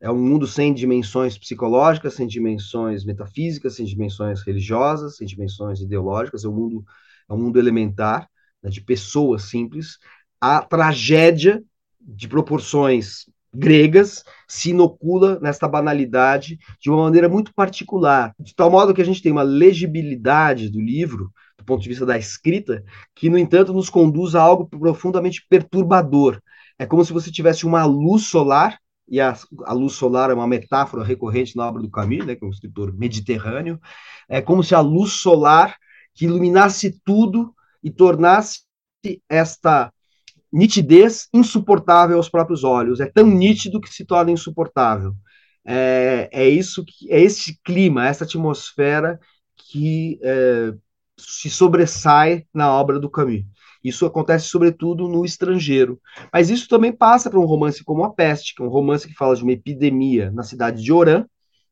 é 0.00 0.10
um 0.10 0.18
mundo 0.18 0.46
sem 0.46 0.72
dimensões 0.72 1.36
psicológicas, 1.36 2.14
sem 2.14 2.26
dimensões 2.26 3.04
metafísicas, 3.04 3.76
sem 3.76 3.84
dimensões 3.84 4.42
religiosas, 4.42 5.16
sem 5.16 5.26
dimensões 5.26 5.80
ideológicas. 5.80 6.44
É 6.44 6.48
um 6.48 6.52
mundo, 6.52 6.84
é 7.28 7.32
um 7.32 7.38
mundo 7.38 7.58
elementar, 7.58 8.28
né, 8.62 8.70
de 8.70 8.80
pessoas 8.80 9.42
simples. 9.42 9.98
A 10.40 10.62
tragédia 10.62 11.62
de 12.00 12.28
proporções 12.28 13.24
gregas 13.52 14.22
se 14.46 14.70
inocula 14.70 15.40
nesta 15.40 15.66
banalidade 15.66 16.58
de 16.80 16.90
uma 16.90 17.04
maneira 17.04 17.28
muito 17.28 17.52
particular, 17.52 18.32
de 18.38 18.54
tal 18.54 18.70
modo 18.70 18.94
que 18.94 19.02
a 19.02 19.04
gente 19.04 19.22
tem 19.22 19.32
uma 19.32 19.42
legibilidade 19.42 20.68
do 20.68 20.80
livro, 20.80 21.32
do 21.56 21.64
ponto 21.64 21.82
de 21.82 21.88
vista 21.88 22.06
da 22.06 22.16
escrita, 22.16 22.84
que, 23.16 23.28
no 23.28 23.36
entanto, 23.36 23.72
nos 23.72 23.90
conduz 23.90 24.34
a 24.36 24.42
algo 24.42 24.66
profundamente 24.66 25.44
perturbador. 25.48 26.40
É 26.78 26.86
como 26.86 27.04
se 27.04 27.12
você 27.12 27.32
tivesse 27.32 27.66
uma 27.66 27.84
luz 27.84 28.26
solar 28.26 28.78
e 29.08 29.20
a, 29.20 29.36
a, 29.64 29.72
luz 29.72 29.94
solar 29.94 30.30
é 30.30 30.34
uma 30.34 30.46
metáfora 30.46 31.02
recorrente 31.02 31.56
na 31.56 31.66
obra 31.66 31.82
do 31.82 31.90
Camus, 31.90 32.26
né, 32.26 32.34
que 32.34 32.44
é 32.44 32.46
um 32.46 32.50
escritor 32.50 32.92
mediterrâneo, 32.96 33.80
é 34.28 34.40
como 34.40 34.62
se 34.62 34.74
a 34.74 34.80
luz 34.80 35.12
solar 35.12 35.76
que 36.14 36.26
iluminasse 36.26 37.00
tudo 37.04 37.54
e 37.82 37.90
tornasse 37.90 38.60
esta 39.28 39.92
nitidez 40.52 41.28
insuportável 41.32 42.16
aos 42.16 42.28
próprios 42.28 42.64
olhos. 42.64 43.00
É 43.00 43.06
tão 43.06 43.26
nítido 43.26 43.80
que 43.80 43.92
se 43.92 44.04
torna 44.04 44.30
insuportável. 44.30 45.14
É, 45.64 46.28
é 46.32 46.48
isso 46.48 46.84
que 46.84 47.12
é 47.12 47.20
esse 47.20 47.58
clima, 47.62 48.06
essa 48.06 48.24
atmosfera 48.24 49.20
que 49.56 50.18
é, 50.22 50.74
se 51.16 51.50
sobressai 51.50 52.46
na 52.52 52.72
obra 52.72 52.98
do 52.98 53.10
Camus. 53.10 53.44
Isso 53.82 54.04
acontece 54.06 54.46
sobretudo 54.46 55.08
no 55.08 55.24
estrangeiro. 55.24 56.00
Mas 56.32 56.50
isso 56.50 56.68
também 56.68 56.92
passa 56.92 57.30
para 57.30 57.38
um 57.38 57.44
romance 57.44 57.84
como 57.84 58.04
A 58.04 58.12
Peste, 58.12 58.54
que 58.54 58.62
é 58.62 58.64
um 58.64 58.68
romance 58.68 59.06
que 59.06 59.14
fala 59.14 59.36
de 59.36 59.42
uma 59.42 59.52
epidemia 59.52 60.30
na 60.30 60.42
cidade 60.42 60.82
de 60.82 60.92
Oran. 60.92 61.24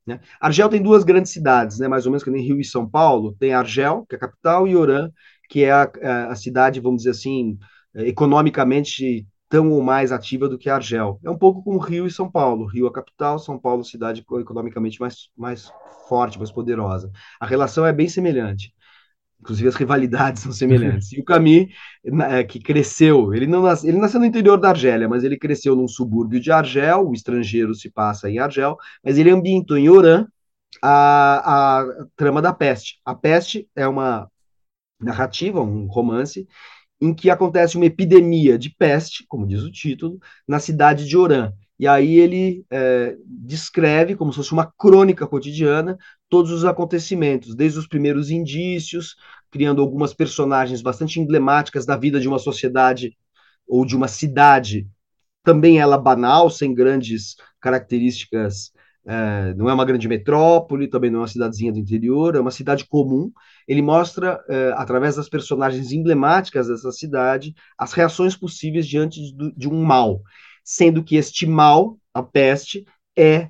Né? 0.06 0.20
Argel 0.40 0.68
tem 0.68 0.80
duas 0.80 1.02
grandes 1.02 1.32
cidades, 1.32 1.78
né? 1.78 1.88
mais 1.88 2.06
ou 2.06 2.12
menos 2.12 2.22
que 2.22 2.30
nem 2.30 2.42
Rio 2.42 2.60
e 2.60 2.64
São 2.64 2.88
Paulo. 2.88 3.34
Tem 3.38 3.52
Argel, 3.52 4.06
que 4.08 4.14
é 4.14 4.18
a 4.18 4.20
capital, 4.20 4.68
e 4.68 4.76
Oran, 4.76 5.10
que 5.48 5.64
é 5.64 5.72
a, 5.72 5.90
a 6.28 6.36
cidade, 6.36 6.80
vamos 6.80 6.98
dizer 6.98 7.10
assim, 7.10 7.58
economicamente 7.94 9.26
tão 9.48 9.70
ou 9.70 9.82
mais 9.82 10.12
ativa 10.12 10.48
do 10.48 10.58
que 10.58 10.68
Argel. 10.68 11.20
É 11.24 11.30
um 11.30 11.38
pouco 11.38 11.62
como 11.62 11.78
Rio 11.78 12.06
e 12.06 12.10
São 12.10 12.30
Paulo. 12.30 12.66
Rio 12.66 12.86
a 12.86 12.92
capital, 12.92 13.38
São 13.38 13.58
Paulo 13.58 13.84
cidade 13.84 14.24
economicamente 14.40 15.00
mais, 15.00 15.28
mais 15.36 15.72
forte, 16.08 16.38
mais 16.38 16.50
poderosa. 16.50 17.10
A 17.40 17.46
relação 17.46 17.86
é 17.86 17.92
bem 17.92 18.08
semelhante. 18.08 18.72
Inclusive 19.40 19.68
as 19.68 19.74
rivalidades 19.74 20.42
são 20.42 20.52
semelhantes. 20.52 21.12
E 21.12 21.20
o 21.20 21.24
Camus, 21.24 21.68
é, 22.30 22.42
que 22.44 22.58
cresceu, 22.58 23.34
ele 23.34 23.46
não 23.46 23.62
nasce, 23.62 23.88
ele 23.88 23.98
nasceu 23.98 24.18
no 24.18 24.26
interior 24.26 24.58
da 24.58 24.70
Argélia, 24.70 25.08
mas 25.08 25.24
ele 25.24 25.38
cresceu 25.38 25.76
num 25.76 25.86
subúrbio 25.86 26.40
de 26.40 26.50
Argel, 26.50 27.08
o 27.08 27.12
estrangeiro 27.12 27.74
se 27.74 27.90
passa 27.90 28.30
em 28.30 28.38
Argel, 28.38 28.76
mas 29.04 29.18
ele 29.18 29.30
ambientou 29.30 29.76
em 29.76 29.88
Oran 29.88 30.26
a, 30.82 31.80
a 31.80 32.06
trama 32.16 32.42
da 32.42 32.52
peste. 32.52 33.00
A 33.04 33.14
peste 33.14 33.68
é 33.76 33.86
uma 33.86 34.30
narrativa, 35.00 35.60
um 35.60 35.86
romance, 35.86 36.46
em 37.00 37.14
que 37.14 37.30
acontece 37.30 37.76
uma 37.76 37.86
epidemia 37.86 38.58
de 38.58 38.70
peste, 38.70 39.24
como 39.28 39.46
diz 39.46 39.62
o 39.62 39.70
título, 39.70 40.18
na 40.48 40.58
cidade 40.58 41.06
de 41.06 41.16
Oran. 41.16 41.52
E 41.78 41.86
aí 41.86 42.18
ele 42.18 42.64
é, 42.70 43.16
descreve, 43.26 44.16
como 44.16 44.32
se 44.32 44.38
fosse 44.38 44.52
uma 44.52 44.72
crônica 44.78 45.26
cotidiana, 45.26 45.98
todos 46.28 46.50
os 46.50 46.64
acontecimentos, 46.64 47.54
desde 47.54 47.78
os 47.78 47.86
primeiros 47.86 48.30
indícios, 48.30 49.16
criando 49.50 49.80
algumas 49.80 50.12
personagens 50.12 50.82
bastante 50.82 51.20
emblemáticas 51.20 51.86
da 51.86 51.96
vida 51.96 52.20
de 52.20 52.28
uma 52.28 52.38
sociedade 52.38 53.16
ou 53.66 53.84
de 53.84 53.96
uma 53.96 54.08
cidade, 54.08 54.88
também 55.42 55.78
ela 55.78 55.98
banal, 55.98 56.50
sem 56.50 56.74
grandes 56.74 57.36
características 57.60 58.72
é, 59.06 59.54
não 59.54 59.70
é 59.70 59.74
uma 59.74 59.84
grande 59.84 60.08
metrópole, 60.08 60.88
também 60.88 61.10
não 61.10 61.20
é 61.20 61.22
uma 61.22 61.28
cidadezinha 61.28 61.72
do 61.72 61.78
interior, 61.78 62.34
é 62.34 62.40
uma 62.40 62.50
cidade 62.50 62.84
comum. 62.84 63.30
Ele 63.66 63.80
mostra, 63.80 64.44
é, 64.48 64.72
através 64.76 65.14
das 65.14 65.28
personagens 65.28 65.92
emblemáticas 65.92 66.66
dessa 66.66 66.90
cidade, 66.90 67.54
as 67.78 67.92
reações 67.92 68.36
possíveis 68.36 68.84
diante 68.86 69.20
de, 69.32 69.52
de 69.56 69.68
um 69.68 69.84
mal, 69.84 70.20
sendo 70.64 71.04
que 71.04 71.14
este 71.14 71.46
mal, 71.46 71.96
a 72.12 72.20
peste, 72.20 72.84
é, 73.16 73.48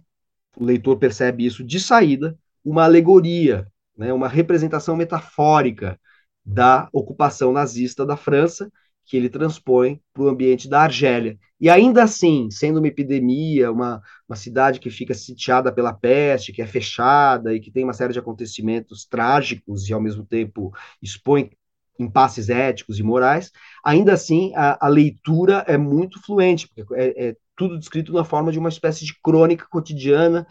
o 0.58 0.64
leitor 0.64 0.98
percebe 0.98 1.46
isso 1.46 1.64
de 1.64 1.80
saída, 1.80 2.38
uma 2.66 2.84
alegoria, 2.84 3.66
né, 3.96 4.12
uma 4.12 4.28
representação 4.28 4.96
metafórica 4.96 5.98
da 6.44 6.88
ocupação 6.92 7.52
nazista 7.52 8.04
da 8.04 8.16
França 8.16 8.70
que 9.04 9.16
ele 9.16 9.28
transpõe 9.28 10.00
para 10.12 10.24
o 10.24 10.28
ambiente 10.28 10.68
da 10.68 10.82
Argélia. 10.82 11.38
E 11.60 11.70
ainda 11.70 12.02
assim, 12.02 12.50
sendo 12.50 12.78
uma 12.78 12.88
epidemia, 12.88 13.70
uma, 13.70 14.02
uma 14.28 14.34
cidade 14.36 14.80
que 14.80 14.90
fica 14.90 15.14
sitiada 15.14 15.72
pela 15.72 15.92
peste, 15.92 16.52
que 16.52 16.60
é 16.60 16.66
fechada 16.66 17.54
e 17.54 17.60
que 17.60 17.70
tem 17.70 17.84
uma 17.84 17.92
série 17.92 18.12
de 18.12 18.18
acontecimentos 18.18 19.06
trágicos 19.06 19.88
e, 19.88 19.92
ao 19.92 20.00
mesmo 20.00 20.26
tempo, 20.26 20.72
expõe 21.00 21.50
impasses 21.98 22.48
éticos 22.50 22.98
e 22.98 23.02
morais, 23.02 23.50
ainda 23.84 24.12
assim 24.12 24.52
a, 24.54 24.86
a 24.86 24.88
leitura 24.88 25.64
é 25.66 25.78
muito 25.78 26.20
fluente, 26.22 26.68
porque 26.68 26.94
é, 26.94 27.28
é, 27.28 27.36
tudo 27.56 27.78
descrito 27.78 28.12
na 28.12 28.24
forma 28.24 28.52
de 28.52 28.58
uma 28.58 28.68
espécie 28.68 29.04
de 29.04 29.18
crônica 29.22 29.66
cotidiana. 29.70 30.46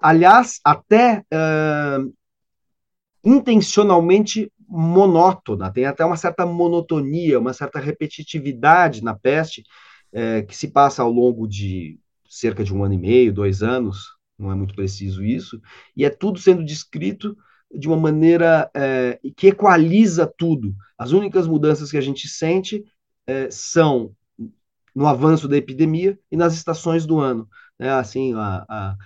Aliás, 0.00 0.60
até 0.64 1.24
uh, 1.32 2.12
intencionalmente 3.22 4.50
monótona, 4.66 5.70
tem 5.70 5.84
até 5.84 6.04
uma 6.04 6.16
certa 6.16 6.46
monotonia, 6.46 7.38
uma 7.38 7.52
certa 7.52 7.78
repetitividade 7.78 9.02
na 9.04 9.14
peste, 9.14 9.62
é, 10.12 10.42
que 10.42 10.56
se 10.56 10.68
passa 10.68 11.02
ao 11.02 11.10
longo 11.10 11.46
de 11.46 11.98
cerca 12.28 12.64
de 12.64 12.72
um 12.72 12.82
ano 12.82 12.94
e 12.94 12.98
meio, 12.98 13.32
dois 13.32 13.62
anos, 13.62 14.14
não 14.38 14.50
é 14.50 14.54
muito 14.54 14.74
preciso 14.74 15.22
isso, 15.22 15.60
e 15.96 16.04
é 16.04 16.10
tudo 16.10 16.38
sendo 16.38 16.64
descrito 16.64 17.36
de 17.72 17.86
uma 17.86 17.96
maneira 17.96 18.70
que 19.36 19.48
equaliza 19.48 20.26
tudo. 20.26 20.74
As 20.96 21.12
únicas 21.12 21.46
mudanças 21.46 21.90
que 21.90 21.96
a 21.96 22.00
gente 22.00 22.28
sente 22.28 22.84
são 23.50 24.14
no 24.94 25.06
avanço 25.06 25.46
da 25.48 25.56
epidemia 25.56 26.18
e 26.30 26.36
nas 26.36 26.54
estações 26.54 27.04
do 27.04 27.18
ano 27.18 27.48
né, 27.84 27.92
assim, 27.92 28.32
a, 28.34 28.64
a, 28.66 28.96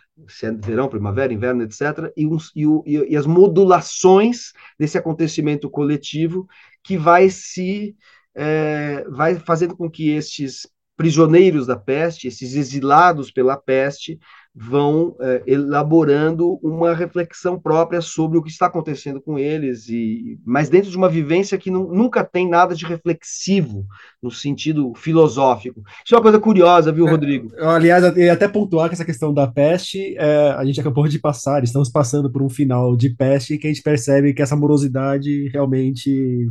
é 0.44 0.52
verão, 0.52 0.88
primavera, 0.88 1.32
inverno, 1.32 1.64
etc., 1.64 2.12
e, 2.16 2.24
uns, 2.28 2.52
e, 2.54 2.64
o, 2.64 2.84
e, 2.86 3.16
as 3.16 3.26
modulações 3.26 4.52
desse 4.78 4.96
acontecimento 4.96 5.68
coletivo 5.68 6.46
que 6.84 6.96
vai 6.96 7.28
se 7.28 7.96
é, 8.36 9.04
vai 9.10 9.34
fazendo 9.34 9.76
com 9.76 9.90
que 9.90 10.10
estes 10.10 10.64
prisioneiros 10.96 11.66
da 11.66 11.76
peste, 11.76 12.28
esses 12.28 12.54
exilados 12.54 13.32
pela 13.32 13.56
peste, 13.56 14.16
vão 14.60 15.14
é, 15.20 15.42
elaborando 15.46 16.58
uma 16.60 16.92
reflexão 16.92 17.58
própria 17.60 18.00
sobre 18.00 18.36
o 18.36 18.42
que 18.42 18.50
está 18.50 18.66
acontecendo 18.66 19.20
com 19.20 19.38
eles, 19.38 19.88
e 19.88 20.36
mas 20.44 20.68
dentro 20.68 20.90
de 20.90 20.96
uma 20.96 21.08
vivência 21.08 21.56
que 21.56 21.70
não, 21.70 21.86
nunca 21.86 22.24
tem 22.24 22.48
nada 22.48 22.74
de 22.74 22.84
reflexivo 22.84 23.86
no 24.20 24.32
sentido 24.32 24.92
filosófico. 24.96 25.80
Isso 26.04 26.12
é 26.12 26.16
uma 26.16 26.22
coisa 26.22 26.40
curiosa, 26.40 26.90
viu, 26.90 27.06
é, 27.06 27.10
Rodrigo? 27.10 27.52
É, 27.54 27.66
aliás, 27.66 28.02
até 28.02 28.48
pontuar 28.48 28.88
que 28.88 28.94
essa 28.94 29.04
questão 29.04 29.32
da 29.32 29.46
peste, 29.46 30.16
é, 30.18 30.50
a 30.50 30.64
gente 30.64 30.80
acabou 30.80 31.06
de 31.06 31.20
passar, 31.20 31.62
estamos 31.62 31.88
passando 31.88 32.30
por 32.30 32.42
um 32.42 32.48
final 32.48 32.96
de 32.96 33.10
peste 33.10 33.58
que 33.58 33.68
a 33.68 33.70
gente 33.70 33.82
percebe 33.82 34.34
que 34.34 34.42
essa 34.42 34.56
morosidade 34.56 35.48
realmente 35.48 36.50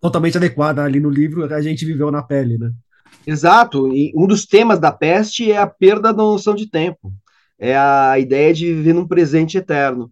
totalmente 0.00 0.38
adequada 0.38 0.82
ali 0.82 0.98
no 0.98 1.10
livro, 1.10 1.44
a 1.44 1.60
gente 1.60 1.84
viveu 1.84 2.10
na 2.10 2.22
pele, 2.22 2.56
né? 2.56 2.72
Exato, 3.26 3.88
e 3.94 4.12
um 4.16 4.26
dos 4.26 4.44
temas 4.44 4.78
da 4.78 4.90
peste 4.90 5.50
é 5.50 5.58
a 5.58 5.66
perda 5.66 6.12
da 6.12 6.22
noção 6.22 6.54
de 6.54 6.68
tempo, 6.68 7.12
é 7.58 7.76
a 7.76 8.18
ideia 8.18 8.52
de 8.52 8.74
viver 8.74 8.92
num 8.92 9.06
presente 9.06 9.58
eterno. 9.58 10.10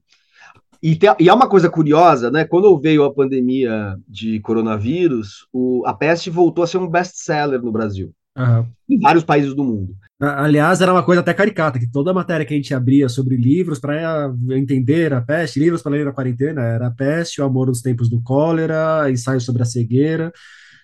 E, 0.83 0.97
tem, 0.97 1.15
e 1.19 1.29
é 1.29 1.35
uma 1.35 1.49
coisa 1.49 1.69
curiosa, 1.69 2.31
né? 2.31 2.45
Quando 2.45 2.79
veio 2.81 3.05
a 3.05 3.13
pandemia 3.13 3.99
de 4.09 4.41
coronavírus, 4.41 5.47
o, 5.53 5.83
a 5.85 5.93
peste 5.93 6.31
voltou 6.31 6.65
a 6.65 6.67
ser 6.67 6.79
um 6.79 6.89
best-seller 6.89 7.61
no 7.61 7.71
Brasil, 7.71 8.13
uhum. 8.39 8.67
em 8.89 8.99
vários 8.99 9.25
países 9.25 9.55
do 9.55 9.63
mundo. 9.63 9.95
Aliás, 10.19 10.81
era 10.81 10.93
uma 10.93 11.03
coisa 11.03 11.21
até 11.21 11.35
caricata, 11.35 11.79
que 11.79 11.91
toda 11.91 12.15
matéria 12.15 12.47
que 12.47 12.55
a 12.55 12.57
gente 12.57 12.75
abria 12.75 13.09
sobre 13.09 13.37
livros 13.37 13.79
para 13.79 14.33
entender 14.51 15.13
a 15.13 15.21
peste, 15.21 15.59
livros 15.59 15.83
para 15.83 15.93
ler 15.93 16.05
na 16.05 16.13
quarentena, 16.13 16.63
era 16.63 16.87
a 16.87 16.91
peste, 16.91 17.41
o 17.41 17.45
amor 17.45 17.69
nos 17.69 17.83
tempos 17.83 18.09
do 18.09 18.23
cólera, 18.23 19.11
ensaios 19.11 19.45
sobre 19.45 19.63
a 19.63 19.67
cegueira. 19.67 20.33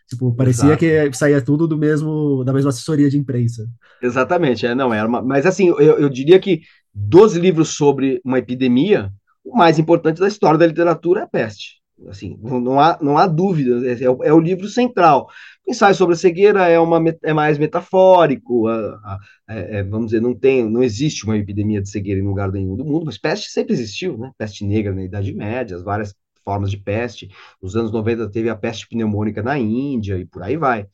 Tipo, 0.09 0.33
parecia 0.35 0.77
Exato. 0.77 1.11
que 1.11 1.17
saía 1.17 1.43
tudo 1.43 1.67
do 1.67 1.77
mesmo, 1.77 2.45
da 2.45 2.53
mesma 2.53 2.71
assessoria 2.71 3.11
de 3.11 3.19
imprensa. 3.19 3.67
Exatamente, 4.01 4.65
é, 4.65 4.75
não 4.75 4.95
era 4.95 5.09
uma, 5.09 5.21
mas 5.21 5.45
assim, 5.45 5.69
eu, 5.69 5.81
eu 5.81 6.09
diria 6.09 6.39
que 6.39 6.63
dos 6.95 7.35
livros 7.35 7.71
sobre 7.71 8.21
uma 8.25 8.39
epidemia, 8.39 9.11
o 9.45 9.57
mais 9.57 9.79
importante 9.79 10.21
da 10.21 10.29
história 10.29 10.59
da 10.59 10.67
literatura 10.67 11.21
é 11.21 11.25
a 11.25 11.29
peste. 11.29 11.77
Assim, 12.09 12.39
não, 12.43 12.61
não 12.61 12.81
há, 12.81 12.99
não 13.01 13.17
há 13.17 13.27
dúvida, 13.27 13.87
é, 13.87 14.05
é, 14.05 14.11
o, 14.11 14.23
é 14.23 14.33
o 14.33 14.39
livro 14.39 14.69
central. 14.69 15.29
O 15.67 15.71
ensaio 15.71 15.95
sobre 15.95 16.15
a 16.15 16.19
cegueira 16.19 16.69
é, 16.69 16.79
uma, 16.79 17.03
é 17.23 17.33
mais 17.33 17.59
metafórico, 17.59 18.69
a, 18.69 18.77
a, 18.77 19.19
é, 19.49 19.79
é, 19.79 19.83
vamos 19.83 20.07
dizer, 20.07 20.21
não 20.21 20.35
tem, 20.35 20.69
não 20.69 20.83
existe 20.83 21.25
uma 21.25 21.37
epidemia 21.39 21.81
de 21.81 21.89
cegueira 21.89 22.21
em 22.21 22.27
lugar 22.27 22.53
nenhum 22.53 22.77
do 22.77 22.85
mundo, 22.85 23.07
mas 23.07 23.19
peste 23.19 23.51
sempre 23.51 23.73
existiu, 23.73 24.19
né? 24.19 24.31
Peste 24.37 24.65
negra 24.65 24.95
na 24.95 25.05
Idade 25.05 25.35
Média, 25.35 25.77
as 25.77 25.83
várias 25.83 26.15
formas 26.47 26.71
de 26.71 26.77
peste. 26.77 27.29
Nos 27.61 27.75
anos 27.75 27.91
90 27.91 28.31
teve 28.31 28.49
a 28.49 28.55
peste 28.55 28.89
pneumônica 28.89 29.43
na 29.43 29.59
Índia 29.59 30.17
e 30.17 30.25
por 30.25 30.45
aí 30.45 30.57
vai. 30.57 30.87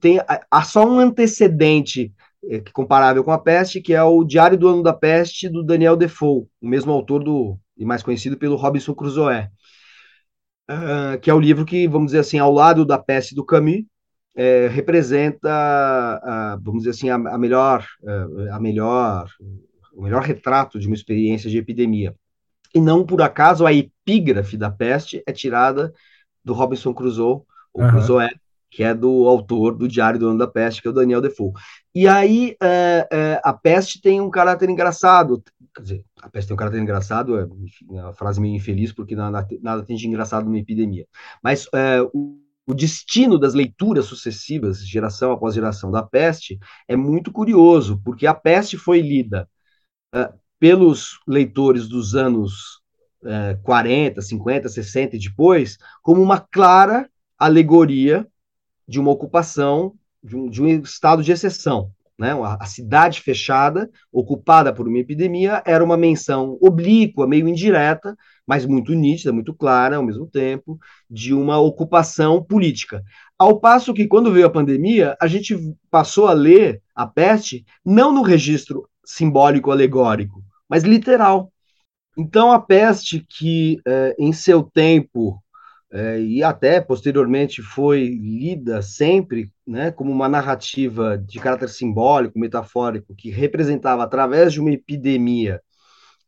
Tem, 0.00 0.20
há 0.50 0.62
só 0.64 0.84
um 0.84 0.98
antecedente 0.98 2.12
é, 2.48 2.60
comparável 2.72 3.22
com 3.22 3.30
a 3.30 3.38
peste, 3.38 3.80
que 3.80 3.94
é 3.94 4.02
o 4.02 4.24
Diário 4.24 4.58
do 4.58 4.68
Ano 4.68 4.82
da 4.82 4.92
Peste, 4.92 5.48
do 5.48 5.62
Daniel 5.62 5.96
Defoe, 5.96 6.46
o 6.60 6.68
mesmo 6.68 6.92
autor 6.92 7.22
do 7.22 7.58
e 7.76 7.84
mais 7.84 8.02
conhecido 8.02 8.36
pelo 8.36 8.56
Robinson 8.56 8.94
Crusoe, 8.94 9.48
uh, 10.70 11.18
que 11.20 11.30
é 11.30 11.34
o 11.34 11.40
livro 11.40 11.64
que, 11.64 11.88
vamos 11.88 12.08
dizer 12.08 12.20
assim, 12.20 12.38
ao 12.38 12.52
lado 12.52 12.84
da 12.84 12.98
peste 12.98 13.34
do 13.34 13.44
Camus, 13.44 13.84
é, 14.34 14.66
representa, 14.68 15.50
vamos 16.62 16.84
dizer 16.84 16.90
assim, 16.90 17.10
a, 17.10 17.16
a 17.16 17.38
melhor, 17.38 17.86
uh, 18.02 18.52
a 18.52 18.60
melhor, 18.60 19.28
o 19.94 20.02
melhor 20.02 20.22
retrato 20.22 20.78
de 20.78 20.86
uma 20.86 20.94
experiência 20.96 21.50
de 21.50 21.58
epidemia. 21.58 22.14
E 22.74 22.80
não 22.80 23.04
por 23.04 23.22
acaso 23.22 23.66
a 23.66 23.72
epígrafe 23.72 24.56
da 24.56 24.70
peste 24.70 25.22
é 25.26 25.32
tirada 25.32 25.92
do 26.44 26.52
Robinson 26.52 26.92
Crusoe, 26.92 27.42
ou 27.72 27.82
uhum. 27.82 27.90
Crusoe, 27.90 28.28
que 28.72 28.82
é 28.82 28.94
do 28.94 29.28
autor 29.28 29.76
do 29.76 29.86
Diário 29.86 30.18
do 30.18 30.28
Ano 30.28 30.38
da 30.38 30.48
Peste, 30.48 30.80
que 30.80 30.88
é 30.88 30.90
o 30.90 30.94
Daniel 30.94 31.20
Defoe. 31.20 31.52
E 31.94 32.08
aí 32.08 32.56
é, 32.60 33.06
é, 33.12 33.40
a 33.44 33.52
peste 33.52 34.00
tem 34.00 34.18
um 34.18 34.30
caráter 34.30 34.68
engraçado, 34.70 35.42
quer 35.74 35.82
dizer, 35.82 36.04
a 36.22 36.28
peste 36.30 36.48
tem 36.48 36.54
um 36.54 36.58
caráter 36.58 36.80
engraçado, 36.80 37.38
é, 37.38 37.42
é 37.42 38.02
uma 38.02 38.14
frase 38.14 38.40
meio 38.40 38.56
infeliz, 38.56 38.90
porque 38.90 39.14
nada, 39.14 39.46
nada 39.60 39.82
tem 39.84 39.94
de 39.94 40.06
engraçado 40.06 40.44
numa 40.44 40.58
epidemia. 40.58 41.06
Mas 41.42 41.68
é, 41.74 42.00
o, 42.14 42.40
o 42.66 42.72
destino 42.72 43.38
das 43.38 43.52
leituras 43.52 44.06
sucessivas, 44.06 44.86
geração 44.86 45.32
após 45.32 45.54
geração 45.54 45.90
da 45.90 46.02
peste, 46.02 46.58
é 46.88 46.96
muito 46.96 47.30
curioso, 47.30 48.00
porque 48.02 48.26
a 48.26 48.32
peste 48.34 48.78
foi 48.78 49.02
lida 49.02 49.46
uh, 50.14 50.32
pelos 50.62 51.18
leitores 51.26 51.88
dos 51.88 52.14
anos 52.14 52.80
é, 53.24 53.58
40, 53.64 54.22
50, 54.22 54.68
60 54.68 55.16
e 55.16 55.18
depois, 55.18 55.76
como 56.00 56.22
uma 56.22 56.38
clara 56.38 57.10
alegoria 57.36 58.24
de 58.86 59.00
uma 59.00 59.10
ocupação, 59.10 59.94
de 60.22 60.36
um, 60.36 60.48
de 60.48 60.62
um 60.62 60.68
estado 60.68 61.20
de 61.20 61.32
exceção. 61.32 61.90
Né? 62.16 62.30
A, 62.60 62.64
cidade 62.64 63.22
fechada, 63.22 63.90
ocupada 64.12 64.72
por 64.72 64.86
uma 64.86 65.00
epidemia, 65.00 65.60
era 65.66 65.82
uma 65.82 65.96
menção 65.96 66.56
oblíqua, 66.60 67.26
meio 67.26 67.48
indireta, 67.48 68.16
mas 68.46 68.64
muito 68.64 68.94
nítida, 68.94 69.32
muito 69.32 69.52
clara 69.52 69.96
ao 69.96 70.04
mesmo 70.04 70.28
tempo, 70.28 70.78
de 71.10 71.34
uma 71.34 71.58
ocupação 71.58 72.40
política. 72.40 73.02
Ao 73.36 73.58
passo 73.58 73.92
que, 73.92 74.06
quando 74.06 74.30
veio 74.30 74.46
a 74.46 74.50
pandemia, 74.50 75.16
a 75.20 75.26
gente 75.26 75.56
passou 75.90 76.28
a 76.28 76.32
ler 76.32 76.80
a 76.94 77.04
peste 77.04 77.66
não 77.84 78.12
no 78.12 78.22
registro 78.22 78.88
simbólico 79.04 79.72
alegórico, 79.72 80.40
mas 80.72 80.84
literal. 80.84 81.52
Então, 82.16 82.50
a 82.50 82.58
peste, 82.58 83.26
que 83.28 83.78
é, 83.86 84.16
em 84.18 84.32
seu 84.32 84.62
tempo 84.62 85.38
é, 85.92 86.18
e 86.18 86.42
até 86.42 86.80
posteriormente 86.80 87.60
foi 87.60 88.06
lida 88.08 88.80
sempre 88.80 89.52
né, 89.66 89.90
como 89.90 90.10
uma 90.10 90.30
narrativa 90.30 91.18
de 91.18 91.38
caráter 91.38 91.68
simbólico, 91.68 92.38
metafórico, 92.38 93.14
que 93.14 93.28
representava, 93.28 94.02
através 94.02 94.50
de 94.54 94.62
uma 94.62 94.70
epidemia, 94.70 95.60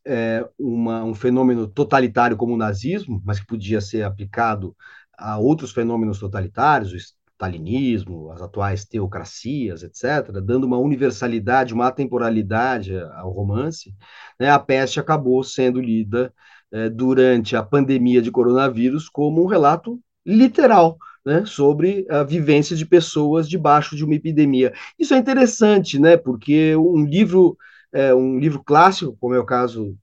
é, 0.04 0.46
uma, 0.58 1.02
um 1.02 1.14
fenômeno 1.14 1.66
totalitário 1.66 2.36
como 2.36 2.52
o 2.52 2.58
nazismo, 2.58 3.22
mas 3.24 3.40
que 3.40 3.46
podia 3.46 3.80
ser 3.80 4.02
aplicado 4.02 4.76
a 5.16 5.38
outros 5.38 5.72
fenômenos 5.72 6.18
totalitários, 6.18 7.14
stalinismo, 7.34 8.30
as 8.30 8.40
atuais 8.40 8.84
teocracias, 8.84 9.82
etc., 9.82 10.40
dando 10.42 10.64
uma 10.64 10.78
universalidade, 10.78 11.74
uma 11.74 11.88
atemporalidade 11.88 12.96
ao 13.16 13.30
romance, 13.30 13.94
né, 14.38 14.50
a 14.50 14.58
peste 14.58 15.00
acabou 15.00 15.42
sendo 15.42 15.80
lida 15.80 16.32
é, 16.72 16.88
durante 16.88 17.56
a 17.56 17.62
pandemia 17.62 18.22
de 18.22 18.30
coronavírus 18.30 19.08
como 19.08 19.42
um 19.42 19.46
relato 19.46 20.00
literal 20.24 20.96
né, 21.24 21.44
sobre 21.46 22.06
a 22.10 22.22
vivência 22.22 22.76
de 22.76 22.86
pessoas 22.86 23.48
debaixo 23.48 23.96
de 23.96 24.04
uma 24.04 24.14
epidemia. 24.14 24.72
Isso 24.98 25.14
é 25.14 25.18
interessante, 25.18 25.98
né, 25.98 26.16
porque 26.16 26.76
um 26.76 27.04
livro, 27.04 27.56
é, 27.92 28.14
um 28.14 28.38
livro 28.38 28.62
clássico, 28.64 29.16
como 29.20 29.34
é 29.34 29.38
o 29.38 29.46
caso 29.46 29.96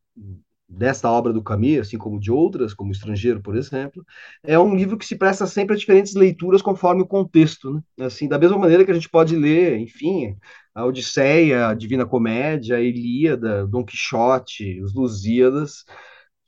desta 0.72 1.12
obra 1.12 1.34
do 1.34 1.44
Camus, 1.44 1.80
assim 1.80 1.98
como 1.98 2.20
de 2.20 2.32
outras, 2.32 2.74
como 2.74 2.92
Estrangeiro, 2.92 3.42
por 3.42 3.58
exemplo, 3.58 4.06
é 4.42 4.58
um 4.58 4.74
livro 4.74 4.98
que 4.98 5.06
se 5.06 5.18
presta 5.18 5.46
sempre 5.46 5.76
a 5.76 5.78
diferentes 5.78 6.16
leituras 6.16 6.62
conforme 6.62 7.02
o 7.02 7.08
contexto, 7.08 7.74
né? 7.74 8.06
Assim, 8.06 8.28
da 8.28 8.40
mesma 8.40 8.58
maneira 8.58 8.86
que 8.86 8.92
a 8.92 8.94
gente 8.94 9.10
pode 9.10 9.36
ler, 9.36 9.78
enfim, 9.78 10.38
a 10.74 10.86
Odisseia, 10.86 11.68
a 11.68 11.74
Divina 11.74 12.06
Comédia, 12.06 12.78
a 12.78 12.82
Ilíada, 12.82 13.68
Dom 13.68 13.84
Quixote, 13.84 14.82
os 14.82 14.94
Lusíadas, 14.94 15.84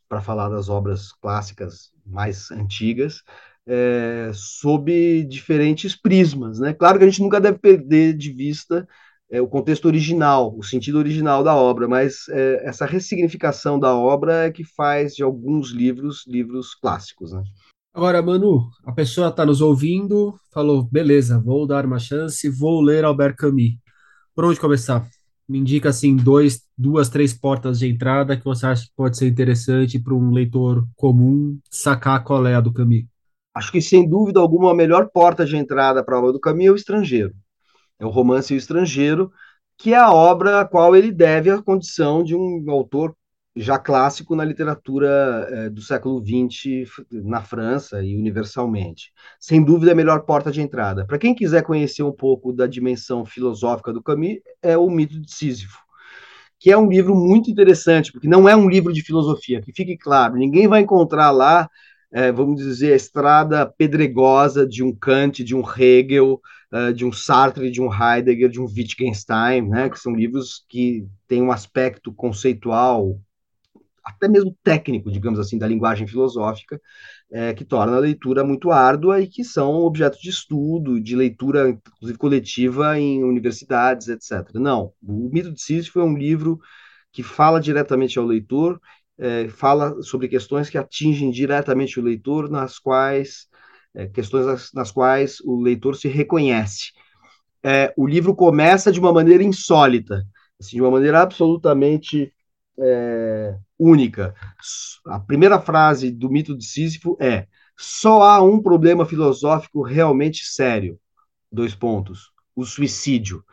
para 0.08 0.22
falar 0.22 0.50
das 0.50 0.70
obras 0.70 1.12
clássicas 1.12 1.92
mais 2.06 2.50
antigas, 2.52 3.24
é, 3.68 4.32
sob 4.34 5.24
diferentes 5.26 5.96
prismas. 5.96 6.60
Né? 6.60 6.74
Claro 6.74 6.98
que 6.98 7.06
a 7.06 7.10
gente 7.10 7.22
nunca 7.22 7.42
deve 7.42 7.60
perder 7.60 8.14
de 8.16 8.32
vista 8.32 8.88
é, 9.34 9.42
o 9.42 9.48
contexto 9.48 9.86
original, 9.86 10.56
o 10.56 10.62
sentido 10.62 11.00
original 11.00 11.44
da 11.44 11.56
obra, 11.56 11.88
mas 11.88 12.30
é, 12.30 12.68
essa 12.68 12.86
ressignificação 12.86 13.80
da 13.80 13.96
obra 13.96 14.46
é 14.46 14.52
que 14.52 14.64
faz 14.64 15.16
de 15.16 15.24
alguns 15.24 15.72
livros 15.72 16.24
livros 16.28 16.76
clássicos. 16.76 17.34
Né? 17.34 17.42
Agora, 17.92 18.22
Manu, 18.22 18.70
a 18.86 18.92
pessoa 18.92 19.30
está 19.30 19.44
nos 19.44 19.60
ouvindo, 19.60 20.36
falou, 20.54 20.84
beleza, 20.84 21.42
vou 21.44 21.66
dar 21.66 21.84
uma 21.84 21.98
chance, 21.98 22.48
vou 22.48 22.80
ler 22.80 23.04
Albert 23.04 23.36
Camus. 23.36 23.72
Por 24.36 24.46
onde 24.46 24.60
começar? 24.60 25.04
me 25.50 25.60
indica 25.60 25.90
assim 25.90 26.16
dois, 26.16 26.62
duas, 26.78 27.10
três 27.10 27.34
portas 27.34 27.80
de 27.80 27.88
entrada 27.88 28.38
que 28.38 28.46
você 28.46 28.66
acha 28.66 28.86
que 28.86 28.94
pode 28.96 29.18
ser 29.18 29.28
interessante 29.28 30.00
para 30.00 30.14
um 30.14 30.32
leitor 30.32 30.88
comum 30.96 31.60
sacar 31.70 32.24
qual 32.24 32.48
é 32.48 32.56
a 32.56 32.62
do 32.62 32.72
Camus. 32.72 33.04
Acho 33.54 33.72
que 33.72 33.82
sem 33.82 34.08
dúvida 34.08 34.40
alguma 34.40 34.72
a 34.72 34.76
melhor 34.76 35.10
porta 35.14 35.46
de 35.46 35.58
entrada 35.58 36.04
para 36.04 36.16
a 36.16 36.20
obra 36.20 36.32
do 36.32 36.40
Camus 36.40 36.66
é 36.66 36.72
o 36.72 36.76
Estrangeiro. 36.76 37.34
É 38.04 38.06
o 38.06 38.10
romance 38.10 38.54
Estrangeiro, 38.54 39.32
que 39.78 39.94
é 39.94 39.98
a 39.98 40.12
obra 40.12 40.60
a 40.60 40.66
qual 40.66 40.96
ele 40.96 41.12
deve 41.12 41.50
a 41.50 41.62
condição 41.62 42.24
de 42.24 42.36
um 42.36 42.70
autor 42.70 43.16
já 43.56 43.78
clássico 43.78 44.36
na 44.36 44.44
literatura 44.44 45.48
é, 45.50 45.70
do 45.70 45.82
século 45.82 46.22
XX 46.22 46.90
na 47.12 47.42
França 47.42 48.04
e 48.04 48.18
universalmente. 48.18 49.12
Sem 49.40 49.64
dúvida, 49.64 49.92
a 49.92 49.96
melhor 49.96 50.22
porta 50.22 50.52
de 50.52 50.62
entrada. 50.62 51.06
Para 51.06 51.20
quem 51.20 51.36
quiser 51.36 51.64
conhecer 51.64 52.04
um 52.04 52.12
pouco 52.12 52.52
da 52.52 52.66
dimensão 52.68 53.24
filosófica 53.24 53.94
do 53.94 54.02
Camus, 54.02 54.40
é 54.62 54.76
o 54.78 54.90
Mito 54.90 55.20
de 55.22 55.32
Sísifo, 55.32 55.78
que 56.60 56.72
é 56.72 56.78
um 56.78 56.90
livro 56.90 57.16
muito 57.16 57.50
interessante, 57.50 58.12
porque 58.12 58.28
não 58.28 58.50
é 58.50 58.56
um 58.56 58.68
livro 58.68 58.92
de 58.92 59.02
filosofia, 59.02 59.62
que 59.62 59.72
fique 59.72 59.96
claro, 59.96 60.36
ninguém 60.36 60.68
vai 60.68 60.82
encontrar 60.82 61.30
lá, 61.32 61.70
é, 62.12 62.32
vamos 62.32 62.58
dizer, 62.58 62.94
a 62.94 62.98
estrada 62.98 63.66
pedregosa 63.66 64.68
de 64.68 64.84
um 64.84 64.94
Kant, 64.94 65.44
de 65.44 65.56
um 65.56 65.62
Hegel, 65.62 66.42
uh, 66.74 66.94
de 66.94 67.06
um 67.06 67.12
Sartre, 67.12 67.70
de 67.70 67.82
um 67.82 67.90
Heidegger, 67.94 68.50
de 68.50 68.60
um 68.60 68.66
Wittgenstein, 68.66 69.70
né, 69.70 69.90
que 69.90 70.00
são 70.00 70.16
livros 70.16 70.66
que 70.68 71.06
têm 71.28 71.42
um 71.42 71.52
aspecto 71.52 72.12
conceitual, 72.12 73.20
até 74.04 74.28
mesmo 74.28 74.56
técnico, 74.64 75.12
digamos 75.12 75.40
assim, 75.40 75.58
da 75.58 75.68
linguagem 75.68 76.06
filosófica, 76.08 76.82
é, 77.32 77.54
que 77.54 77.64
torna 77.64 77.96
a 77.96 78.00
leitura 78.00 78.44
muito 78.44 78.70
árdua 78.72 79.22
e 79.22 79.28
que 79.28 79.44
são 79.44 79.76
objeto 79.76 80.20
de 80.20 80.30
estudo, 80.30 81.00
de 81.00 81.16
leitura, 81.16 81.70
inclusive 81.70 82.18
coletiva, 82.18 83.00
em 83.00 83.24
universidades, 83.24 84.10
etc. 84.10 84.56
Não, 84.56 84.92
o 85.02 85.30
Mito 85.32 85.54
de 85.54 85.62
Sísifo 85.62 86.00
é 86.00 86.04
um 86.04 86.18
livro 86.18 86.60
que 87.14 87.24
fala 87.24 87.62
diretamente 87.62 88.20
ao 88.20 88.26
leitor, 88.26 88.80
é, 89.18 89.48
fala 89.48 90.02
sobre 90.02 90.28
questões 90.28 90.70
que 90.70 90.78
atingem 90.78 91.32
diretamente 91.32 92.00
o 92.00 92.04
leitor, 92.04 92.50
nas 92.50 92.80
quais 92.80 93.48
é, 93.96 94.08
questões 94.08 94.46
nas, 94.46 94.74
nas, 94.74 94.92
quais 94.92 95.40
o 95.42 95.62
leitor 95.62 95.96
se 95.96 96.08
reconhece. 96.08 96.92
É, 97.64 97.94
o 97.96 98.06
livro 98.06 98.36
começa 98.36 98.92
de 98.92 99.00
uma 99.00 99.14
maneira 99.14 99.44
insólita, 99.44 100.26
assim, 100.60 100.78
de 100.78 100.82
uma 100.82 100.92
maneira 100.92 101.22
absolutamente 101.22 102.34
é, 102.78 103.56
única. 103.78 104.34
A 105.06 105.20
primeira 105.20 105.60
frase 105.60 106.12
do 106.12 106.30
mito 106.30 106.58
de 106.58 106.66
Sísifo 106.66 107.18
é: 107.20 107.48
só 107.78 108.22
há 108.22 108.42
um 108.42 108.62
problema 108.62 109.06
filosófico 109.06 109.82
realmente 109.82 110.46
sério. 110.46 111.00
Dois 111.52 111.76
pontos. 111.76 112.32
O 112.56 112.66
suicídio. 112.66 113.44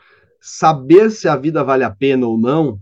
Saber 0.41 1.11
se 1.11 1.29
a 1.29 1.37
vida 1.37 1.63
vale 1.63 1.85
a 1.85 1.91
pena 1.91 2.27
ou 2.27 2.39
não, 2.39 2.81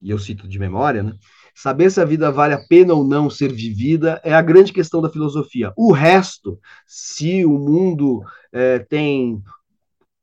e 0.00 0.10
eu 0.10 0.18
cito 0.18 0.48
de 0.48 0.58
memória, 0.58 1.02
né? 1.02 1.12
Saber 1.54 1.90
se 1.90 2.00
a 2.00 2.04
vida 2.04 2.32
vale 2.32 2.52
a 2.52 2.58
pena 2.66 2.94
ou 2.94 3.04
não 3.04 3.30
ser 3.30 3.52
vivida 3.52 4.20
é 4.24 4.34
a 4.34 4.42
grande 4.42 4.72
questão 4.72 5.00
da 5.00 5.08
filosofia. 5.08 5.72
O 5.76 5.92
resto, 5.92 6.58
se 6.86 7.44
o 7.44 7.58
mundo 7.58 8.22
é, 8.52 8.80
tem 8.80 9.40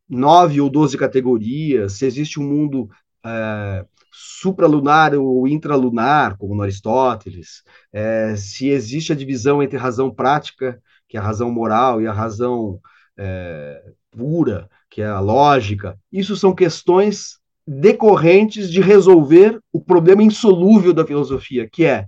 nove 0.09 0.59
ou 0.59 0.69
doze 0.69 0.97
categorias, 0.97 1.93
se 1.93 2.05
existe 2.05 2.37
um 2.37 2.43
mundo 2.43 2.89
é, 3.25 3.85
supralunar 4.11 5.13
ou 5.15 5.47
intralunar, 5.47 6.37
como 6.37 6.53
no 6.53 6.63
Aristóteles, 6.63 7.63
é, 7.93 8.35
se 8.35 8.67
existe 8.67 9.13
a 9.13 9.15
divisão 9.15 9.63
entre 9.63 9.77
razão 9.77 10.13
prática, 10.13 10.81
que 11.07 11.15
é 11.15 11.19
a 11.19 11.23
razão 11.23 11.49
moral, 11.49 12.01
e 12.01 12.07
a 12.07 12.13
razão 12.13 12.79
é, 13.17 13.81
pura, 14.11 14.69
que 14.89 15.01
é 15.01 15.07
a 15.07 15.21
lógica. 15.21 15.97
Isso 16.11 16.35
são 16.35 16.53
questões 16.53 17.40
decorrentes 17.79 18.69
de 18.69 18.81
resolver 18.81 19.57
o 19.71 19.79
problema 19.79 20.21
insolúvel 20.21 20.91
da 20.93 21.05
filosofia, 21.05 21.69
que 21.71 21.85
é 21.85 22.05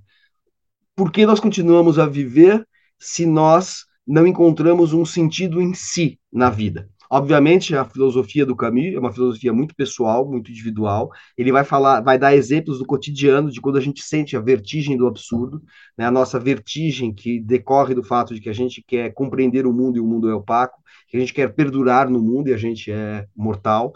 por 0.95 1.11
que 1.11 1.26
nós 1.26 1.39
continuamos 1.39 1.97
a 1.97 2.05
viver 2.05 2.68
se 2.99 3.26
nós 3.26 3.86
não 4.05 4.28
encontramos 4.28 4.91
um 4.91 5.05
sentido 5.05 5.61
em 5.61 5.74
si 5.74 6.20
na 6.32 6.49
vida? 6.49 6.89
Obviamente, 7.09 7.76
a 7.76 7.86
filosofia 7.86 8.45
do 8.45 8.55
Camus 8.55 8.93
é 8.93 8.99
uma 8.99 9.11
filosofia 9.14 9.53
muito 9.53 9.76
pessoal, 9.76 10.28
muito 10.28 10.51
individual. 10.51 11.11
Ele 11.38 11.51
vai 11.51 11.64
falar, 11.64 12.01
vai 12.01 12.18
dar 12.18 12.36
exemplos 12.36 12.80
do 12.80 12.86
cotidiano 12.86 13.49
de 13.49 13.61
quando 13.61 13.78
a 13.78 13.82
gente 13.82 14.01
sente 14.01 14.36
a 14.36 14.41
vertigem 14.41 14.97
do 14.97 15.07
absurdo, 15.07 15.61
né? 15.97 16.05
a 16.05 16.11
nossa 16.11 16.39
vertigem 16.39 17.14
que 17.14 17.39
decorre 17.39 17.93
do 17.93 18.03
fato 18.03 18.34
de 18.34 18.41
que 18.41 18.49
a 18.49 18.53
gente 18.53 18.84
quer 18.86 19.14
compreender 19.14 19.66
o 19.66 19.72
mundo 19.72 19.97
e 19.97 20.01
o 20.01 20.05
mundo 20.05 20.30
é 20.30 20.34
opaco, 20.34 20.82
que 21.07 21.16
a 21.16 21.20
gente 21.20 21.34
quer 21.34 21.53
perdurar 21.53 22.09
no 22.09 22.20
mundo 22.20 22.49
e 22.49 22.53
a 22.53 22.57
gente 22.57 22.91
é 22.91 23.28
mortal. 23.36 23.93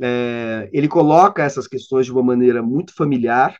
É, 0.00 0.68
ele 0.72 0.88
coloca 0.88 1.42
essas 1.42 1.66
questões 1.66 2.06
de 2.06 2.12
uma 2.12 2.22
maneira 2.22 2.62
muito 2.62 2.94
familiar, 2.94 3.56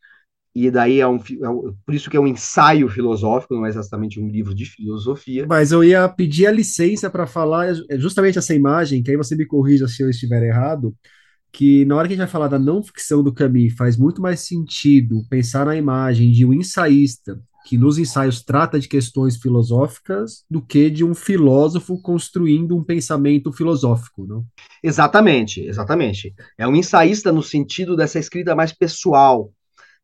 e 0.55 0.71
daí 0.71 1.01
é 1.01 1.07
um, 1.07 1.19
é 1.43 1.49
um, 1.49 1.75
por 1.85 1.95
isso 1.95 2.09
que 2.09 2.17
é 2.17 2.21
um 2.21 2.27
ensaio 2.27 2.89
filosófico, 2.89 3.55
não 3.55 3.67
é 3.67 3.69
exatamente 3.69 4.19
um 4.19 4.29
livro 4.29 4.55
de 4.55 4.65
filosofia. 4.65 5.47
Mas 5.47 5.71
eu 5.71 5.85
ia 5.85 6.09
pedir 6.09 6.47
a 6.47 6.51
licença 6.51 7.11
para 7.11 7.27
falar 7.27 7.75
é 7.91 7.99
justamente 7.99 8.39
essa 8.39 8.55
imagem, 8.55 9.03
que 9.03 9.11
aí 9.11 9.17
você 9.19 9.37
me 9.37 9.45
corrija 9.45 9.87
se 9.87 10.03
eu 10.03 10.09
estiver 10.09 10.43
errado, 10.43 10.95
que 11.53 11.85
na 11.85 11.97
hora 11.97 12.09
que 12.09 12.15
a 12.15 12.17
gente 12.17 12.25
vai 12.25 12.33
falar 12.33 12.49
da 12.49 12.59
não 12.59 12.83
ficção 12.83 13.23
do 13.23 13.35
Camus, 13.35 13.75
faz 13.75 13.97
muito 13.97 14.23
mais 14.23 14.41
sentido 14.41 15.23
pensar 15.29 15.67
na 15.67 15.77
imagem 15.77 16.33
de 16.33 16.45
um 16.45 16.55
ensaísta 16.55 17.39
que 17.67 17.77
nos 17.77 17.99
ensaios 17.99 18.41
trata 18.43 18.79
de 18.79 18.87
questões 18.87 19.37
filosóficas 19.37 20.45
do 20.49 20.63
que 20.63 20.89
de 20.89 21.05
um 21.05 21.17
filósofo 21.17 22.01
construindo 22.01 22.77
um 22.77 22.85
pensamento 22.85 23.53
filosófico, 23.53 24.25
não? 24.25 24.45
Exatamente, 24.81 25.61
exatamente. 25.63 26.33
É 26.57 26.69
um 26.69 26.77
ensaísta 26.77 27.33
no 27.33 27.43
sentido 27.43 27.97
dessa 27.97 28.21
escrita 28.21 28.55
mais 28.55 28.73
pessoal, 28.73 29.51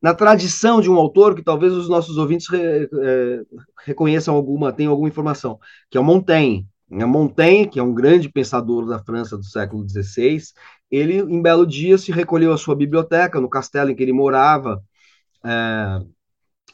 na 0.02 0.12
tradição 0.12 0.80
de 0.80 0.90
um 0.90 0.96
autor 0.96 1.36
que 1.36 1.42
talvez 1.42 1.72
os 1.72 1.88
nossos 1.88 2.18
ouvintes 2.18 2.48
re, 2.50 2.88
é, 3.00 3.42
reconheçam 3.86 4.34
alguma, 4.34 4.72
tenham 4.72 4.90
alguma 4.90 5.08
informação, 5.08 5.60
que 5.88 5.96
é 5.96 6.00
o 6.00 6.04
Montaigne. 6.04 6.66
É 6.90 7.04
Montaigne, 7.04 7.68
que 7.68 7.78
é 7.78 7.82
um 7.82 7.94
grande 7.94 8.28
pensador 8.28 8.86
da 8.86 8.98
França 8.98 9.38
do 9.38 9.44
século 9.44 9.88
XVI, 9.88 10.42
ele, 10.90 11.18
em 11.18 11.40
belo 11.40 11.64
dia, 11.64 11.96
se 11.96 12.10
recolheu 12.10 12.52
à 12.52 12.58
sua 12.58 12.74
biblioteca, 12.74 13.40
no 13.40 13.48
castelo 13.48 13.90
em 13.90 13.94
que 13.94 14.02
ele 14.02 14.12
morava, 14.12 14.82
é, 15.44 16.00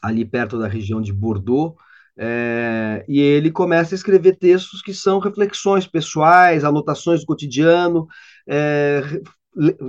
ali 0.03 0.25
perto 0.25 0.59
da 0.59 0.69
região 0.69 1.01
de 1.01 1.13
Bordeaux, 1.13 1.75
é, 2.17 3.05
e 3.09 3.21
ele 3.21 3.51
começa 3.51 3.95
a 3.95 3.97
escrever 3.97 4.37
textos 4.37 4.83
que 4.83 4.93
são 4.93 5.21
reflexões 5.21 5.87
pessoais, 5.87 6.65
anotações 6.65 7.21
do 7.21 7.27
cotidiano, 7.27 8.09
é, 8.47 9.03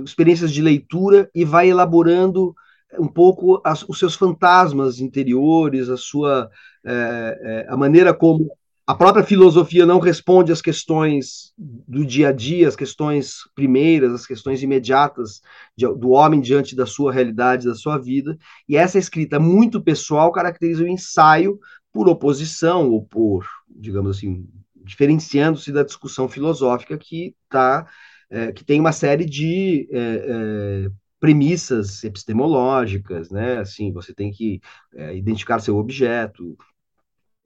experiências 0.04 0.52
de 0.52 0.62
leitura, 0.62 1.28
e 1.34 1.44
vai 1.44 1.68
elaborando 1.68 2.54
um 2.98 3.08
pouco 3.08 3.60
as, 3.64 3.82
os 3.88 3.98
seus 3.98 4.14
fantasmas 4.14 5.00
interiores, 5.00 5.88
a 5.88 5.96
sua 5.96 6.50
é, 6.84 7.66
a 7.68 7.76
maneira 7.76 8.14
como 8.14 8.50
a 8.90 8.94
própria 8.96 9.22
filosofia 9.22 9.86
não 9.86 10.00
responde 10.00 10.50
às 10.50 10.60
questões 10.60 11.52
do 11.56 12.04
dia 12.04 12.30
a 12.30 12.32
dia, 12.32 12.66
as 12.66 12.74
questões 12.74 13.34
primeiras, 13.54 14.12
as 14.12 14.26
questões 14.26 14.64
imediatas 14.64 15.40
de, 15.76 15.86
do 15.94 16.10
homem 16.10 16.40
diante 16.40 16.74
da 16.74 16.84
sua 16.84 17.12
realidade, 17.12 17.68
da 17.68 17.76
sua 17.76 17.96
vida. 17.98 18.36
E 18.68 18.76
essa 18.76 18.98
escrita 18.98 19.38
muito 19.38 19.80
pessoal 19.80 20.32
caracteriza 20.32 20.82
o 20.82 20.88
ensaio 20.88 21.56
por 21.92 22.08
oposição 22.08 22.90
ou 22.90 23.04
por, 23.04 23.46
digamos 23.68 24.16
assim, 24.16 24.48
diferenciando-se 24.74 25.70
da 25.70 25.84
discussão 25.84 26.28
filosófica 26.28 26.98
que 26.98 27.36
tá, 27.48 27.86
é, 28.28 28.50
que 28.50 28.64
tem 28.64 28.80
uma 28.80 28.90
série 28.90 29.24
de 29.24 29.88
é, 29.92 29.98
é, 29.98 30.90
premissas 31.20 32.02
epistemológicas, 32.02 33.30
né? 33.30 33.58
Assim, 33.58 33.92
você 33.92 34.12
tem 34.12 34.32
que 34.32 34.60
é, 34.96 35.16
identificar 35.16 35.60
seu 35.60 35.76
objeto, 35.76 36.58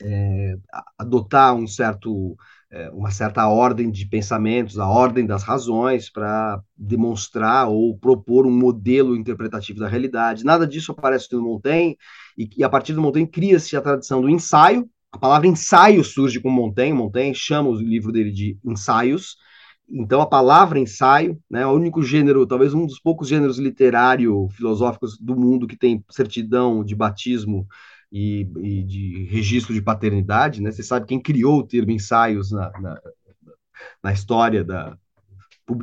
é, 0.03 0.57
adotar 0.99 1.55
um 1.55 1.67
certo, 1.67 2.37
é, 2.71 2.91
uma 2.91 3.11
certa 3.11 3.47
ordem 3.49 3.91
de 3.91 4.07
pensamentos, 4.07 4.79
a 4.79 4.89
ordem 4.89 5.27
das 5.27 5.43
razões, 5.43 6.11
para 6.11 6.61
demonstrar 6.77 7.69
ou 7.69 7.97
propor 7.99 8.47
um 8.47 8.57
modelo 8.57 9.17
interpretativo 9.17 9.81
da 9.81 9.89
realidade. 9.89 10.45
Nada 10.45 10.67
disso 10.67 10.93
aparece 10.93 11.33
no 11.33 11.43
Montaigne, 11.43 11.97
e, 12.37 12.49
e 12.57 12.65
a 12.65 12.69
partir 12.69 12.93
do 12.93 13.03
Montaigne 13.03 13.31
cria-se 13.31 13.77
a 13.77 13.81
tradição 13.81 14.21
do 14.21 14.29
ensaio. 14.29 14.89
A 15.13 15.19
palavra 15.19 15.47
ensaio 15.47 16.03
surge 16.03 16.41
com 16.41 16.51
Montaigne, 16.51 16.97
Montaigne 16.97 17.35
chama 17.35 17.69
o 17.69 17.75
livro 17.75 18.11
dele 18.11 18.33
de 18.33 18.59
ensaios, 18.65 19.37
então, 19.89 20.21
a 20.21 20.27
palavra 20.27 20.79
ensaio, 20.79 21.39
né, 21.51 21.61
é 21.63 21.67
o 21.67 21.73
único 21.73 22.03
gênero, 22.03 22.47
talvez 22.47 22.73
um 22.73 22.87
dos 22.87 22.99
poucos 22.99 23.29
gêneros 23.29 23.59
literário-filosóficos 23.59 25.19
do 25.19 25.37
mundo 25.37 25.67
que 25.67 25.77
tem 25.77 26.03
certidão 26.11 26.83
de 26.83 26.95
batismo 26.95 27.67
e, 28.17 28.49
e, 28.59 28.85
de 28.85 29.25
registro 29.25 29.75
de 29.75 29.83
paternidade, 29.83 30.63
né? 30.63 30.71
Você 30.71 30.85
sabe 30.85 31.05
quem 31.05 31.21
criou 31.21 31.59
o 31.59 31.67
termo 31.67 31.91
ensaios 31.91 32.53
na, 32.53 32.71
na, 32.81 33.01
na 34.01 34.13
história 34.13 34.63
da, 34.63 34.97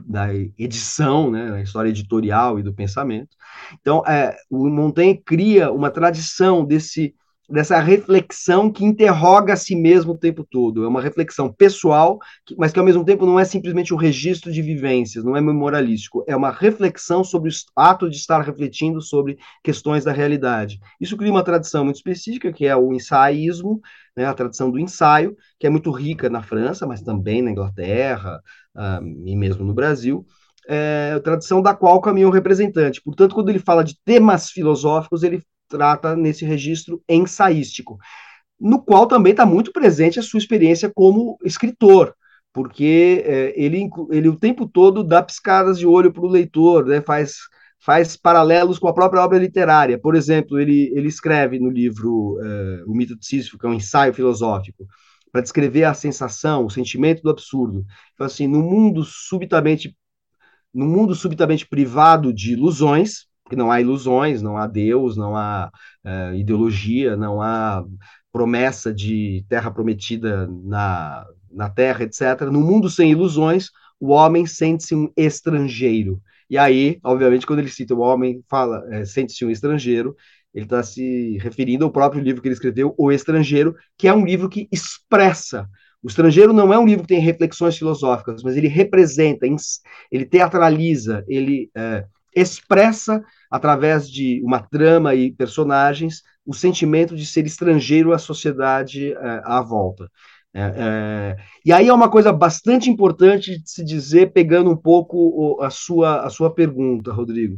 da 0.08 0.34
edição, 0.58 1.30
né? 1.30 1.50
na 1.50 1.62
história 1.62 1.90
editorial 1.90 2.58
e 2.58 2.64
do 2.64 2.74
pensamento. 2.74 3.36
Então, 3.82 4.02
é, 4.08 4.38
o 4.50 4.70
Montaigne 4.70 5.22
cria 5.22 5.74
uma 5.74 5.92
tradição 5.92 6.64
desse 6.64 7.14
dessa 7.52 7.80
reflexão 7.80 8.72
que 8.72 8.86
interroga 8.86 9.54
a 9.54 9.56
si 9.58 9.76
mesmo 9.76 10.14
o 10.14 10.18
tempo 10.18 10.46
todo. 10.50 10.84
É 10.84 10.88
uma 10.88 11.02
reflexão 11.02 11.52
pessoal, 11.52 12.18
mas 12.58 12.72
que 12.72 12.80
ao 12.80 12.86
mesmo 12.86 13.04
tempo 13.04 13.26
não 13.26 13.40
é 13.40 13.44
simplesmente 13.44 13.94
um 13.94 13.98
registro 13.98 14.52
de 14.52 14.62
vivências, 14.62 15.24
não 15.24 15.36
é 15.36 15.42
memorialístico, 15.42 16.24
é 16.28 16.36
uma 16.36 16.52
reflexão 16.52 17.24
sobre 17.24 17.50
o 17.50 17.54
ato 17.76 18.10
de 18.10 18.16
estar 18.16 18.42
refletindo 18.42 19.02
sobre 19.02 19.38
questões 19.64 20.04
da 20.04 20.12
realidade. 20.12 20.80
Isso 21.00 21.18
cria 21.18 21.32
uma 21.32 21.44
tradição 21.44 21.84
muito 21.84 21.98
específica, 21.98 22.54
que 22.54 22.66
é 22.66 22.76
o 22.76 22.94
ensaísmo, 22.94 23.82
né, 24.16 24.26
a 24.26 24.34
tradição 24.34 24.72
do 24.72 24.80
ensaio, 24.80 25.36
que 25.60 25.68
é 25.68 25.70
muito 25.70 25.92
rica 25.92 26.30
na 26.30 26.42
França, 26.42 26.88
mas 26.88 27.02
também 27.02 27.42
na 27.42 27.52
Inglaterra 27.52 28.42
uh, 28.76 29.06
e 29.26 29.36
mesmo 29.36 29.66
no 29.66 29.74
Brasil. 29.74 30.26
É, 30.68 31.20
tradição 31.24 31.62
da 31.62 31.74
qual 31.74 32.00
caminha 32.00 32.28
o 32.28 32.32
representante. 32.32 33.02
Portanto, 33.02 33.34
quando 33.34 33.50
ele 33.50 33.60
fala 33.60 33.84
de 33.84 33.98
temas 34.06 34.50
filosóficos, 34.52 35.24
ele 35.24 35.42
trata 35.72 36.16
nesse 36.16 36.44
registro 36.44 37.02
ensaístico, 37.08 37.98
no 38.60 38.84
qual 38.84 39.08
também 39.08 39.32
está 39.32 39.46
muito 39.46 39.72
presente 39.72 40.20
a 40.20 40.24
sua 40.24 40.38
experiência 40.38 40.92
como 40.94 41.38
escritor, 41.44 42.14
porque 42.54 43.24
é, 43.26 43.54
ele, 43.56 43.90
ele 44.12 44.28
o 44.28 44.36
tempo 44.36 44.68
todo 44.68 45.04
dá 45.04 45.24
piscadas 45.24 45.80
de 45.80 45.88
olho 45.88 46.12
para 46.12 46.24
o 46.24 46.28
leitor, 46.28 46.86
né, 46.86 47.02
faz, 47.02 47.38
faz 47.80 48.18
paralelos 48.18 48.78
com 48.78 48.88
a 48.88 48.94
própria 48.94 49.24
obra 49.24 49.40
literária. 49.40 49.98
Por 49.98 50.16
exemplo, 50.16 50.60
ele, 50.60 50.92
ele 50.94 51.08
escreve 51.08 51.58
no 51.60 51.70
livro 51.70 52.38
é, 52.44 52.84
O 52.86 52.94
Mito 52.94 53.18
de 53.18 53.26
Sísifo, 53.26 53.58
que 53.58 53.66
é 53.66 53.70
um 53.70 53.74
ensaio 53.74 54.14
filosófico, 54.14 54.86
para 55.32 55.42
descrever 55.42 55.86
a 55.86 55.94
sensação, 55.94 56.66
o 56.66 56.70
sentimento 56.70 57.24
do 57.24 57.30
absurdo. 57.30 57.86
Então, 58.14 58.28
assim, 58.28 58.48
no 58.48 58.62
mundo 58.62 59.04
subitamente 59.04 59.96
no 60.74 60.86
mundo 60.86 61.14
subitamente 61.14 61.68
privado 61.68 62.34
de 62.34 62.54
ilusões, 62.54 63.26
que 63.52 63.56
não 63.58 63.70
há 63.70 63.82
ilusões, 63.82 64.42
não 64.42 64.56
há 64.56 64.66
Deus, 64.66 65.18
não 65.18 65.36
há 65.36 65.70
uh, 66.06 66.34
ideologia, 66.34 67.18
não 67.18 67.42
há 67.42 67.86
promessa 68.32 68.94
de 68.94 69.46
terra 69.50 69.70
prometida 69.70 70.48
na, 70.64 71.26
na 71.52 71.70
terra, 71.70 72.04
etc. 72.06 72.50
No 72.50 72.62
mundo 72.62 72.90
sem 72.90 73.12
ilusões, 73.12 73.70
o 74.00 74.12
homem 74.12 74.46
sente-se 74.46 74.96
um 74.96 75.12
estrangeiro. 75.18 76.22
E 76.50 76.58
aí, 76.58 76.98
obviamente, 77.04 77.46
quando 77.46 77.60
ele 77.60 77.70
cita 77.70 77.94
o 77.94 78.00
homem, 78.00 78.42
fala, 78.50 78.86
é, 78.90 79.04
sente-se 79.04 79.44
um 79.44 79.50
estrangeiro, 79.50 80.16
ele 80.54 80.66
está 80.66 80.82
se 80.82 81.38
referindo 81.40 81.84
ao 81.84 81.92
próprio 81.92 82.24
livro 82.24 82.42
que 82.42 82.48
ele 82.48 82.56
escreveu, 82.56 82.96
O 82.98 83.12
Estrangeiro, 83.12 83.76
que 83.98 84.08
é 84.08 84.14
um 84.14 84.26
livro 84.26 84.50
que 84.50 84.68
expressa. 84.72 85.68
O 86.04 86.08
Estrangeiro 86.08 86.54
não 86.54 86.74
é 86.74 86.80
um 86.80 86.86
livro 86.86 87.04
que 87.04 87.14
tem 87.14 87.22
reflexões 87.22 87.78
filosóficas, 87.78 88.42
mas 88.44 88.58
ele 88.58 88.68
representa, 88.68 89.46
ele 90.12 90.26
teatraliza, 90.26 91.24
ele 91.28 91.70
é, 91.76 92.06
expressa 92.36 93.24
através 93.50 94.10
de 94.10 94.42
uma 94.44 94.60
trama 94.60 95.14
e 95.14 95.32
personagens, 95.32 96.22
o 96.46 96.54
sentimento 96.54 97.16
de 97.16 97.26
ser 97.26 97.46
estrangeiro 97.46 98.14
à 98.14 98.18
sociedade 98.18 99.14
é, 99.14 99.42
à 99.44 99.62
volta. 99.62 100.10
É, 100.54 100.62
é, 100.62 101.38
e 101.66 101.72
aí 101.72 101.88
é 101.88 101.94
uma 101.94 102.10
coisa 102.10 102.32
bastante 102.34 102.90
importante 102.90 103.58
de 103.58 103.70
se 103.70 103.84
dizer, 103.84 104.34
pegando 104.34 104.70
um 104.70 104.76
pouco 104.76 105.62
a 105.62 105.70
sua, 105.70 106.26
a 106.26 106.30
sua 106.30 106.54
pergunta, 106.54 107.14
Rodrigo. 107.14 107.58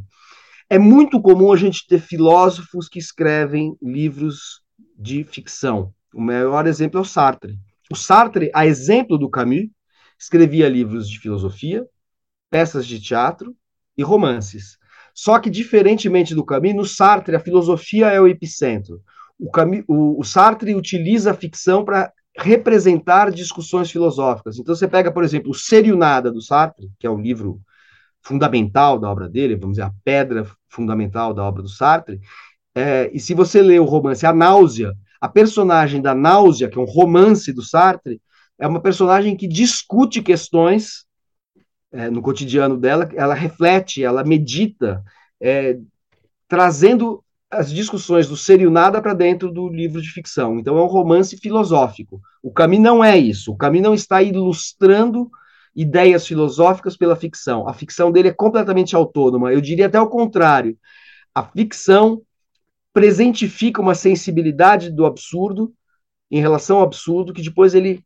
É 0.70 0.78
muito 0.78 1.22
comum 1.22 1.52
a 1.52 1.58
gente 1.58 1.86
ter 1.88 2.00
filósofos 2.00 2.88
que 2.88 3.00
escrevem 3.00 3.76
livros 3.82 4.62
de 4.98 5.24
ficção. 5.24 5.94
O 6.14 6.22
maior 6.22 6.68
exemplo 6.68 7.00
é 7.00 7.02
o 7.02 7.06
Sartre. 7.06 7.58
O 7.92 7.96
Sartre, 7.96 8.52
a 8.54 8.66
exemplo 8.66 9.18
do 9.18 9.30
Camus, 9.30 9.70
escrevia 10.20 10.70
livros 10.70 11.10
de 11.10 11.20
filosofia, 11.20 11.86
peças 12.50 12.86
de 12.88 13.00
teatro 13.02 13.56
e 13.98 14.04
romances. 14.04 14.78
Só 15.14 15.40
que, 15.40 15.50
diferentemente 15.50 16.34
do 16.34 16.46
Camus, 16.46 16.76
no 16.76 16.86
Sartre, 16.86 17.36
a 17.36 17.40
filosofia 17.40 18.08
é 18.08 18.20
o 18.20 18.28
epicentro. 18.28 19.02
O, 19.40 19.50
Camus, 19.52 19.84
o, 19.88 20.20
o 20.20 20.24
Sartre 20.24 20.76
utiliza 20.76 21.32
a 21.32 21.36
ficção 21.36 21.86
para 21.86 22.12
representar 22.36 23.32
discussões 23.32 23.92
filosóficas. 23.92 24.58
Então, 24.58 24.74
você 24.74 24.88
pega, 24.88 25.12
por 25.12 25.24
exemplo, 25.24 25.52
o 25.52 25.54
Ser 25.54 25.86
e 25.86 25.92
o 25.92 25.98
Nada, 25.98 26.32
do 26.32 26.42
Sartre, 26.42 26.90
que 27.00 27.06
é 27.06 27.10
o 27.10 27.20
livro 27.20 27.62
fundamental 28.22 28.98
da 28.98 29.10
obra 29.10 29.30
dele, 29.30 29.56
vamos 29.56 29.76
dizer, 29.76 29.84
a 29.84 29.94
pedra 30.04 30.48
fundamental 30.70 31.34
da 31.34 31.44
obra 31.44 31.62
do 31.62 31.70
Sartre, 31.70 32.20
é, 32.74 33.12
e 33.14 33.20
se 33.20 33.34
você 33.34 33.62
lê 33.62 33.78
o 33.78 33.86
romance 33.86 34.26
A 34.26 34.34
Náusea, 34.34 34.94
a 35.22 35.30
personagem 35.30 36.02
da 36.02 36.16
Náusea, 36.16 36.70
que 36.70 36.78
é 36.78 36.82
um 36.82 36.86
romance 36.86 37.54
do 37.54 37.62
Sartre, 37.62 38.20
é 38.60 38.68
uma 38.68 38.82
personagem 38.82 39.36
que 39.38 39.48
discute 39.48 40.22
questões 40.22 41.06
é, 41.94 42.10
no 42.10 42.22
cotidiano 42.22 42.76
dela, 42.76 43.08
ela 43.16 43.34
reflete, 43.36 44.04
ela 44.04 44.24
medita, 44.24 45.04
é, 45.40 45.78
trazendo 46.48 47.24
as 47.50 47.72
discussões 47.72 48.28
do 48.28 48.36
ser 48.36 48.60
e 48.62 48.68
o 48.68 48.72
nada 48.72 49.00
para 49.02 49.14
dentro 49.14 49.52
do 49.52 49.70
livro 49.70 50.02
de 50.02 50.10
ficção. 50.10 50.60
Então 50.60 50.78
é 50.78 50.82
um 50.82 50.88
romance 50.88 51.38
filosófico. 51.38 52.20
O 52.42 52.52
Camus 52.52 52.80
não 52.80 53.04
é 53.04 53.16
isso. 53.16 53.52
O 53.52 53.58
Camus 53.58 53.82
não 53.82 53.94
está 53.94 54.24
ilustrando 54.24 55.30
ideias 55.76 56.26
filosóficas 56.26 56.98
pela 56.98 57.16
ficção. 57.16 57.68
A 57.68 57.74
ficção 57.74 58.12
dele 58.12 58.30
é 58.30 58.34
completamente 58.34 58.96
autônoma. 58.96 59.54
Eu 59.54 59.62
diria 59.62 59.86
até 59.86 60.00
o 60.02 60.10
contrário. 60.10 60.78
A 61.34 61.44
ficção 61.44 62.22
presentifica 62.92 63.82
uma 63.82 63.96
sensibilidade 63.96 64.92
do 64.92 65.06
absurdo 65.06 65.74
em 66.30 66.40
relação 66.40 66.78
ao 66.78 66.84
absurdo 66.84 67.34
que 67.34 67.42
depois 67.42 67.74
ele 67.76 68.04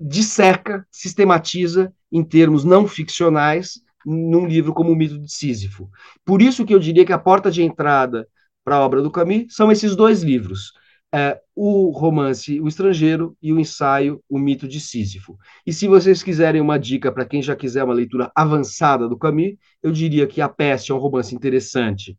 disseca, 0.00 0.86
sistematiza 0.90 1.92
em 2.10 2.24
termos 2.24 2.64
não 2.64 2.88
ficcionais 2.88 3.80
num 4.04 4.46
livro 4.46 4.72
como 4.72 4.90
o 4.90 4.96
Mito 4.96 5.18
de 5.18 5.30
Sísifo. 5.30 5.90
Por 6.24 6.40
isso 6.40 6.64
que 6.64 6.74
eu 6.74 6.78
diria 6.78 7.04
que 7.04 7.12
a 7.12 7.18
porta 7.18 7.50
de 7.50 7.62
entrada 7.62 8.26
para 8.64 8.76
a 8.76 8.80
obra 8.80 9.02
do 9.02 9.10
Camus 9.10 9.46
são 9.50 9.70
esses 9.70 9.94
dois 9.94 10.22
livros. 10.22 10.72
É, 11.12 11.40
o 11.56 11.90
romance 11.90 12.60
O 12.60 12.68
Estrangeiro 12.68 13.36
e 13.42 13.52
o 13.52 13.58
ensaio 13.58 14.22
O 14.28 14.38
Mito 14.38 14.66
de 14.68 14.80
Sísifo. 14.80 15.36
E 15.66 15.72
se 15.72 15.88
vocês 15.88 16.22
quiserem 16.22 16.60
uma 16.60 16.78
dica 16.78 17.10
para 17.12 17.26
quem 17.26 17.42
já 17.42 17.56
quiser 17.56 17.82
uma 17.84 17.92
leitura 17.92 18.30
avançada 18.34 19.08
do 19.08 19.18
Camus, 19.18 19.54
eu 19.82 19.90
diria 19.92 20.26
que 20.26 20.40
A 20.40 20.48
Peste 20.48 20.92
é 20.92 20.94
um 20.94 20.98
romance 20.98 21.34
interessante, 21.34 22.16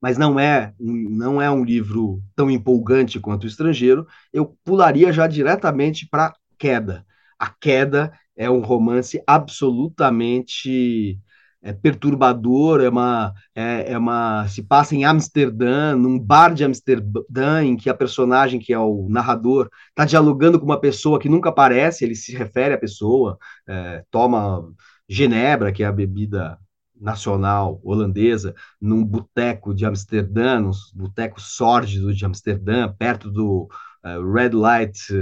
mas 0.00 0.18
não 0.18 0.40
é, 0.40 0.74
não 0.80 1.40
é 1.40 1.50
um 1.50 1.62
livro 1.64 2.20
tão 2.34 2.50
empolgante 2.50 3.20
quanto 3.20 3.44
O 3.44 3.46
Estrangeiro. 3.46 4.06
Eu 4.32 4.56
pularia 4.64 5.12
já 5.12 5.26
diretamente 5.26 6.08
para 6.10 6.34
Queda. 6.62 7.04
A 7.36 7.48
Queda 7.48 8.12
é 8.36 8.48
um 8.48 8.60
romance 8.60 9.20
absolutamente 9.26 11.18
é, 11.60 11.72
perturbador, 11.72 12.80
é 12.80 12.88
uma, 12.88 13.34
é, 13.52 13.92
é, 13.92 13.98
uma. 13.98 14.46
se 14.46 14.62
passa 14.62 14.94
em 14.94 15.04
Amsterdã, 15.04 15.96
num 15.96 16.20
bar 16.20 16.54
de 16.54 16.64
Amsterdã, 16.64 17.64
em 17.64 17.76
que 17.76 17.90
a 17.90 17.94
personagem, 17.94 18.60
que 18.60 18.72
é 18.72 18.78
o 18.78 19.08
narrador, 19.08 19.68
está 19.88 20.04
dialogando 20.04 20.58
com 20.60 20.64
uma 20.64 20.80
pessoa 20.80 21.18
que 21.18 21.28
nunca 21.28 21.48
aparece, 21.48 22.04
ele 22.04 22.14
se 22.14 22.32
refere 22.36 22.74
à 22.74 22.78
pessoa, 22.78 23.36
é, 23.66 24.04
toma 24.08 24.72
Genebra, 25.08 25.72
que 25.72 25.82
é 25.82 25.86
a 25.86 25.92
bebida 25.92 26.58
nacional 27.00 27.80
holandesa, 27.82 28.54
num 28.80 29.04
boteco 29.04 29.74
de 29.74 29.84
Amsterdã, 29.84 30.60
num 30.60 30.70
boteco 30.94 31.40
sórdido 31.40 32.14
de 32.14 32.24
Amsterdã, 32.24 32.92
perto 32.96 33.28
do 33.30 33.68
uh, 34.04 34.32
Red 34.32 34.50
Light 34.50 35.12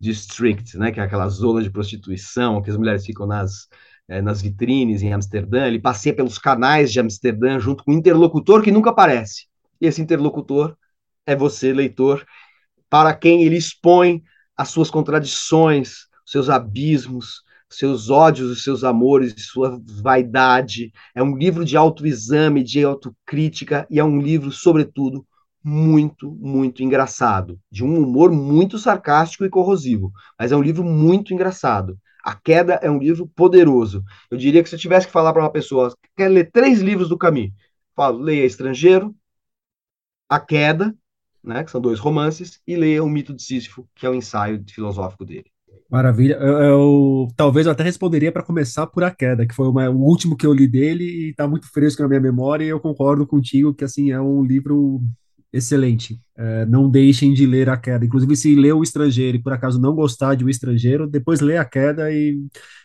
District, 0.00 0.78
né, 0.78 0.90
que 0.90 0.98
é 0.98 1.02
aquela 1.02 1.28
zona 1.28 1.62
de 1.62 1.70
prostituição 1.70 2.62
que 2.62 2.70
as 2.70 2.76
mulheres 2.76 3.04
ficam 3.04 3.26
nas, 3.26 3.68
é, 4.08 4.22
nas 4.22 4.40
vitrines 4.40 5.02
em 5.02 5.12
Amsterdã. 5.12 5.66
Ele 5.66 5.78
passeia 5.78 6.14
pelos 6.14 6.38
canais 6.38 6.90
de 6.90 6.98
Amsterdã 6.98 7.58
junto 7.58 7.84
com 7.84 7.92
um 7.92 7.98
interlocutor 7.98 8.62
que 8.62 8.72
nunca 8.72 8.90
aparece. 8.90 9.46
E 9.80 9.86
esse 9.86 10.00
interlocutor 10.00 10.76
é 11.26 11.36
você, 11.36 11.72
leitor, 11.72 12.26
para 12.88 13.14
quem 13.14 13.44
ele 13.44 13.56
expõe 13.56 14.22
as 14.56 14.70
suas 14.70 14.90
contradições, 14.90 16.06
seus 16.24 16.48
abismos, 16.48 17.42
seus 17.68 18.10
ódios, 18.10 18.50
os 18.50 18.64
seus 18.64 18.82
amores, 18.82 19.34
sua 19.38 19.80
vaidade. 20.02 20.92
É 21.14 21.22
um 21.22 21.36
livro 21.36 21.64
de 21.64 21.76
autoexame, 21.76 22.64
de 22.64 22.82
autocrítica 22.84 23.86
e 23.88 24.00
é 24.00 24.04
um 24.04 24.20
livro, 24.20 24.50
sobretudo, 24.50 25.24
muito, 25.62 26.30
muito 26.32 26.82
engraçado, 26.82 27.58
de 27.70 27.84
um 27.84 28.02
humor 28.02 28.32
muito 28.32 28.78
sarcástico 28.78 29.44
e 29.44 29.50
corrosivo, 29.50 30.12
mas 30.38 30.52
é 30.52 30.56
um 30.56 30.62
livro 30.62 30.82
muito 30.84 31.34
engraçado. 31.34 31.98
A 32.24 32.34
Queda 32.34 32.74
é 32.82 32.90
um 32.90 32.98
livro 32.98 33.26
poderoso. 33.28 34.04
Eu 34.30 34.36
diria 34.36 34.62
que 34.62 34.68
se 34.68 34.74
eu 34.74 34.78
tivesse 34.78 35.06
que 35.06 35.12
falar 35.12 35.32
para 35.32 35.42
uma 35.42 35.52
pessoa 35.52 35.90
que 35.90 36.10
quer 36.16 36.28
ler 36.28 36.50
três 36.50 36.80
livros 36.80 37.08
do 37.08 37.18
Camus, 37.18 37.50
falo, 37.96 38.18
leia 38.18 38.44
Estrangeiro, 38.44 39.14
A 40.28 40.38
Queda, 40.38 40.94
né, 41.42 41.64
que 41.64 41.70
são 41.70 41.80
dois 41.80 41.98
romances, 41.98 42.60
e 42.66 42.76
leia 42.76 43.02
O 43.02 43.08
Mito 43.08 43.34
de 43.34 43.42
Sísifo, 43.42 43.88
que 43.94 44.04
é 44.04 44.10
o 44.10 44.14
ensaio 44.14 44.62
filosófico 44.68 45.24
dele. 45.24 45.50
Maravilha. 45.90 46.34
Eu, 46.34 46.58
eu, 46.58 47.28
talvez 47.36 47.66
eu 47.66 47.72
até 47.72 47.82
responderia 47.82 48.30
para 48.30 48.44
começar 48.44 48.86
por 48.86 49.02
A 49.02 49.10
Queda, 49.10 49.46
que 49.46 49.54
foi 49.54 49.66
uma, 49.66 49.90
o 49.90 49.98
último 49.98 50.36
que 50.36 50.46
eu 50.46 50.52
li 50.52 50.68
dele 50.68 51.04
e 51.04 51.30
está 51.30 51.48
muito 51.48 51.70
fresco 51.72 52.02
na 52.02 52.08
minha 52.08 52.20
memória, 52.20 52.64
e 52.64 52.68
eu 52.68 52.78
concordo 52.78 53.26
contigo 53.26 53.74
que 53.74 53.82
assim 53.82 54.12
é 54.12 54.20
um 54.20 54.42
livro 54.44 55.00
excelente. 55.52 56.20
É, 56.36 56.64
não 56.66 56.88
deixem 56.88 57.32
de 57.32 57.46
ler 57.46 57.68
A 57.68 57.76
Queda. 57.76 58.04
Inclusive, 58.04 58.36
se 58.36 58.54
lê 58.54 58.72
O 58.72 58.82
Estrangeiro 58.82 59.36
e 59.36 59.42
por 59.42 59.52
acaso 59.52 59.80
não 59.80 59.94
gostar 59.94 60.34
de 60.34 60.44
O 60.44 60.48
Estrangeiro, 60.50 61.06
depois 61.06 61.40
lê 61.40 61.56
A 61.56 61.64
Queda 61.64 62.10
e 62.12 62.38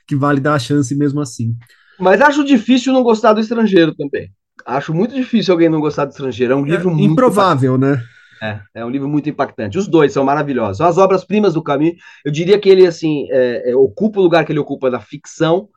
que 0.07 0.15
vale 0.15 0.39
dar 0.39 0.55
a 0.55 0.59
chance 0.59 0.95
mesmo 0.95 1.19
assim. 1.21 1.55
Mas 1.99 2.21
acho 2.21 2.43
difícil 2.43 2.93
não 2.93 3.03
gostar 3.03 3.33
do 3.33 3.39
Estrangeiro 3.39 3.95
também. 3.95 4.29
Acho 4.65 4.93
muito 4.93 5.13
difícil 5.13 5.53
alguém 5.53 5.69
não 5.69 5.79
gostar 5.79 6.05
do 6.05 6.11
Estrangeiro. 6.11 6.53
É 6.53 6.55
um 6.55 6.65
livro 6.65 6.89
é, 6.89 6.93
muito 6.93 7.11
improvável, 7.11 7.77
né? 7.77 8.01
É, 8.41 8.59
é 8.75 8.85
um 8.85 8.89
livro 8.89 9.07
muito 9.07 9.29
impactante. 9.29 9.77
Os 9.77 9.87
dois 9.87 10.11
são 10.11 10.23
maravilhosos. 10.23 10.77
São 10.77 10.87
as 10.87 10.97
obras-primas 10.97 11.53
do 11.53 11.63
Camus. 11.63 11.93
Eu 12.23 12.31
diria 12.31 12.59
que 12.59 12.69
ele, 12.69 12.85
assim, 12.85 13.27
é, 13.31 13.71
é, 13.71 13.75
ocupa 13.75 14.19
o 14.19 14.23
lugar 14.23 14.45
que 14.45 14.51
ele 14.51 14.59
ocupa 14.59 14.91
da 14.91 14.99
ficção, 14.99 15.69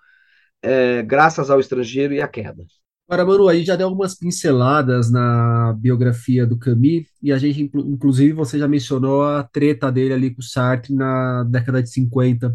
é, 0.62 1.02
graças 1.02 1.50
ao 1.50 1.60
Estrangeiro 1.60 2.14
e 2.14 2.20
à 2.20 2.28
Queda. 2.28 2.64
Agora, 3.08 3.24
Manu, 3.24 3.48
a 3.48 3.54
gente 3.54 3.66
já 3.66 3.74
deu 3.74 3.86
algumas 3.86 4.14
pinceladas 4.14 5.10
na 5.10 5.72
biografia 5.78 6.46
do 6.46 6.58
Camus, 6.58 7.06
e 7.22 7.32
a 7.32 7.38
gente, 7.38 7.62
inclusive, 7.62 8.34
você 8.34 8.58
já 8.58 8.68
mencionou 8.68 9.22
a 9.24 9.42
treta 9.44 9.90
dele 9.90 10.12
ali 10.12 10.34
com 10.34 10.40
o 10.40 10.44
Sartre 10.44 10.94
na 10.94 11.42
década 11.44 11.82
de 11.82 11.88
50. 11.90 12.54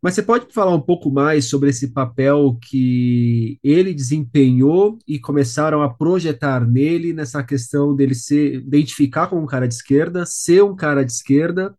Mas 0.00 0.14
você 0.14 0.22
pode 0.22 0.46
falar 0.52 0.74
um 0.74 0.80
pouco 0.80 1.10
mais 1.10 1.46
sobre 1.50 1.68
esse 1.70 1.92
papel 1.92 2.58
que 2.62 3.58
ele 3.62 3.92
desempenhou 3.92 4.98
e 5.06 5.18
começaram 5.18 5.82
a 5.82 5.90
projetar 5.92 6.66
nele 6.66 7.12
nessa 7.12 7.42
questão 7.44 7.94
dele 7.94 8.14
se 8.14 8.56
identificar 8.56 9.26
como 9.28 9.42
um 9.42 9.46
cara 9.46 9.68
de 9.68 9.74
esquerda, 9.74 10.24
ser 10.26 10.62
um 10.64 10.74
cara 10.74 11.04
de 11.04 11.12
esquerda, 11.12 11.76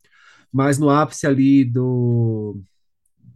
mas 0.51 0.78
no 0.78 0.89
ápice 0.89 1.26
ali 1.26 1.66
do, 1.66 2.61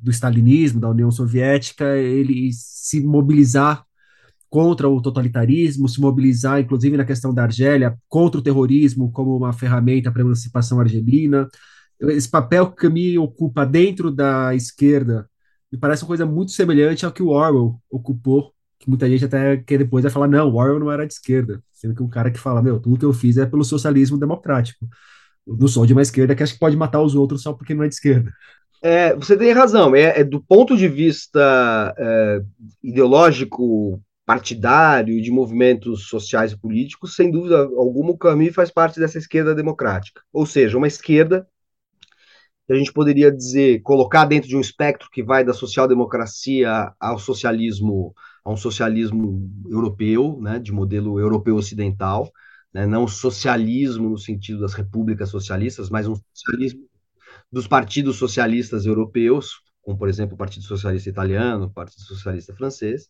do 0.02 0.12
stalinismo, 0.12 0.80
da 0.80 0.90
União 0.90 1.10
Soviética, 1.12 1.98
ele 1.98 2.52
se 2.54 3.02
mobilizar 3.02 3.87
contra 4.50 4.88
o 4.88 5.02
totalitarismo, 5.02 5.90
se 5.90 6.00
mobilizar, 6.00 6.60
inclusive 6.60 6.98
na 6.98 7.06
questão 7.06 7.34
da 7.34 7.44
Argélia, 7.44 7.98
contra 8.08 8.40
o 8.40 8.44
terrorismo 8.44 9.12
como 9.12 9.36
uma 9.36 9.54
ferramenta 9.54 10.12
para 10.12 10.22
a 10.22 10.26
emancipação 10.26 10.80
argelina. 10.80 11.48
Esse 12.00 12.30
papel 12.30 12.72
que 12.72 12.76
Camus 12.76 13.18
ocupa 13.18 13.66
dentro 13.66 14.12
da 14.12 14.54
esquerda 14.56 15.28
me 15.72 15.78
parece 15.78 16.04
uma 16.04 16.08
coisa 16.08 16.26
muito 16.26 16.52
semelhante 16.52 17.06
ao 17.06 17.12
que 17.12 17.22
o 17.22 17.30
Orwell 17.30 17.76
ocupou, 17.90 18.54
que 18.80 18.90
muita 18.90 19.10
gente 19.10 19.26
até 19.26 19.58
que 19.58 19.78
depois 19.78 20.04
vai 20.04 20.12
falar, 20.12 20.28
não, 20.28 20.50
o 20.50 20.56
Orwell 20.56 20.80
não 20.80 20.92
era 20.92 21.06
de 21.06 21.14
esquerda, 21.14 21.62
sendo 21.74 21.94
que 21.94 22.04
um 22.04 22.08
cara 22.08 22.32
que 22.32 22.40
fala, 22.40 22.62
meu, 22.62 22.80
tudo 22.80 22.98
que 22.98 23.06
eu 23.06 23.14
fiz 23.14 23.38
é 23.38 23.46
pelo 23.46 23.64
socialismo 23.66 24.18
democrático. 24.18 24.88
Eu 25.46 25.58
não 25.58 25.68
sou 25.68 25.86
de 25.86 25.94
uma 25.94 26.02
esquerda 26.02 26.36
que 26.36 26.44
acha 26.44 26.54
que 26.54 26.60
pode 26.60 26.78
matar 26.78 27.02
os 27.02 27.16
outros 27.16 27.42
só 27.42 27.54
porque 27.54 27.74
não 27.74 27.84
é 27.84 27.88
de 27.88 27.96
esquerda. 27.96 28.32
É, 28.82 29.16
você 29.16 29.36
tem 29.36 29.52
razão. 29.52 29.96
É, 29.96 30.20
é 30.20 30.24
do 30.24 30.42
ponto 30.42 30.78
de 30.78 30.88
vista 30.88 31.94
é, 31.98 32.42
ideológico 32.84 34.02
partidário, 34.28 35.22
de 35.22 35.32
movimentos 35.32 36.10
sociais 36.10 36.52
e 36.52 36.58
políticos, 36.58 37.16
sem 37.16 37.32
dúvida 37.32 37.60
alguma, 37.60 38.12
o 38.12 38.18
Camus 38.18 38.54
faz 38.54 38.70
parte 38.70 39.00
dessa 39.00 39.18
esquerda 39.18 39.56
democrática. 39.56 40.22
Ou 40.34 40.46
seja, 40.46 40.78
uma 40.78 40.86
esquerda 40.86 41.48
que 42.66 42.74
a 42.74 42.76
gente 42.76 42.92
poderia 42.92 43.32
dizer, 43.32 43.82
colocar 43.84 44.26
dentro 44.26 44.50
de 44.50 44.58
um 44.58 44.60
espectro 44.60 45.10
que 45.10 45.24
vai 45.24 45.46
da 45.46 45.54
social-democracia 45.54 46.92
ao 47.00 47.18
socialismo, 47.18 48.14
a 48.44 48.52
um 48.52 48.58
socialismo 48.58 49.50
europeu, 49.70 50.38
né, 50.42 50.60
de 50.60 50.74
modelo 50.74 51.18
europeu 51.18 51.56
ocidental, 51.56 52.30
né, 52.74 52.86
não 52.86 53.08
socialismo 53.08 54.10
no 54.10 54.18
sentido 54.18 54.60
das 54.60 54.74
repúblicas 54.74 55.30
socialistas, 55.30 55.90
mas 55.90 56.06
um 56.06 56.16
socialismo 56.34 56.86
dos 57.50 57.66
partidos 57.66 58.18
socialistas 58.18 58.86
europeus, 58.86 59.62
como 59.88 59.98
por 59.98 60.10
exemplo 60.10 60.36
o 60.36 60.38
Partido 60.38 60.66
Socialista 60.66 61.10
Italiano, 61.10 61.68
o 61.68 61.70
Partido 61.70 62.02
Socialista 62.02 62.54
Francês, 62.54 63.08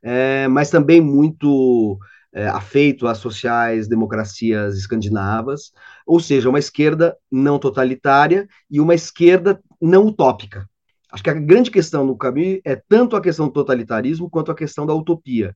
é, 0.00 0.46
mas 0.46 0.70
também 0.70 1.00
muito 1.00 1.98
é, 2.32 2.46
afeito 2.46 3.08
às 3.08 3.18
sociais-democracias 3.18 4.78
escandinavas, 4.78 5.72
ou 6.06 6.20
seja, 6.20 6.48
uma 6.48 6.60
esquerda 6.60 7.16
não 7.28 7.58
totalitária 7.58 8.46
e 8.70 8.80
uma 8.80 8.94
esquerda 8.94 9.60
não 9.82 10.06
utópica. 10.06 10.70
Acho 11.10 11.24
que 11.24 11.30
a 11.30 11.34
grande 11.34 11.68
questão 11.68 12.06
no 12.06 12.16
Camus 12.16 12.60
é 12.64 12.76
tanto 12.76 13.16
a 13.16 13.20
questão 13.20 13.46
do 13.48 13.52
totalitarismo 13.52 14.30
quanto 14.30 14.52
a 14.52 14.54
questão 14.54 14.86
da 14.86 14.94
utopia. 14.94 15.52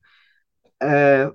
É, 0.83 1.31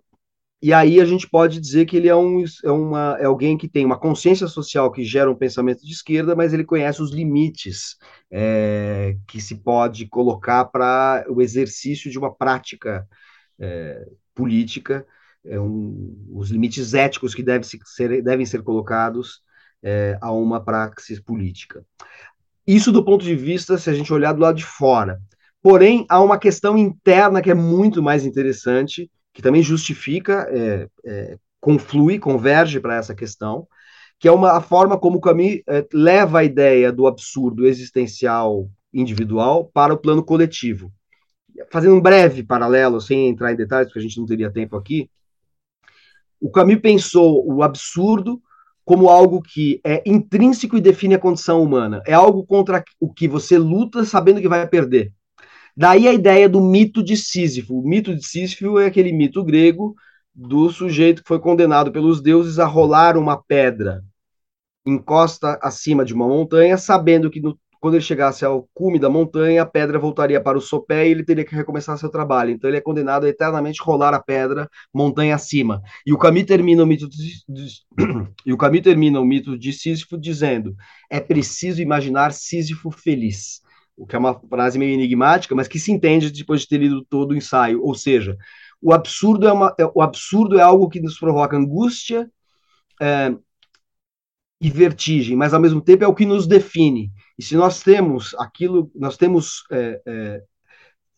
e 0.62 0.74
aí 0.74 1.00
a 1.00 1.04
gente 1.06 1.28
pode 1.28 1.58
dizer 1.58 1.86
que 1.86 1.96
ele 1.96 2.08
é, 2.08 2.14
um, 2.14 2.44
é, 2.64 2.70
uma, 2.70 3.16
é 3.18 3.24
alguém 3.24 3.56
que 3.56 3.66
tem 3.66 3.84
uma 3.84 3.98
consciência 3.98 4.46
social 4.46 4.92
que 4.92 5.02
gera 5.04 5.30
um 5.30 5.34
pensamento 5.34 5.80
de 5.84 5.92
esquerda, 5.92 6.36
mas 6.36 6.52
ele 6.52 6.64
conhece 6.64 7.00
os 7.00 7.10
limites 7.12 7.96
é, 8.30 9.16
que 9.26 9.40
se 9.40 9.54
pode 9.54 10.06
colocar 10.06 10.66
para 10.66 11.24
o 11.30 11.40
exercício 11.40 12.10
de 12.10 12.18
uma 12.18 12.34
prática 12.34 13.08
é, 13.58 14.06
política, 14.34 15.06
é 15.46 15.58
um, 15.58 16.14
os 16.30 16.50
limites 16.50 16.92
éticos 16.92 17.34
que 17.34 17.42
deve 17.42 17.64
ser, 17.64 18.22
devem 18.22 18.44
ser 18.44 18.62
colocados 18.62 19.40
é, 19.82 20.18
a 20.20 20.30
uma 20.30 20.62
praxis 20.62 21.18
política. 21.18 21.82
Isso 22.66 22.92
do 22.92 23.02
ponto 23.02 23.24
de 23.24 23.34
vista, 23.34 23.78
se 23.78 23.88
a 23.88 23.94
gente 23.94 24.12
olhar 24.12 24.34
do 24.34 24.40
lado 24.40 24.56
de 24.56 24.64
fora. 24.64 25.18
Porém, 25.62 26.04
há 26.08 26.20
uma 26.20 26.38
questão 26.38 26.76
interna 26.76 27.40
que 27.40 27.50
é 27.50 27.54
muito 27.54 28.02
mais 28.02 28.26
interessante, 28.26 29.10
que 29.40 29.42
também 29.42 29.62
justifica, 29.62 30.46
é, 30.50 30.86
é, 31.02 31.38
conflui, 31.58 32.18
converge 32.18 32.78
para 32.78 32.96
essa 32.96 33.14
questão, 33.14 33.66
que 34.18 34.28
é 34.28 34.32
uma 34.32 34.52
a 34.52 34.60
forma 34.60 34.98
como 34.98 35.20
Camus 35.20 35.62
é, 35.66 35.86
leva 35.94 36.40
a 36.40 36.44
ideia 36.44 36.92
do 36.92 37.06
absurdo 37.06 37.66
existencial 37.66 38.68
individual 38.92 39.70
para 39.72 39.94
o 39.94 39.96
plano 39.96 40.22
coletivo. 40.22 40.92
Fazendo 41.72 41.94
um 41.94 42.00
breve 42.00 42.42
paralelo, 42.42 43.00
sem 43.00 43.28
entrar 43.28 43.50
em 43.50 43.56
detalhes, 43.56 43.88
porque 43.88 43.98
a 43.98 44.02
gente 44.02 44.18
não 44.18 44.26
teria 44.26 44.52
tempo 44.52 44.76
aqui, 44.76 45.08
o 46.38 46.50
Camus 46.50 46.80
pensou 46.80 47.42
o 47.50 47.62
absurdo 47.62 48.42
como 48.84 49.08
algo 49.08 49.40
que 49.40 49.80
é 49.82 50.02
intrínseco 50.04 50.76
e 50.76 50.82
define 50.82 51.14
a 51.14 51.18
condição 51.18 51.62
humana. 51.62 52.02
É 52.06 52.12
algo 52.12 52.44
contra 52.44 52.84
o 52.98 53.10
que 53.10 53.26
você 53.26 53.56
luta 53.56 54.04
sabendo 54.04 54.40
que 54.40 54.48
vai 54.48 54.66
perder. 54.66 55.14
Daí 55.80 56.06
a 56.06 56.12
ideia 56.12 56.46
do 56.46 56.60
mito 56.60 57.02
de 57.02 57.16
Sísifo. 57.16 57.80
O 57.80 57.82
mito 57.82 58.14
de 58.14 58.22
Sísifo 58.22 58.78
é 58.78 58.84
aquele 58.84 59.12
mito 59.12 59.42
grego 59.42 59.94
do 60.34 60.68
sujeito 60.68 61.22
que 61.22 61.28
foi 61.28 61.40
condenado 61.40 61.90
pelos 61.90 62.20
deuses 62.20 62.58
a 62.58 62.66
rolar 62.66 63.16
uma 63.16 63.42
pedra 63.42 64.02
encosta 64.84 65.58
acima 65.62 66.04
de 66.04 66.12
uma 66.12 66.28
montanha, 66.28 66.76
sabendo 66.76 67.30
que 67.30 67.40
no, 67.40 67.58
quando 67.80 67.94
ele 67.94 68.04
chegasse 68.04 68.44
ao 68.44 68.68
cume 68.74 68.98
da 68.98 69.08
montanha, 69.08 69.62
a 69.62 69.66
pedra 69.66 69.98
voltaria 69.98 70.38
para 70.38 70.58
o 70.58 70.60
sopé 70.60 71.08
e 71.08 71.12
ele 71.12 71.24
teria 71.24 71.46
que 71.46 71.54
recomeçar 71.54 71.96
seu 71.96 72.10
trabalho. 72.10 72.50
Então 72.50 72.68
ele 72.68 72.76
é 72.76 72.82
condenado 72.82 73.24
a 73.24 73.30
eternamente 73.30 73.80
rolar 73.82 74.12
a 74.12 74.20
pedra 74.20 74.68
montanha 74.92 75.34
acima. 75.34 75.80
E 76.04 76.12
o 76.12 76.18
Camus 76.18 76.44
termina 76.44 76.82
o 76.82 76.86
mito 76.86 77.08
de, 77.08 77.40
e 78.44 78.52
o 78.52 78.58
Camus 78.58 78.82
termina 78.82 79.18
o 79.18 79.24
mito 79.24 79.58
de 79.58 79.72
Sísifo 79.72 80.18
dizendo: 80.18 80.76
é 81.08 81.20
preciso 81.20 81.80
imaginar 81.80 82.34
Sísifo 82.34 82.90
feliz 82.90 83.62
o 83.96 84.06
que 84.06 84.16
é 84.16 84.18
uma 84.18 84.38
frase 84.48 84.78
meio 84.78 84.94
enigmática, 84.94 85.54
mas 85.54 85.68
que 85.68 85.78
se 85.78 85.92
entende 85.92 86.30
depois 86.30 86.62
de 86.62 86.68
ter 86.68 86.78
lido 86.78 87.04
todo 87.08 87.32
o 87.32 87.36
ensaio. 87.36 87.82
Ou 87.82 87.94
seja, 87.94 88.36
o 88.80 88.92
absurdo 88.92 89.46
é, 89.46 89.52
uma, 89.52 89.74
é, 89.78 89.84
o 89.94 90.00
absurdo 90.00 90.58
é 90.58 90.62
algo 90.62 90.88
que 90.88 91.00
nos 91.00 91.18
provoca 91.18 91.56
angústia 91.56 92.30
é, 93.00 93.34
e 94.60 94.70
vertigem, 94.70 95.36
mas 95.36 95.54
ao 95.54 95.60
mesmo 95.60 95.80
tempo 95.80 96.04
é 96.04 96.08
o 96.08 96.14
que 96.14 96.26
nos 96.26 96.46
define. 96.46 97.10
E 97.38 97.42
se 97.42 97.56
nós 97.56 97.82
temos 97.82 98.34
aquilo, 98.38 98.90
nós 98.94 99.16
temos. 99.16 99.64
É, 99.70 100.00
é 100.06 100.42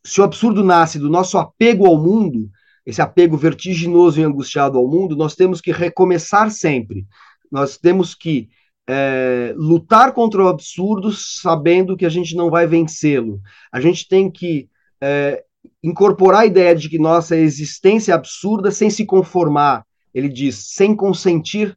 se 0.05 0.21
o 0.21 0.25
absurdo 0.25 0.65
nasce 0.65 0.99
do 0.99 1.09
nosso 1.09 1.39
apego 1.39 1.87
ao 1.87 1.97
mundo, 1.97 2.51
esse 2.85 3.01
apego 3.01 3.37
vertiginoso 3.37 4.21
e 4.21 4.25
angustiado 4.25 4.77
ao 4.77 4.89
mundo, 4.89 5.17
nós 5.17 5.37
temos 5.37 5.61
que 5.61 5.71
recomeçar 5.71 6.51
sempre. 6.51 7.07
Nós 7.51 7.79
temos 7.79 8.15
que 8.15 8.49
é, 8.89 9.55
lutar 9.57 10.13
contra 10.13 10.43
o 10.43 10.49
absurdo 10.49 11.13
sabendo 11.13 11.97
que 11.97 12.07
a 12.07 12.09
gente 12.09 12.35
não 12.35 12.51
vai 12.51 12.67
vencê-lo. 12.67 13.41
A 13.71 13.81
gente 13.81 14.09
tem 14.09 14.31
que 14.31 14.69
é, 15.01 15.45
incorporar 15.83 16.43
a 16.43 16.47
ideia 16.47 16.75
de 16.75 16.89
que 16.89 16.99
nossa 16.99 17.37
existência 17.37 18.13
é 18.13 18.15
absurda 18.15 18.71
sem 18.71 18.91
se 18.91 19.05
conformar. 19.05 19.85
Ele 20.15 20.29
diz, 20.29 20.75
sem 20.75 20.95
consentir 20.95 21.77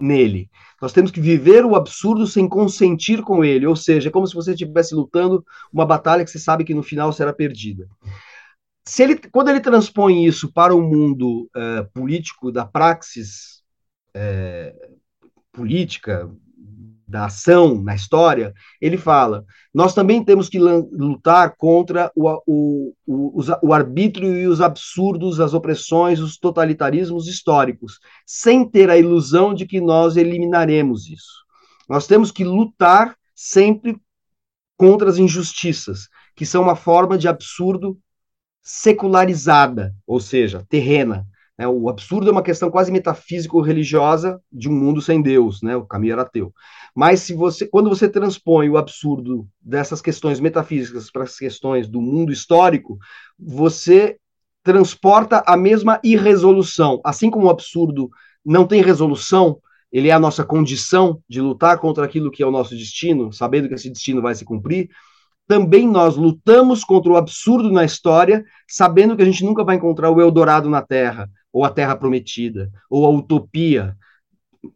nele. 0.00 0.50
Nós 0.80 0.92
temos 0.92 1.10
que 1.10 1.20
viver 1.20 1.64
o 1.64 1.74
absurdo 1.74 2.26
sem 2.26 2.48
consentir 2.48 3.22
com 3.22 3.44
ele, 3.44 3.66
ou 3.66 3.74
seja, 3.74 4.08
é 4.08 4.12
como 4.12 4.26
se 4.26 4.34
você 4.34 4.52
estivesse 4.52 4.94
lutando 4.94 5.44
uma 5.72 5.84
batalha 5.84 6.24
que 6.24 6.30
você 6.30 6.38
sabe 6.38 6.64
que 6.64 6.74
no 6.74 6.82
final 6.82 7.12
será 7.12 7.32
perdida. 7.32 7.88
Se 8.84 9.02
ele, 9.02 9.16
quando 9.32 9.48
ele 9.48 9.60
transpõe 9.60 10.24
isso 10.24 10.52
para 10.52 10.74
o 10.74 10.80
mundo 10.80 11.50
é, 11.54 11.82
político 11.92 12.50
da 12.52 12.64
praxis 12.64 13.62
é, 14.14 14.74
política, 15.58 16.30
da 17.08 17.24
ação 17.24 17.82
na 17.82 17.94
história, 17.94 18.54
ele 18.80 18.96
fala: 18.98 19.44
nós 19.74 19.94
também 19.94 20.22
temos 20.22 20.48
que 20.48 20.58
lutar 20.58 21.56
contra 21.56 22.12
o, 22.14 22.28
o, 22.46 22.94
o, 23.06 23.42
o, 23.62 23.72
arbítrio 23.72 24.36
e 24.36 24.46
os 24.46 24.60
absurdos, 24.60 25.40
as 25.40 25.54
opressões, 25.54 26.20
os 26.20 26.36
totalitarismos 26.36 27.26
históricos, 27.26 27.98
sem 28.26 28.68
ter 28.68 28.90
a 28.90 28.98
ilusão 28.98 29.54
de 29.54 29.66
que 29.66 29.80
nós 29.80 30.16
eliminaremos 30.16 31.08
isso. 31.08 31.44
Nós 31.88 32.06
temos 32.06 32.30
que 32.30 32.44
lutar 32.44 33.16
sempre 33.34 33.98
contra 34.76 35.08
as 35.08 35.16
injustiças, 35.16 36.08
que 36.36 36.44
são 36.44 36.62
uma 36.62 36.76
forma 36.76 37.16
de 37.16 37.26
absurdo 37.26 37.98
secularizada, 38.62 39.94
ou 40.06 40.20
seja, 40.20 40.64
terrena. 40.68 41.26
Né? 41.58 41.66
O 41.66 41.88
absurdo 41.88 42.28
é 42.28 42.32
uma 42.32 42.42
questão 42.42 42.70
quase 42.70 42.92
metafísico-religiosa 42.92 44.40
de 44.52 44.68
um 44.68 44.72
mundo 44.72 45.02
sem 45.02 45.20
Deus, 45.20 45.60
né? 45.60 45.76
o 45.76 45.84
caminho 45.84 46.12
era 46.12 46.22
ateu. 46.22 46.52
Mas 46.94 47.20
se 47.20 47.34
você, 47.34 47.66
quando 47.66 47.88
você 47.88 48.08
transpõe 48.08 48.68
o 48.68 48.76
absurdo 48.76 49.46
dessas 49.60 50.00
questões 50.00 50.38
metafísicas 50.40 51.10
para 51.10 51.24
as 51.24 51.36
questões 51.36 51.88
do 51.88 52.00
mundo 52.00 52.32
histórico, 52.32 52.98
você 53.38 54.16
transporta 54.62 55.42
a 55.46 55.56
mesma 55.56 56.00
irresolução. 56.04 57.00
Assim 57.04 57.30
como 57.30 57.46
o 57.46 57.50
absurdo 57.50 58.10
não 58.44 58.66
tem 58.66 58.82
resolução, 58.82 59.58
ele 59.90 60.08
é 60.08 60.12
a 60.12 60.18
nossa 60.18 60.44
condição 60.44 61.22
de 61.28 61.40
lutar 61.40 61.78
contra 61.78 62.04
aquilo 62.04 62.30
que 62.30 62.42
é 62.42 62.46
o 62.46 62.50
nosso 62.50 62.76
destino, 62.76 63.32
sabendo 63.32 63.68
que 63.68 63.74
esse 63.74 63.88
destino 63.88 64.20
vai 64.20 64.34
se 64.34 64.44
cumprir. 64.44 64.90
Também 65.46 65.88
nós 65.88 66.16
lutamos 66.16 66.84
contra 66.84 67.10
o 67.10 67.16
absurdo 67.16 67.72
na 67.72 67.82
história, 67.82 68.44
sabendo 68.68 69.16
que 69.16 69.22
a 69.22 69.24
gente 69.24 69.42
nunca 69.42 69.64
vai 69.64 69.76
encontrar 69.76 70.10
o 70.10 70.20
Eldorado 70.20 70.68
na 70.68 70.82
Terra, 70.82 71.30
ou 71.58 71.64
a 71.64 71.70
Terra 71.70 71.96
Prometida, 71.96 72.70
ou 72.88 73.04
a 73.04 73.10
utopia 73.10 73.96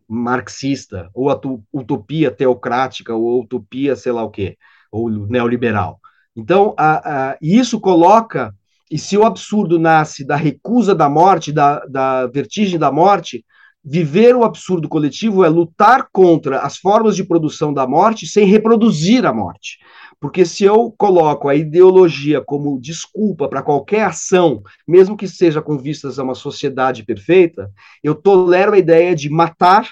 marxista, 0.08 1.08
ou 1.14 1.30
a 1.30 1.40
utopia 1.72 2.28
teocrática, 2.28 3.14
ou 3.14 3.38
a 3.38 3.44
utopia 3.44 3.94
sei 3.94 4.10
lá 4.10 4.24
o 4.24 4.30
quê, 4.30 4.56
ou 4.90 5.08
neoliberal. 5.08 6.00
Então, 6.34 6.74
a, 6.76 7.30
a, 7.30 7.38
isso 7.40 7.78
coloca, 7.78 8.52
e 8.90 8.98
se 8.98 9.16
o 9.16 9.24
absurdo 9.24 9.78
nasce 9.78 10.24
da 10.26 10.34
recusa 10.34 10.92
da 10.92 11.08
morte, 11.08 11.52
da, 11.52 11.86
da 11.86 12.26
vertigem 12.26 12.80
da 12.80 12.90
morte, 12.90 13.44
viver 13.84 14.34
o 14.34 14.42
absurdo 14.42 14.88
coletivo 14.88 15.44
é 15.44 15.48
lutar 15.48 16.08
contra 16.12 16.62
as 16.62 16.78
formas 16.78 17.14
de 17.14 17.22
produção 17.22 17.72
da 17.72 17.86
morte 17.86 18.26
sem 18.26 18.44
reproduzir 18.44 19.24
a 19.24 19.32
morte. 19.32 19.78
Porque 20.22 20.46
se 20.46 20.62
eu 20.62 20.94
coloco 20.96 21.48
a 21.48 21.54
ideologia 21.56 22.40
como 22.40 22.80
desculpa 22.80 23.48
para 23.48 23.60
qualquer 23.60 24.04
ação, 24.04 24.62
mesmo 24.86 25.16
que 25.16 25.26
seja 25.26 25.60
com 25.60 25.76
vistas 25.76 26.16
a 26.16 26.22
uma 26.22 26.36
sociedade 26.36 27.04
perfeita, 27.04 27.68
eu 28.04 28.14
tolero 28.14 28.72
a 28.72 28.78
ideia 28.78 29.16
de 29.16 29.28
matar 29.28 29.90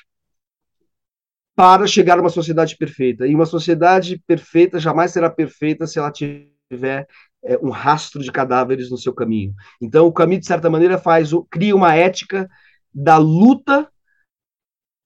para 1.56 1.84
chegar 1.84 2.16
a 2.16 2.20
uma 2.20 2.30
sociedade 2.30 2.76
perfeita. 2.76 3.26
E 3.26 3.34
uma 3.34 3.44
sociedade 3.44 4.22
perfeita 4.24 4.78
jamais 4.78 5.10
será 5.10 5.28
perfeita 5.28 5.84
se 5.84 5.98
ela 5.98 6.12
tiver 6.12 7.08
é, 7.42 7.58
um 7.60 7.70
rastro 7.70 8.22
de 8.22 8.30
cadáveres 8.30 8.88
no 8.88 8.96
seu 8.96 9.12
caminho. 9.12 9.52
Então, 9.82 10.06
o 10.06 10.12
caminho, 10.12 10.40
de 10.40 10.46
certa 10.46 10.70
maneira, 10.70 10.96
faz 10.96 11.30
cria 11.50 11.74
uma 11.74 11.96
ética 11.96 12.48
da 12.94 13.16
luta 13.16 13.90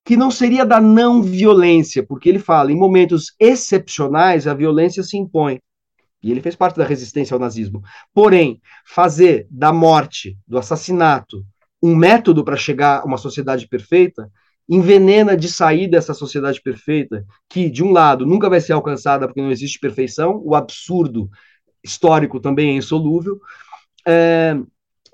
que 0.05 0.17
não 0.17 0.31
seria 0.31 0.67
da 0.67 0.81
não 0.81 1.23
violência, 1.23 2.05
porque 2.07 2.29
ele 2.29 2.39
fala, 2.39 2.71
em 2.71 2.77
momentos 2.77 3.35
excepcionais, 3.41 4.47
a 4.47 4.53
violência 4.53 5.03
se 5.03 5.17
impõe. 5.17 5.61
E 6.23 6.31
ele 6.31 6.41
fez 6.41 6.55
parte 6.55 6.77
da 6.77 6.85
resistência 6.85 7.35
ao 7.35 7.41
nazismo. 7.41 7.83
Porém, 8.13 8.61
fazer 8.85 9.47
da 9.51 9.73
morte, 9.73 10.37
do 10.47 10.59
assassinato, 10.59 11.45
um 11.83 11.95
método 11.95 12.45
para 12.45 12.57
chegar 12.57 13.01
a 13.01 13.05
uma 13.05 13.19
sociedade 13.19 13.67
perfeita, 13.67 14.31
envenena 14.69 15.37
de 15.37 15.49
sair 15.49 15.89
dessa 15.89 16.15
sociedade 16.15 16.61
perfeita, 16.63 17.25
que, 17.49 17.69
de 17.69 17.83
um 17.83 17.93
lado, 17.93 18.27
nunca 18.27 18.49
vai 18.49 18.61
ser 18.61 18.73
alcançada 18.73 19.27
porque 19.27 19.43
não 19.43 19.51
existe 19.51 19.79
perfeição, 19.79 20.41
o 20.45 20.55
absurdo 20.55 21.29
histórico 21.83 22.41
também 22.41 22.71
é 22.71 22.77
insolúvel, 22.77 23.39
é, 24.07 24.57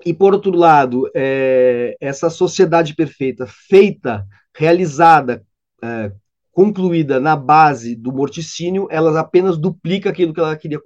e, 0.05 0.13
por 0.13 0.33
outro 0.33 0.55
lado, 0.55 1.09
é, 1.13 1.95
essa 1.99 2.29
sociedade 2.29 2.95
perfeita 2.95 3.45
feita 3.45 4.25
realizada, 4.55 5.45
é, 5.83 6.11
concluída 6.51 7.19
na 7.19 7.35
base 7.35 7.95
do 7.95 8.11
morticínio, 8.11 8.87
ela 8.91 9.19
apenas 9.19 9.57
duplica 9.57 10.09
aquilo 10.09 10.33
que 10.33 10.39
ela 10.39 10.55
queria 10.55 10.79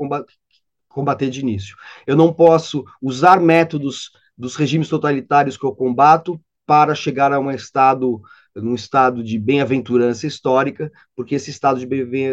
combater, 0.88 1.30
de 1.30 1.40
início. 1.40 1.76
Eu 2.06 2.16
não 2.16 2.32
posso 2.32 2.86
usar 3.02 3.40
métodos 3.40 4.12
dos 4.38 4.56
regimes 4.56 4.90
totalitários 4.90 5.58
que 5.58 5.66
eu 5.66 5.76
combato 5.76 6.40
para 6.66 6.96
chegar 6.96 7.32
a 7.32 7.40
um 7.40 7.52
estado 7.52 8.22
num 8.56 8.74
estado 8.74 9.22
de 9.22 9.38
bem-aventurança 9.38 10.26
histórica, 10.26 10.90
porque 11.16 11.36
esse 11.36 11.50
estado 11.50 11.78
de 11.78 11.86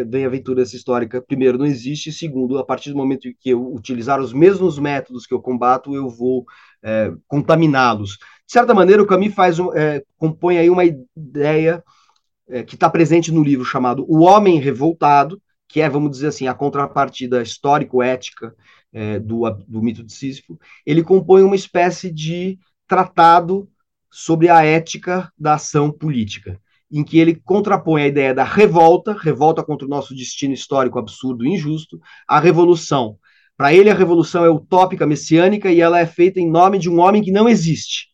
bem-aventurança 0.05 0.75
histórica, 0.75 1.21
primeiro, 1.21 1.57
não 1.57 1.65
existe, 1.65 2.09
e 2.09 2.13
segundo, 2.13 2.57
a 2.57 2.65
partir 2.65 2.91
do 2.91 2.97
momento 2.97 3.27
que 3.39 3.49
eu 3.49 3.73
utilizar 3.73 4.21
os 4.21 4.31
mesmos 4.31 4.79
métodos 4.79 5.27
que 5.27 5.33
eu 5.33 5.41
combato, 5.41 5.93
eu 5.93 6.09
vou 6.09 6.45
é, 6.81 7.11
contaminá-los. 7.27 8.17
De 8.45 8.51
certa 8.51 8.73
maneira, 8.73 9.01
o 9.01 9.07
Camus 9.07 9.33
faz, 9.33 9.57
é, 9.75 10.03
compõe 10.17 10.57
aí 10.57 10.69
uma 10.69 10.83
ideia 10.85 11.83
é, 12.47 12.63
que 12.63 12.75
está 12.75 12.89
presente 12.89 13.31
no 13.31 13.43
livro 13.43 13.65
chamado 13.65 14.05
O 14.07 14.21
Homem 14.21 14.59
Revoltado, 14.59 15.41
que 15.67 15.81
é, 15.81 15.89
vamos 15.89 16.11
dizer 16.11 16.27
assim, 16.27 16.47
a 16.47 16.53
contrapartida 16.53 17.41
histórico-ética 17.41 18.53
é, 18.91 19.19
do, 19.19 19.49
do 19.67 19.81
mito 19.81 20.03
de 20.03 20.13
Sísifo. 20.13 20.59
Ele 20.85 21.03
compõe 21.03 21.41
uma 21.41 21.55
espécie 21.55 22.11
de 22.11 22.59
tratado 22.87 23.67
sobre 24.11 24.49
a 24.49 24.63
ética 24.63 25.31
da 25.35 25.55
ação 25.55 25.91
política, 25.91 26.59
em 26.91 27.03
que 27.03 27.17
ele 27.17 27.41
contrapõe 27.43 28.03
a 28.03 28.07
ideia 28.07 28.35
da 28.35 28.43
revolta, 28.43 29.17
revolta 29.19 29.63
contra 29.63 29.87
o 29.87 29.89
nosso 29.89 30.13
destino 30.13 30.53
histórico 30.53 30.99
absurdo 30.99 31.43
e 31.43 31.49
injusto, 31.49 31.99
a 32.27 32.39
revolução. 32.39 33.17
Para 33.57 33.73
ele, 33.73 33.89
a 33.89 33.95
revolução 33.95 34.45
é 34.45 34.49
utópica, 34.49 35.07
messiânica, 35.07 35.71
e 35.71 35.81
ela 35.81 35.99
é 35.99 36.05
feita 36.05 36.39
em 36.39 36.49
nome 36.49 36.77
de 36.77 36.89
um 36.89 36.99
homem 36.99 37.23
que 37.23 37.31
não 37.31 37.49
existe. 37.49 38.12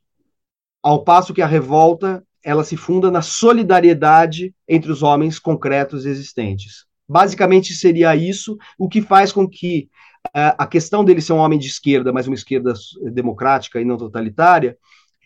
Ao 0.82 1.04
passo 1.04 1.34
que 1.34 1.42
a 1.42 1.48
revolta, 1.48 2.24
ela 2.44 2.64
se 2.64 2.78
funda 2.78 3.12
na 3.12 3.22
solidariedade 3.22 4.54
entre 4.68 4.92
os 4.92 5.04
homens 5.04 5.38
concretos 5.40 6.06
existentes. 6.06 6.86
Basicamente 7.08 7.74
seria 7.74 8.16
isso 8.16 8.58
o 8.78 8.88
que 8.88 9.02
faz 9.02 9.32
com 9.32 9.48
que 9.48 9.90
uh, 10.28 10.56
a 10.58 10.68
questão 10.68 11.04
dele 11.04 11.22
ser 11.22 11.34
um 11.34 11.38
homem 11.38 11.60
de 11.60 11.68
esquerda, 11.68 12.14
mas 12.14 12.28
uma 12.28 12.36
esquerda 12.36 12.74
democrática 13.12 13.82
e 13.82 13.86
não 13.86 13.98
totalitária, 13.98 14.78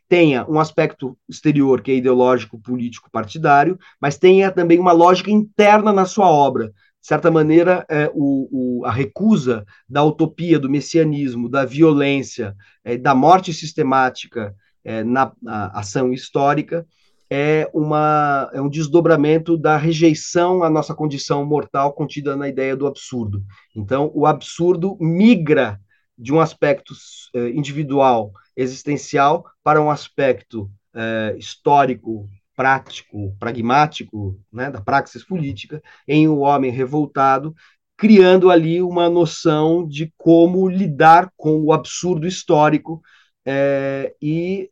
tenha 0.08 0.45
um 0.49 0.60
aspecto 0.60 1.18
exterior, 1.28 1.82
que 1.82 1.91
é 1.91 1.95
ideológico, 1.95 2.60
político, 2.60 3.10
partidário, 3.12 3.78
mas 3.99 4.18
tenha 4.18 4.51
também 4.51 4.80
uma 4.80 4.91
lógica 4.91 5.32
interna 5.32 5.91
na 5.91 6.06
sua 6.06 6.28
obra. 6.28 6.68
De 6.68 7.08
certa 7.08 7.30
maneira, 7.30 7.86
é, 7.89 8.10
o, 8.14 8.80
o, 8.82 8.86
a 8.86 8.91
recusa 8.91 9.66
da 9.89 10.04
utopia, 10.04 10.58
do 10.58 10.70
messianismo, 10.70 11.49
da 11.49 11.66
violência, 11.66 12.56
é, 12.84 12.97
da 12.97 13.14
morte 13.14 13.54
sistemática 13.54 14.56
é, 14.84 15.03
na, 15.03 15.31
ação 15.73 16.13
histórica, 16.13 16.86
é, 17.29 17.69
uma, 17.73 18.49
é 18.53 18.61
um 18.61 18.69
desdobramento 18.69 19.57
da 19.57 19.75
rejeição 19.75 20.63
à 20.63 20.69
nossa 20.69 20.93
condição 20.93 21.45
mortal 21.45 21.93
contida 21.93 22.36
na 22.36 22.47
ideia 22.47 22.75
do 22.75 22.86
absurdo. 22.86 23.43
Então, 23.75 24.11
o 24.13 24.25
absurdo 24.25 24.97
migra 24.99 25.79
de 26.17 26.31
um 26.31 26.39
aspecto 26.39 26.93
eh, 27.34 27.49
individual, 27.49 28.31
existencial, 28.55 29.45
para 29.63 29.81
um 29.81 29.89
aspecto 29.89 30.69
eh, 30.93 31.36
histórico, 31.39 32.29
prático, 32.55 33.36
pragmático, 33.39 34.39
né, 34.51 34.69
da 34.69 34.79
praxis 34.79 35.23
política, 35.23 35.81
em 36.07 36.27
um 36.27 36.41
homem 36.41 36.71
revoltado, 36.71 37.55
criando 37.97 38.51
ali 38.51 38.81
uma 38.81 39.09
noção 39.09 39.88
de 39.88 40.13
como 40.17 40.69
lidar 40.69 41.31
com 41.36 41.61
o 41.61 41.73
absurdo 41.73 42.27
histórico 42.27 43.01
eh, 43.46 44.16
e 44.22 44.70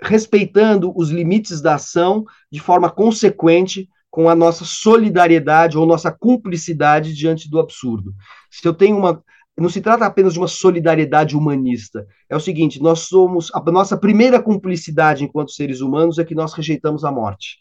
respeitando 0.00 0.92
os 0.96 1.10
limites 1.10 1.60
da 1.60 1.74
ação 1.74 2.24
de 2.50 2.60
forma 2.60 2.90
consequente 2.90 3.88
com 4.10 4.28
a 4.28 4.34
nossa 4.34 4.64
solidariedade 4.64 5.78
ou 5.78 5.86
nossa 5.86 6.10
cumplicidade 6.10 7.14
diante 7.14 7.48
do 7.48 7.60
absurdo. 7.60 8.12
Se 8.50 8.66
eu 8.66 8.74
tenho 8.74 8.96
uma 8.96 9.22
não 9.60 9.68
se 9.68 9.82
trata 9.82 10.06
apenas 10.06 10.32
de 10.32 10.38
uma 10.38 10.48
solidariedade 10.48 11.36
humanista. 11.36 12.06
É 12.30 12.34
o 12.34 12.40
seguinte: 12.40 12.80
nós 12.80 13.00
somos. 13.00 13.50
A 13.54 13.60
nossa 13.70 13.96
primeira 13.96 14.40
cumplicidade 14.40 15.22
enquanto 15.22 15.52
seres 15.52 15.82
humanos 15.82 16.18
é 16.18 16.24
que 16.24 16.34
nós 16.34 16.54
rejeitamos 16.54 17.04
a 17.04 17.12
morte. 17.12 17.58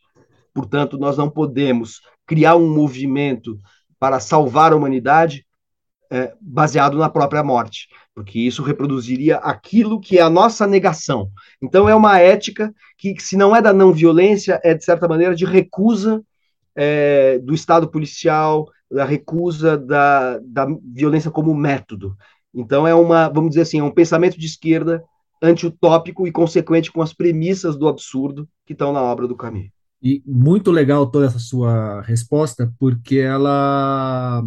Portanto, 0.54 0.98
nós 0.98 1.18
não 1.18 1.30
podemos 1.30 2.00
criar 2.26 2.56
um 2.56 2.74
movimento 2.74 3.58
para 4.00 4.20
salvar 4.20 4.72
a 4.72 4.76
humanidade 4.78 5.46
é, 6.10 6.34
baseado 6.40 6.98
na 6.98 7.10
própria 7.10 7.44
morte, 7.44 7.88
porque 8.20 8.38
isso 8.38 8.62
reproduziria 8.62 9.38
aquilo 9.38 9.98
que 9.98 10.18
é 10.18 10.22
a 10.22 10.30
nossa 10.30 10.68
negação. 10.68 11.32
Então, 11.62 11.88
é 11.88 11.96
uma 11.96 12.20
ética 12.20 12.76
que, 12.98 13.16
se 13.18 13.38
não 13.38 13.56
é 13.56 13.62
da 13.62 13.72
não 13.72 13.94
violência, 13.94 14.60
é 14.62 14.74
de 14.74 14.84
certa 14.84 15.08
maneira 15.08 15.34
de 15.34 15.46
recusa 15.46 16.22
é, 16.76 17.40
do 17.40 17.54
Estado 17.54 17.88
policial, 17.88 18.68
da 18.92 19.06
recusa 19.06 19.78
da, 19.78 20.38
da 20.40 20.68
violência 20.84 21.32
como 21.32 21.56
método. 21.56 22.14
Então, 22.54 22.86
é 22.86 22.94
uma, 22.94 23.30
vamos 23.30 23.52
dizer 23.52 23.62
assim, 23.62 23.80
é 23.80 23.84
um 23.84 23.90
pensamento 23.90 24.38
de 24.38 24.48
esquerda 24.48 25.02
antiutópico 25.42 26.28
e 26.28 26.32
consequente 26.32 26.92
com 26.92 27.02
as 27.02 27.14
premissas 27.14 27.78
do 27.78 27.88
absurdo 27.88 28.50
que 28.66 28.74
estão 28.74 28.92
na 28.92 29.02
obra 29.02 29.30
do 29.30 29.36
Camus. 29.38 29.70
E 30.04 30.22
muito 30.26 30.72
legal 30.72 31.10
toda 31.10 31.28
essa 31.28 31.40
sua 31.40 32.02
resposta, 32.02 32.70
porque 32.78 33.20
ela 33.20 34.44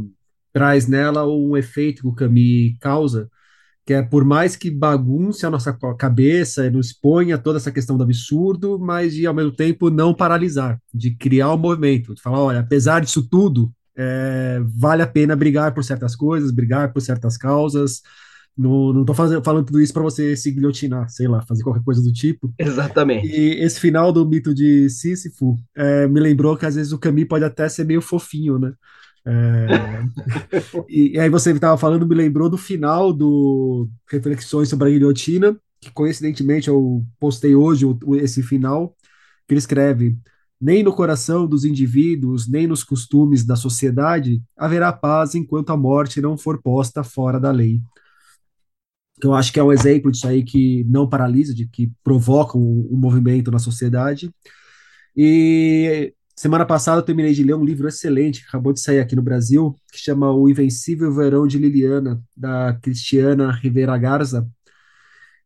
traz 0.53 0.87
nela 0.87 1.27
um 1.27 1.57
efeito 1.57 2.03
que 2.03 2.09
o 2.09 2.15
Camus 2.15 2.77
causa, 2.79 3.31
que 3.85 3.93
é 3.95 4.03
por 4.03 4.25
mais 4.25 4.55
que 4.55 4.71
bagunce 4.71 5.45
a 5.45 5.51
nossa 5.51 5.73
cabeça 5.99 6.67
e 6.67 6.71
nos 6.71 6.89
exponha 6.89 7.37
toda 7.37 7.59
essa 7.59 7.73
questão 7.73 7.97
do 7.97 8.05
absurdo, 8.05 8.79
mas 8.79 9.13
de 9.15 9.27
ao 9.27 9.35
mesmo 9.35 9.53
tempo 9.53 9.91
não 9.91 10.15
paralisar, 10.15 10.81
de 10.95 11.11
criar 11.17 11.53
um 11.53 11.59
movimento, 11.59 12.15
de 12.15 12.23
falar, 12.23 12.41
olha, 12.41 12.61
apesar 12.61 13.01
disso 13.01 13.29
tudo, 13.29 13.73
é, 13.97 14.61
vale 14.77 15.03
a 15.03 15.07
pena 15.07 15.35
brigar 15.35 15.75
por 15.75 15.83
certas 15.83 16.15
coisas, 16.15 16.53
brigar 16.53 16.93
por 16.93 17.01
certas 17.01 17.37
causas. 17.37 18.03
Não, 18.57 18.93
não 18.93 19.05
tô 19.05 19.15
fazendo, 19.15 19.43
falando 19.43 19.67
tudo 19.67 19.81
isso 19.81 19.95
para 19.95 20.03
você 20.03 20.37
se 20.37 20.51
guilhotinar, 20.51 21.09
sei 21.09 21.27
lá, 21.27 21.41
fazer 21.43 21.63
qualquer 21.63 21.83
coisa 21.83 22.03
do 22.03 22.13
tipo. 22.13 22.53
Exatamente. 22.59 23.27
E 23.27 23.65
esse 23.65 23.81
final 23.81 24.13
do 24.13 24.29
mito 24.29 24.55
de 24.55 24.91
Sísifo 24.91 25.57
é, 25.75 26.07
me 26.07 26.21
lembrou 26.21 26.57
que 26.57 26.67
às 26.67 26.75
vezes 26.75 26.93
o 26.93 26.99
Camus 26.99 27.25
pode 27.25 27.45
até 27.45 27.69
ser 27.69 27.85
meio 27.85 28.03
fofinho, 28.03 28.59
né? 28.59 28.73
É... 29.25 29.67
e, 30.89 31.13
e, 31.15 31.19
aí 31.19 31.31
você 31.31 31.53
estava 31.53 31.79
falando, 31.79 32.07
me 32.07 32.15
lembrou 32.15 32.51
do 32.51 32.59
final 32.59 33.13
do 33.13 33.89
Reflexões 34.11 34.69
sobre 34.69 34.89
a 34.89 34.91
Guilhotina, 34.91 35.57
que 35.81 35.91
coincidentemente 35.91 36.69
eu 36.69 37.05
postei 37.21 37.55
hoje 37.55 37.87
esse 38.21 38.43
final, 38.43 38.97
que 39.47 39.55
ele 39.55 39.59
escreve: 39.59 40.17
Nem 40.61 40.83
no 40.83 40.95
coração 40.95 41.47
dos 41.47 41.65
indivíduos, 41.65 42.49
nem 42.49 42.67
nos 42.67 42.85
costumes 42.85 43.45
da 43.45 43.57
sociedade 43.57 44.43
haverá 44.57 44.93
paz 44.93 45.35
enquanto 45.35 45.71
a 45.71 45.77
morte 45.77 46.21
não 46.21 46.37
for 46.37 46.61
posta 46.63 47.05
fora 47.05 47.39
da 47.41 47.51
lei. 47.51 47.81
Que 49.21 49.27
eu 49.27 49.35
acho 49.35 49.53
que 49.53 49.61
é 49.61 49.63
um 49.63 49.73
exemplo 49.73 50.11
disso 50.11 50.27
aí 50.27 50.43
que 50.43 50.85
não 50.85 51.09
paralisa, 51.09 51.55
de 51.55 51.67
que 51.69 51.93
provoca 52.03 52.59
um, 52.59 52.89
um 52.91 52.97
movimento 52.97 53.51
na 53.51 53.59
sociedade. 53.59 54.33
E 55.17 56.13
Semana 56.43 56.67
passada 56.67 56.99
eu 56.99 57.05
terminei 57.05 57.33
de 57.33 57.45
ler 57.45 57.55
um 57.55 57.65
livro 57.65 57.87
excelente 57.87 58.41
que 58.41 58.49
acabou 58.49 58.73
de 58.73 58.81
sair 58.81 58.99
aqui 58.99 59.15
no 59.15 59.23
Brasil, 59.23 59.77
que 59.93 59.97
chama 60.01 60.33
O 60.33 60.51
Invencível 60.51 61.15
Verão 61.15 61.47
de 61.47 61.57
Liliana, 61.57 62.21
da 62.37 62.77
Cristiana 62.83 63.53
Rivera 63.53 63.97
Garza. 63.97 64.45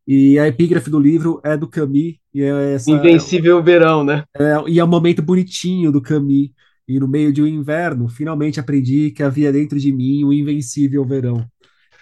E 0.09 0.39
a 0.39 0.49
epígrafe 0.49 0.89
do 0.89 0.99
livro 0.99 1.39
é 1.45 1.55
do 1.55 1.69
Camus. 1.69 2.15
E 2.33 2.41
é 2.41 2.73
essa, 2.73 2.91
Invencível 2.91 3.63
Verão, 3.63 4.03
né? 4.03 4.25
É, 4.35 4.55
e 4.69 4.79
é 4.79 4.85
um 4.87 4.89
momento 4.89 5.21
bonitinho 5.21 5.93
do 5.93 6.01
Camus. 6.01 6.49
E 6.89 6.99
no 6.99 7.07
meio 7.07 7.31
de 7.31 7.43
um 7.43 7.47
inverno, 7.47 8.09
finalmente 8.09 8.59
aprendi 8.59 9.11
que 9.11 9.23
havia 9.23 9.53
dentro 9.53 9.79
de 9.79 9.93
mim 9.93 10.25
um 10.25 10.33
invencível 10.33 11.05
verão. 11.05 11.47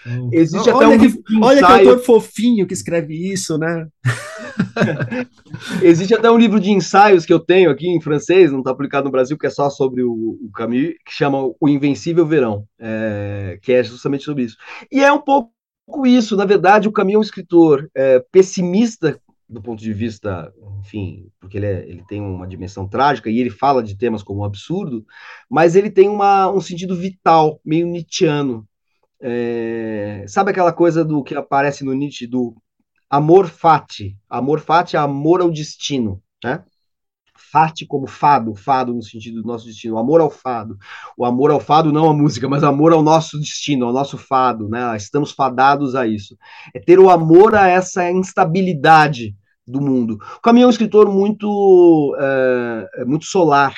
Então, 0.06 0.30
Existe 0.32 0.70
até 0.70 0.86
um 0.86 0.98
que, 0.98 1.22
olha 1.42 1.58
que 1.58 1.72
autor 1.72 1.98
fofinho 2.00 2.66
que 2.66 2.74
escreve 2.74 3.14
isso, 3.14 3.56
né? 3.58 3.86
Existe 5.82 6.14
até 6.14 6.30
um 6.30 6.38
livro 6.38 6.60
de 6.60 6.70
ensaios 6.70 7.24
que 7.24 7.32
eu 7.32 7.40
tenho 7.40 7.70
aqui 7.70 7.88
em 7.88 8.00
francês, 8.00 8.52
não 8.52 8.58
está 8.58 8.72
publicado 8.72 9.06
no 9.06 9.10
Brasil, 9.10 9.38
que 9.38 9.46
é 9.46 9.50
só 9.50 9.70
sobre 9.70 10.02
o, 10.02 10.12
o 10.12 10.50
Camus, 10.54 10.94
que 11.04 11.12
chama 11.12 11.50
O 11.60 11.68
Invencível 11.68 12.26
Verão, 12.26 12.64
é, 12.78 13.58
que 13.62 13.72
é 13.72 13.82
justamente 13.82 14.24
sobre 14.24 14.44
isso. 14.44 14.56
E 14.92 15.02
é 15.02 15.12
um 15.12 15.20
pouco 15.20 15.50
isso, 16.04 16.36
na 16.36 16.44
verdade, 16.44 16.88
o 16.88 16.92
Camus 16.92 17.14
é 17.14 17.18
um 17.18 17.22
escritor 17.22 17.90
é, 17.94 18.22
pessimista 18.30 19.18
do 19.48 19.62
ponto 19.62 19.82
de 19.82 19.92
vista, 19.92 20.52
enfim, 20.80 21.28
porque 21.38 21.58
ele, 21.58 21.66
é, 21.66 21.88
ele 21.88 22.02
tem 22.06 22.20
uma 22.20 22.46
dimensão 22.46 22.88
trágica 22.88 23.30
e 23.30 23.38
ele 23.38 23.50
fala 23.50 23.82
de 23.82 23.96
temas 23.96 24.22
como 24.22 24.40
o 24.40 24.44
absurdo, 24.44 25.04
mas 25.50 25.76
ele 25.76 25.90
tem 25.90 26.08
uma, 26.08 26.50
um 26.50 26.60
sentido 26.60 26.96
vital, 26.96 27.60
meio 27.64 27.86
nietzschiano. 27.86 28.66
É, 29.26 30.26
sabe 30.28 30.50
aquela 30.50 30.70
coisa 30.70 31.02
do 31.02 31.24
que 31.24 31.34
aparece 31.34 31.82
no 31.82 31.94
Nietzsche 31.94 32.26
do 32.26 32.54
amor 33.08 33.48
fati. 33.48 34.18
Amor 34.28 34.60
fati 34.60 34.96
é 34.96 34.98
amor 34.98 35.40
ao 35.40 35.50
destino, 35.50 36.22
né? 36.44 36.62
Fati 37.34 37.86
como 37.86 38.06
fado, 38.06 38.54
fado 38.54 38.92
no 38.92 39.02
sentido 39.02 39.40
do 39.40 39.48
nosso 39.48 39.64
destino, 39.64 39.94
o 39.94 39.98
amor 39.98 40.20
ao 40.20 40.30
fado. 40.30 40.76
O 41.16 41.24
amor 41.24 41.50
ao 41.50 41.58
fado 41.58 41.90
não 41.90 42.10
a 42.10 42.12
música, 42.12 42.46
mas 42.50 42.62
amor 42.62 42.92
ao 42.92 43.02
nosso 43.02 43.38
destino, 43.38 43.86
ao 43.86 43.94
nosso 43.94 44.18
fado, 44.18 44.68
né? 44.68 44.94
Estamos 44.94 45.32
fadados 45.32 45.94
a 45.94 46.06
isso. 46.06 46.36
É 46.74 46.78
ter 46.78 46.98
o 46.98 47.08
amor 47.08 47.54
a 47.54 47.66
essa 47.66 48.10
instabilidade 48.10 49.34
do 49.66 49.80
mundo. 49.80 50.18
O 50.36 50.40
Caminho 50.42 50.64
é 50.64 50.66
um 50.66 50.70
escritor 50.70 51.10
muito, 51.10 52.14
é, 52.20 53.04
muito 53.06 53.24
solar, 53.24 53.74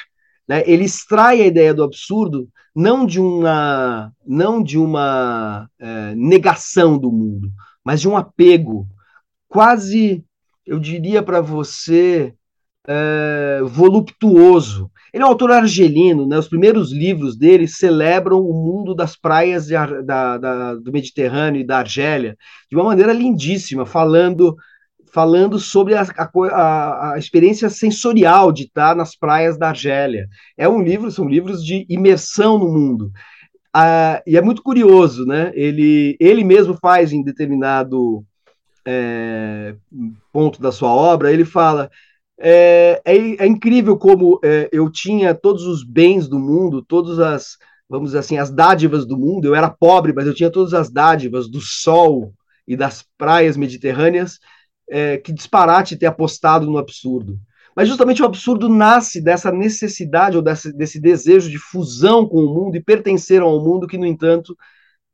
né? 0.48 0.62
Ele 0.66 0.84
extrai 0.84 1.42
a 1.42 1.46
ideia 1.46 1.74
do 1.74 1.82
absurdo 1.82 2.48
não 2.74 3.06
de 3.06 3.20
uma, 3.20 4.12
não 4.26 4.62
de 4.62 4.78
uma 4.78 5.68
é, 5.78 6.14
negação 6.14 6.98
do 6.98 7.10
mundo, 7.10 7.50
mas 7.82 8.00
de 8.00 8.08
um 8.08 8.16
apego 8.16 8.86
quase, 9.48 10.22
eu 10.66 10.78
diria 10.78 11.22
para 11.22 11.40
você, 11.40 12.34
é, 12.86 13.60
voluptuoso. 13.64 14.90
Ele 15.12 15.22
é 15.22 15.26
um 15.26 15.30
autor 15.30 15.50
argelino, 15.50 16.26
né? 16.26 16.38
os 16.38 16.48
primeiros 16.48 16.92
livros 16.92 17.36
dele 17.36 17.66
celebram 17.66 18.40
o 18.40 18.52
mundo 18.52 18.94
das 18.94 19.16
praias 19.16 19.66
de, 19.66 19.74
da, 20.04 20.36
da, 20.36 20.74
do 20.74 20.92
Mediterrâneo 20.92 21.60
e 21.60 21.66
da 21.66 21.78
Argélia 21.78 22.36
de 22.70 22.76
uma 22.76 22.84
maneira 22.84 23.12
lindíssima, 23.12 23.86
falando 23.86 24.54
falando 25.16 25.58
sobre 25.58 25.94
a, 25.94 26.02
a, 26.02 27.12
a, 27.14 27.18
experiência 27.18 27.70
sensorial 27.70 28.52
de 28.52 28.64
estar 28.64 28.94
nas 28.94 29.16
praias 29.16 29.56
da 29.56 29.70
Argélia. 29.70 30.28
É 30.58 30.68
um 30.68 30.82
livro, 30.82 31.10
são 31.10 31.26
livros 31.26 31.64
de 31.64 31.86
imersão 31.88 32.58
no 32.58 32.68
mundo. 32.68 33.10
Ah, 33.72 34.22
e 34.26 34.36
é 34.36 34.42
muito 34.42 34.62
curioso, 34.62 35.24
né? 35.24 35.52
Ele, 35.54 36.18
ele 36.20 36.44
mesmo 36.44 36.76
faz 36.82 37.14
em 37.14 37.22
determinado 37.22 38.26
é, 38.86 39.74
ponto 40.30 40.60
da 40.60 40.70
sua 40.70 40.90
obra, 40.90 41.32
ele 41.32 41.46
fala: 41.46 41.90
é, 42.38 43.00
é, 43.02 43.16
é 43.16 43.46
incrível 43.46 43.96
como 43.96 44.38
é, 44.44 44.68
eu 44.70 44.90
tinha 44.92 45.34
todos 45.34 45.64
os 45.64 45.82
bens 45.82 46.28
do 46.28 46.38
mundo, 46.38 46.82
todas 46.82 47.18
as, 47.18 47.56
vamos 47.88 48.08
dizer 48.08 48.18
assim, 48.18 48.36
as 48.36 48.50
dádivas 48.50 49.06
do 49.06 49.16
mundo. 49.16 49.46
Eu 49.46 49.54
era 49.54 49.70
pobre, 49.70 50.12
mas 50.12 50.26
eu 50.26 50.34
tinha 50.34 50.50
todas 50.50 50.74
as 50.74 50.90
dádivas 50.90 51.48
do 51.48 51.62
sol 51.62 52.34
e 52.68 52.76
das 52.76 53.02
praias 53.16 53.56
mediterrâneas. 53.56 54.38
É, 54.88 55.18
que 55.18 55.32
disparate 55.32 55.96
ter 55.96 56.06
apostado 56.06 56.66
no 56.66 56.78
absurdo. 56.78 57.38
Mas 57.74 57.88
justamente 57.88 58.22
o 58.22 58.24
absurdo 58.24 58.68
nasce 58.68 59.20
dessa 59.20 59.52
necessidade 59.52 60.36
ou 60.36 60.42
desse, 60.42 60.72
desse 60.72 60.98
desejo 60.98 61.50
de 61.50 61.58
fusão 61.58 62.26
com 62.26 62.38
o 62.38 62.54
mundo 62.54 62.76
e 62.76 62.82
pertencer 62.82 63.42
ao 63.42 63.60
mundo 63.62 63.86
que, 63.86 63.98
no 63.98 64.06
entanto, 64.06 64.56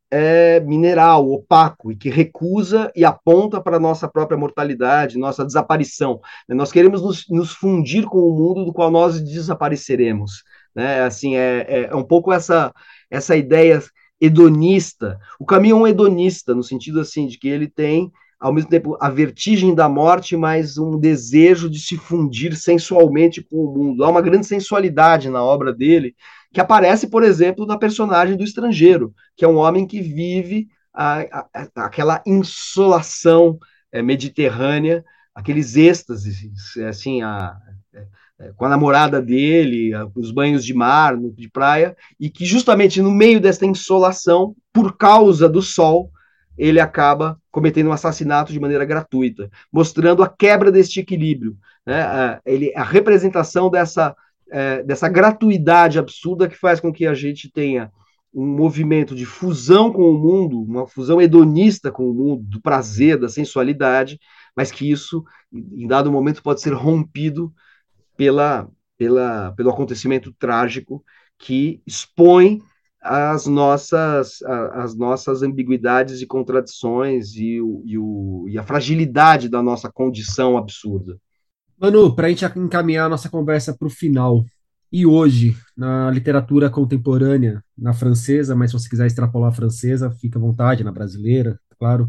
é, 0.09 0.59
mineral, 0.59 1.29
opaco, 1.29 1.91
e 1.91 1.95
que 1.95 2.07
recusa 2.07 2.91
e 2.95 3.03
aponta 3.03 3.59
para 3.59 3.77
a 3.77 3.79
nossa 3.79 4.07
própria 4.07 4.37
mortalidade, 4.37 5.17
nossa 5.17 5.43
desaparição. 5.43 6.21
Nós 6.47 6.71
queremos 6.71 7.01
nos, 7.01 7.25
nos, 7.29 7.51
fundir 7.51 8.05
com 8.05 8.19
o 8.19 8.37
mundo 8.37 8.63
do 8.63 8.71
qual 8.71 8.91
nós 8.91 9.19
desapareceremos. 9.19 10.43
Né? 10.75 11.01
Assim, 11.01 11.35
é, 11.35 11.65
é, 11.67 11.83
é 11.85 11.95
um 11.95 12.03
pouco 12.03 12.31
essa, 12.31 12.71
essa 13.09 13.35
ideia 13.35 13.81
hedonista. 14.21 15.17
O 15.39 15.45
caminho 15.45 15.77
é 15.77 15.79
um 15.79 15.87
hedonista, 15.87 16.53
no 16.53 16.63
sentido 16.63 17.01
assim, 17.01 17.27
de 17.27 17.39
que 17.39 17.49
ele 17.49 17.67
tem 17.67 18.11
ao 18.43 18.51
mesmo 18.51 18.69
tempo 18.69 18.97
a 18.99 19.09
vertigem 19.09 19.73
da 19.73 19.87
morte, 19.87 20.35
mas 20.35 20.77
um 20.77 20.99
desejo 20.99 21.69
de 21.69 21.79
se 21.79 21.95
fundir 21.95 22.57
sensualmente 22.57 23.41
com 23.41 23.55
o 23.55 23.73
mundo. 23.73 24.03
Há 24.03 24.09
uma 24.09 24.21
grande 24.21 24.45
sensualidade 24.45 25.29
na 25.29 25.41
obra 25.41 25.73
dele, 25.73 26.13
que 26.53 26.59
aparece, 26.59 27.07
por 27.07 27.23
exemplo, 27.23 27.65
na 27.65 27.77
personagem 27.77 28.35
do 28.35 28.43
estrangeiro, 28.43 29.13
que 29.37 29.45
é 29.45 29.47
um 29.47 29.55
homem 29.55 29.87
que 29.87 30.01
vive 30.01 30.67
a, 30.93 31.21
a, 31.53 31.85
aquela 31.85 32.21
insolação 32.27 33.57
é, 33.93 34.01
mediterrânea, 34.01 35.05
aqueles 35.33 35.77
êxtases, 35.77 36.45
assim, 36.85 37.21
a, 37.21 37.55
é, 38.37 38.51
com 38.57 38.65
a 38.65 38.69
namorada 38.69 39.21
dele, 39.21 39.91
os 40.13 40.31
banhos 40.31 40.65
de 40.65 40.73
mar, 40.73 41.17
de 41.17 41.49
praia, 41.49 41.95
e 42.19 42.29
que 42.29 42.43
justamente 42.43 43.01
no 43.01 43.09
meio 43.09 43.39
dessa 43.39 43.65
insolação, 43.65 44.53
por 44.73 44.97
causa 44.97 45.47
do 45.47 45.61
sol, 45.61 46.11
ele 46.57 46.79
acaba 46.79 47.39
cometendo 47.51 47.89
um 47.89 47.93
assassinato 47.93 48.51
de 48.51 48.59
maneira 48.59 48.85
gratuita, 48.85 49.49
mostrando 49.71 50.23
a 50.23 50.29
quebra 50.29 50.71
deste 50.71 50.99
equilíbrio, 50.99 51.57
né? 51.85 52.39
ele, 52.45 52.73
a 52.75 52.83
representação 52.83 53.69
dessa 53.69 54.15
é, 54.53 54.83
dessa 54.83 55.09
gratuidade 55.09 55.97
absurda 55.97 56.47
que 56.47 56.55
faz 56.55 56.79
com 56.79 56.93
que 56.93 57.07
a 57.07 57.15
gente 57.15 57.51
tenha 57.51 57.91
um 58.31 58.45
movimento 58.45 59.15
de 59.15 59.25
fusão 59.25 59.91
com 59.91 60.09
o 60.09 60.17
mundo, 60.17 60.61
uma 60.61 60.85
fusão 60.87 61.19
hedonista 61.19 61.91
com 61.91 62.09
o 62.09 62.13
mundo, 62.13 62.43
do 62.43 62.61
prazer, 62.61 63.19
da 63.19 63.27
sensualidade, 63.29 64.19
mas 64.55 64.71
que 64.71 64.89
isso, 64.89 65.23
em 65.51 65.87
dado 65.87 66.11
momento, 66.11 66.43
pode 66.43 66.61
ser 66.61 66.73
rompido 66.73 67.51
pela, 68.15 68.69
pela, 68.97 69.51
pelo 69.53 69.69
acontecimento 69.71 70.31
trágico 70.33 71.03
que 71.37 71.81
expõe 71.85 72.61
as 73.03 73.45
nossas, 73.45 74.41
as 74.71 74.95
nossas 74.95 75.43
ambiguidades 75.43 76.21
e 76.21 76.25
contradições 76.25 77.35
e, 77.35 77.59
o, 77.59 77.83
e, 77.85 77.97
o, 77.97 78.45
e 78.47 78.57
a 78.57 78.63
fragilidade 78.63 79.49
da 79.49 79.61
nossa 79.61 79.91
condição 79.91 80.57
absurda. 80.57 81.17
Manu, 81.77 82.15
para 82.15 82.27
a 82.27 82.29
gente 82.29 82.45
encaminhar 82.57 83.07
a 83.07 83.09
nossa 83.09 83.29
conversa 83.29 83.75
para 83.77 83.87
o 83.87 83.91
final, 83.91 84.45
e 84.89 85.05
hoje, 85.05 85.57
na 85.75 86.09
literatura 86.11 86.69
contemporânea, 86.69 87.63
na 87.75 87.93
francesa, 87.93 88.55
mas 88.55 88.69
se 88.69 88.79
você 88.79 88.87
quiser 88.87 89.07
extrapolar 89.07 89.49
a 89.49 89.55
francesa, 89.55 90.11
fica 90.11 90.37
à 90.37 90.41
vontade, 90.41 90.83
na 90.83 90.91
brasileira, 90.91 91.59
claro, 91.79 92.07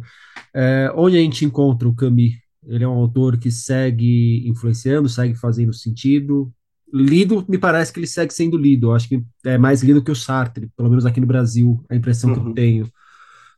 é, 0.55 0.92
onde 0.95 1.16
a 1.16 1.20
gente 1.20 1.45
encontra 1.45 1.88
o 1.88 1.95
Camus? 1.95 2.32
Ele 2.66 2.84
é 2.84 2.88
um 2.88 2.92
autor 2.92 3.36
que 3.36 3.51
segue 3.51 4.47
influenciando, 4.47 5.09
segue 5.09 5.34
fazendo 5.34 5.72
sentido, 5.72 6.53
lido, 6.95 7.45
me 7.49 7.59
parece 7.59 7.92
que 7.92 7.99
ele 7.99 8.07
segue 8.07 8.32
sendo 8.32 8.57
lido. 8.57 8.88
Eu 8.88 8.95
acho 8.95 9.09
que 9.09 9.20
é 9.45 9.59
mais 9.59 9.82
lido 9.82 10.03
que 10.03 10.12
o 10.12 10.16
Sartre, 10.16 10.70
pelo 10.76 10.88
menos 10.88 11.05
aqui 11.05 11.20
no 11.20 11.26
Brasil, 11.26 11.84
a 11.90 11.97
impressão 11.97 12.30
uhum. 12.30 12.34
que 12.36 12.40
eu 12.40 12.47
uhum. 12.47 12.55
tenho. 12.55 12.92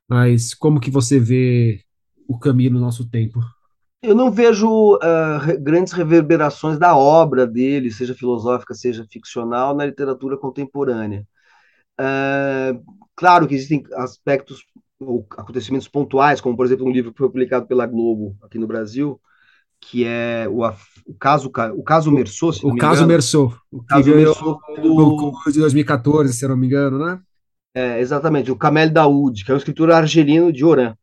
Mas 0.09 0.55
como 0.55 0.81
que 0.81 0.91
você 0.91 1.21
vê 1.21 1.83
o 2.27 2.39
caminho 2.39 2.71
no 2.73 2.81
nosso 2.81 3.09
tempo? 3.11 3.41
Eu 4.03 4.15
não 4.15 4.31
vejo 4.31 4.95
uh, 4.95 5.61
grandes 5.61 5.93
reverberações 5.93 6.79
da 6.79 6.97
obra 6.97 7.47
dele, 7.47 7.91
seja 7.91 8.15
filosófica, 8.15 8.73
seja 8.73 9.07
ficcional, 9.11 9.75
na 9.75 9.85
literatura 9.85 10.39
contemporânea. 10.39 11.27
Uh, 12.01 12.83
claro 13.15 13.47
que 13.47 13.55
existem 13.55 13.85
aspectos 13.95 14.65
ou 14.99 15.27
acontecimentos 15.37 15.89
pontuais, 15.89 16.41
como 16.41 16.57
por 16.57 16.65
exemplo 16.65 16.87
um 16.87 16.91
livro 16.91 17.13
que 17.13 17.19
foi 17.19 17.29
publicado 17.29 17.67
pela 17.67 17.87
Globo 17.87 18.37
aqui 18.43 18.59
no 18.59 18.67
Brasil, 18.67 19.21
que 19.91 20.05
é 20.05 20.47
o, 20.49 20.67
o 21.07 21.15
caso 21.15 21.49
o 21.49 21.83
caso 21.83 22.11
Merceau, 22.11 22.53
se 22.53 22.67
o 22.67 22.75
caso 22.77 23.07
Merceau, 23.07 23.55
o 23.71 23.83
caso 23.83 24.11
Merceau 24.11 24.61
do 24.83 25.33
de 25.51 25.61
2014, 25.61 26.33
se 26.33 26.47
não 26.49 26.57
me 26.57 26.67
engano, 26.67 26.99
né? 26.99 27.21
É, 27.75 28.01
exatamente, 28.01 28.51
o 28.51 28.57
Kamel 28.57 28.91
Daoud, 28.91 29.45
que 29.45 29.51
é 29.51 29.55
um 29.55 29.59
escritor 29.59 29.91
argelino 29.91 30.53
de 30.53 30.65
Oran. 30.65 30.95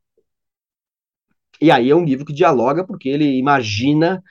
E 1.61 1.71
aí 1.71 1.89
é 1.89 1.95
um 1.95 2.03
livro 2.03 2.25
que 2.25 2.34
dialoga 2.34 2.84
porque 2.84 3.07
ele 3.07 3.38
imagina 3.38 4.21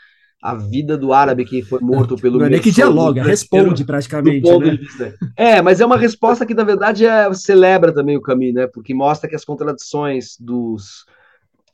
a 0.43 0.55
vida 0.55 0.99
do 0.99 1.13
árabe 1.13 1.45
que 1.45 1.63
foi 1.63 1.79
morto 1.81 2.17
pelo 2.17 2.39
Não 2.41 2.47
é 2.47 2.59
que 2.59 2.73
dialoga, 2.73 3.23
responde 3.23 3.85
praticamente. 3.85 4.51
Né? 4.99 5.15
É, 5.37 5.63
mas 5.63 5.81
é 5.81 5.87
uma 5.87 5.97
resposta 5.97 6.45
que, 6.45 6.53
na 6.53 6.65
verdade, 6.65 7.07
é, 7.07 7.33
celebra 7.33 7.95
também 7.95 8.17
o 8.17 8.21
caminho, 8.21 8.55
né? 8.55 8.67
Porque 8.67 8.93
mostra 8.93 9.31
que 9.31 9.37
as 9.37 9.45
contradições 9.45 10.37
dos, 10.39 11.07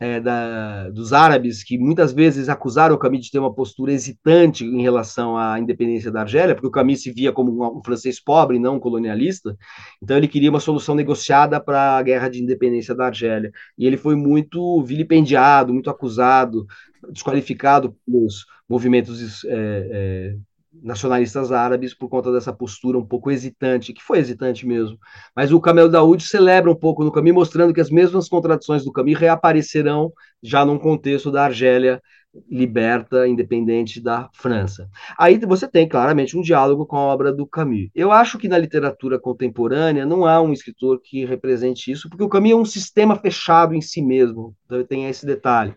é, 0.01 0.21
da, 0.21 0.89
dos 0.91 1.13
árabes, 1.13 1.65
que 1.65 1.77
muitas 1.77 2.13
vezes 2.13 2.49
acusaram 2.49 2.95
o 2.95 2.99
Camille 2.99 3.23
de 3.23 3.31
ter 3.31 3.39
uma 3.39 3.53
postura 3.53 3.93
hesitante 3.93 4.65
em 4.65 4.81
relação 4.81 5.37
à 5.37 5.59
independência 5.59 6.11
da 6.11 6.21
Argélia, 6.21 6.55
porque 6.55 6.69
o 6.69 6.71
Camille 6.71 6.99
se 6.99 7.11
via 7.11 7.33
como 7.33 7.51
um, 7.51 7.79
um 7.79 7.83
francês 7.83 8.21
pobre, 8.21 8.59
não 8.59 8.77
um 8.77 8.81
colonialista, 8.81 9.57
então 10.03 10.17
ele 10.17 10.29
queria 10.29 10.51
uma 10.51 10.61
solução 10.61 10.95
negociada 10.95 11.61
para 11.61 11.99
a 11.99 12.03
guerra 12.03 12.29
de 12.29 12.43
independência 12.43 12.95
da 12.95 13.07
Argélia. 13.07 13.51
E 13.77 13.87
ele 13.87 13.97
foi 13.97 14.15
muito 14.15 14.83
vilipendiado, 14.83 15.73
muito 15.73 15.91
acusado, 15.91 16.67
desqualificado 17.11 17.97
pelos 18.07 18.47
movimentos 18.69 19.45
é, 19.45 19.51
é, 19.55 20.37
nacionalistas 20.83 21.53
árabes 21.53 21.95
por 21.95 22.09
conta 22.09 22.33
dessa 22.33 22.53
postura 22.53 22.99
um 22.99 23.07
pouco 23.07 23.31
hesitante, 23.31 23.93
que 23.93 24.03
foi 24.03 24.19
hesitante 24.19 24.67
mesmo. 24.67 24.99
Mas 25.35 25.53
o 25.53 25.61
Camelo 25.61 25.89
Daoud 25.89 26.23
celebra 26.23 26.71
um 26.71 26.77
pouco 26.77 27.05
no 27.05 27.13
caminho, 27.13 27.35
mostrando 27.35 27.73
que 27.75 27.81
as 27.81 27.91
mesmas 27.91 28.29
contradições 28.29 28.85
do 28.85 28.93
caminho 28.93 29.19
reaparecerão 29.19 30.13
já 30.43 30.65
num 30.65 30.79
contexto 30.79 31.31
da 31.31 31.45
Argélia 31.45 32.01
liberta, 32.49 33.27
independente 33.27 34.01
da 34.01 34.29
França. 34.35 34.89
Aí 35.19 35.39
você 35.39 35.67
tem 35.67 35.89
claramente 35.89 36.37
um 36.37 36.43
diálogo 36.43 36.87
com 36.87 36.97
a 36.97 37.01
obra 37.01 37.33
do 37.33 37.47
Camus. 37.47 37.89
Eu 37.95 38.13
acho 38.13 38.39
que 38.39 38.49
na 38.49 38.59
literatura 38.59 39.19
contemporânea 39.19 40.07
não 40.07 40.27
há 40.27 40.41
um 40.41 40.53
escritor 40.53 41.01
que 41.03 41.25
represente 41.25 41.91
isso, 41.91 42.09
porque 42.09 42.23
o 42.23 42.29
Camus 42.29 42.51
é 42.51 42.55
um 42.55 42.65
sistema 42.65 43.17
fechado 43.17 43.75
em 43.75 43.81
si 43.81 44.03
mesmo, 44.03 44.55
então 44.67 44.85
tem 44.85 45.09
esse 45.09 45.25
detalhe. 45.25 45.75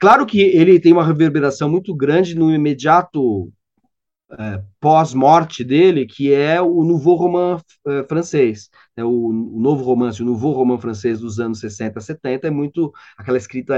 Claro 0.00 0.24
que 0.24 0.40
ele 0.40 0.78
tem 0.78 0.92
uma 0.92 1.04
reverberação 1.04 1.68
muito 1.68 1.94
grande 1.94 2.34
no 2.34 2.54
imediato 2.54 3.50
é, 4.30 4.62
pós-morte 4.78 5.64
dele, 5.64 6.06
que 6.06 6.32
é 6.32 6.60
o 6.60 6.84
Nouveau 6.84 7.16
Roman 7.16 7.60
é, 7.86 8.04
francês. 8.04 8.68
É 8.96 9.02
o, 9.02 9.10
o, 9.10 9.60
novo 9.60 9.82
romance, 9.82 10.22
o 10.22 10.26
Nouveau 10.26 10.52
Roman 10.52 10.78
francês 10.78 11.20
dos 11.20 11.40
anos 11.40 11.60
60, 11.60 11.98
70, 12.00 12.46
é 12.46 12.50
muito 12.50 12.92
aquela 13.16 13.38
escrita 13.38 13.76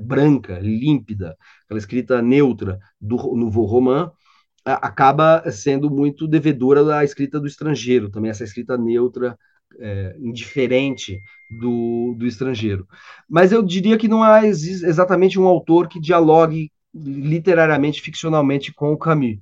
branca, 0.00 0.58
límpida, 0.60 1.36
aquela 1.64 1.78
escrita 1.78 2.22
neutra 2.22 2.78
do 3.00 3.16
Nouveau 3.34 3.64
Roman, 3.64 4.12
acaba 4.64 5.50
sendo 5.50 5.90
muito 5.90 6.28
devedora 6.28 6.84
da 6.84 7.02
escrita 7.02 7.40
do 7.40 7.46
estrangeiro, 7.46 8.10
também 8.10 8.30
essa 8.30 8.44
escrita 8.44 8.76
neutra, 8.78 9.36
é, 9.78 10.16
indiferente 10.20 11.18
do, 11.60 12.14
do 12.16 12.26
estrangeiro. 12.26 12.86
Mas 13.28 13.50
eu 13.50 13.62
diria 13.62 13.96
que 13.98 14.08
não 14.08 14.22
há 14.22 14.46
exatamente 14.46 15.38
um 15.38 15.46
autor 15.46 15.88
que 15.88 16.00
dialogue 16.00 16.70
literariamente, 16.94 18.02
ficcionalmente 18.02 18.72
com 18.72 18.92
o 18.92 18.98
Camus 18.98 19.38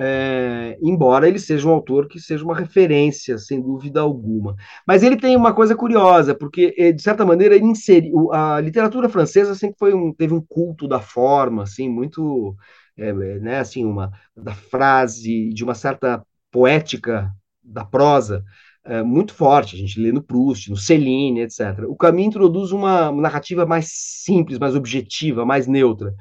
é, 0.00 0.78
embora 0.80 1.26
ele 1.26 1.38
seja 1.40 1.66
um 1.68 1.72
autor 1.72 2.06
que 2.08 2.20
seja 2.20 2.44
uma 2.44 2.54
referência, 2.56 3.36
sem 3.36 3.60
dúvida 3.60 4.00
alguma. 4.00 4.54
Mas 4.86 5.02
ele 5.02 5.16
tem 5.16 5.36
uma 5.36 5.52
coisa 5.52 5.74
curiosa, 5.74 6.34
porque, 6.34 6.74
eh, 6.78 6.92
de 6.92 7.02
certa 7.02 7.24
maneira, 7.26 7.56
ele 7.56 7.64
inseriu. 7.64 8.32
A 8.32 8.60
literatura 8.60 9.08
francesa 9.08 9.54
sempre 9.56 9.76
foi 9.78 9.94
um, 9.94 10.12
teve 10.12 10.32
um 10.34 10.40
culto 10.40 10.86
da 10.86 11.00
forma, 11.00 11.64
assim, 11.64 11.88
muito. 11.88 12.56
É, 12.96 13.12
né, 13.12 13.60
assim, 13.60 13.84
uma, 13.84 14.10
da 14.36 14.52
frase, 14.54 15.50
de 15.50 15.62
uma 15.64 15.74
certa 15.74 16.24
poética 16.50 17.32
da 17.62 17.84
prosa. 17.84 18.44
É, 18.84 19.02
muito 19.02 19.34
forte, 19.34 19.76
a 19.76 19.78
gente 19.78 20.00
lê 20.00 20.10
no 20.12 20.22
Proust, 20.22 20.70
no 20.70 20.76
Céline, 20.76 21.40
etc. 21.42 21.84
O 21.88 21.96
Camus 21.96 22.24
introduz 22.24 22.72
uma 22.72 23.12
narrativa 23.12 23.66
mais 23.66 23.88
simples, 23.92 24.58
mais 24.58 24.74
objetiva, 24.74 25.44
mais 25.44 25.66
neutra. 25.66 26.14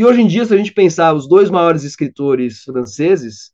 E 0.00 0.04
hoje 0.06 0.22
em 0.22 0.26
dia, 0.26 0.46
se 0.46 0.54
a 0.54 0.56
gente 0.56 0.72
pensar 0.72 1.12
os 1.12 1.28
dois 1.28 1.50
maiores 1.50 1.84
escritores 1.84 2.62
franceses, 2.62 3.52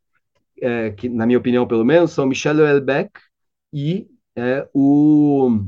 é, 0.63 0.93
que 0.93 1.09
na 1.09 1.27
minha 1.27 1.41
opinião 1.41 1.67
pelo 1.67 1.85
menos, 1.85 2.13
são 2.13 2.25
Michel 2.25 2.59
Houellebecq 2.59 3.11
e 3.73 4.07
é, 4.37 4.65
o 4.73 5.59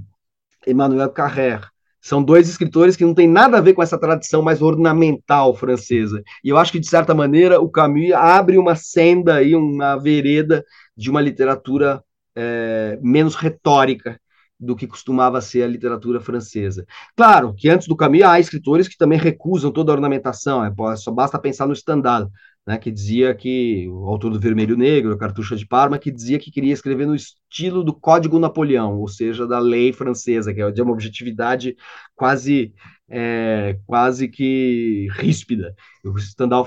Emmanuel 0.64 1.10
Carrère. 1.10 1.66
São 2.00 2.22
dois 2.22 2.48
escritores 2.48 2.94
que 2.94 3.04
não 3.04 3.12
têm 3.12 3.26
nada 3.26 3.58
a 3.58 3.60
ver 3.60 3.74
com 3.74 3.82
essa 3.82 3.98
tradição 3.98 4.40
mais 4.40 4.62
ornamental 4.62 5.52
francesa. 5.52 6.22
E 6.44 6.50
eu 6.50 6.56
acho 6.56 6.70
que, 6.70 6.78
de 6.78 6.88
certa 6.88 7.12
maneira, 7.12 7.60
o 7.60 7.68
Camus 7.68 8.12
abre 8.12 8.56
uma 8.56 8.76
senda, 8.76 9.34
aí, 9.34 9.56
uma 9.56 9.96
vereda 9.96 10.64
de 10.96 11.10
uma 11.10 11.20
literatura 11.20 12.04
é, 12.36 12.96
menos 13.02 13.34
retórica 13.34 14.16
do 14.58 14.74
que 14.74 14.86
costumava 14.86 15.40
ser 15.40 15.62
a 15.62 15.68
literatura 15.68 16.20
francesa. 16.20 16.84
Claro 17.16 17.54
que 17.54 17.68
antes 17.68 17.86
do 17.86 17.96
Camus 17.96 18.22
há 18.22 18.40
escritores 18.40 18.88
que 18.88 18.96
também 18.96 19.18
recusam 19.18 19.70
toda 19.70 19.92
a 19.92 19.94
ornamentação, 19.94 20.64
é, 20.64 20.96
só 20.96 21.10
basta 21.12 21.38
pensar 21.38 21.66
no 21.66 21.76
Stendhal, 21.76 22.30
né, 22.66 22.76
que 22.76 22.90
dizia 22.90 23.34
que, 23.34 23.88
o 23.88 24.06
autor 24.06 24.30
do 24.30 24.40
Vermelho 24.40 24.76
Negro, 24.76 25.16
Cartucha 25.16 25.56
de 25.56 25.66
Parma, 25.66 25.98
que 25.98 26.10
dizia 26.10 26.38
que 26.38 26.50
queria 26.50 26.72
escrever 26.72 27.06
no 27.06 27.14
estilo 27.14 27.82
do 27.82 27.94
Código 27.94 28.38
Napoleão, 28.38 28.98
ou 28.98 29.08
seja, 29.08 29.46
da 29.46 29.58
lei 29.58 29.92
francesa, 29.92 30.52
que 30.52 30.60
é 30.60 30.70
de 30.70 30.82
uma 30.82 30.92
objetividade 30.92 31.76
quase 32.14 32.74
é, 33.08 33.78
quase 33.86 34.28
que 34.28 35.08
ríspida. 35.12 35.74
O 36.04 36.12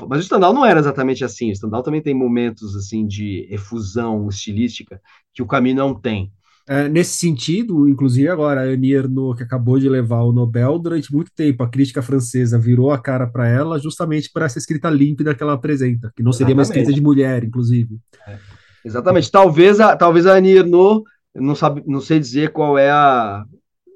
mas 0.08 0.20
o 0.20 0.24
Stendhal 0.24 0.54
não 0.54 0.66
era 0.66 0.80
exatamente 0.80 1.24
assim, 1.24 1.52
o 1.52 1.56
Stendhal 1.56 1.84
também 1.84 2.02
tem 2.02 2.16
momentos 2.16 2.76
assim 2.76 3.06
de 3.06 3.48
efusão 3.52 4.28
estilística 4.28 5.00
que 5.34 5.44
o 5.44 5.48
Camus 5.48 5.76
não 5.76 5.94
tem. 5.94 6.32
É, 6.72 6.88
nesse 6.88 7.18
sentido, 7.18 7.90
inclusive 7.90 8.30
agora, 8.30 8.62
a 8.62 8.64
Annie 8.64 8.94
Ernaux, 8.94 9.36
que 9.36 9.44
acabou 9.44 9.78
de 9.78 9.90
levar 9.90 10.22
o 10.22 10.32
Nobel, 10.32 10.80
durante 10.80 11.14
muito 11.14 11.30
tempo 11.36 11.62
a 11.62 11.70
crítica 11.70 12.02
francesa 12.02 12.58
virou 12.58 12.92
a 12.92 12.98
cara 12.98 13.28
para 13.28 13.46
ela 13.46 13.78
justamente 13.78 14.32
por 14.32 14.42
essa 14.42 14.58
escrita 14.58 14.90
límpida 14.90 15.36
que 15.36 15.44
ela 15.44 15.52
apresenta, 15.52 16.14
que 16.16 16.24
não 16.24 16.32
seria 16.32 16.54
Exatamente. 16.54 16.70
uma 16.70 16.82
escrita 16.82 16.94
de 16.94 17.02
mulher, 17.02 17.44
inclusive. 17.44 18.00
É. 18.26 18.38
Exatamente. 18.86 19.30
Talvez 19.30 19.82
a, 19.82 19.98
talvez 19.98 20.26
a 20.26 20.36
Annie 20.36 20.60
Ernaux, 20.60 21.04
não, 21.36 21.56
sabe, 21.56 21.84
não 21.86 22.00
sei 22.00 22.20
dizer 22.22 22.54
qual 22.54 22.78
é 22.78 22.90
a 22.90 23.44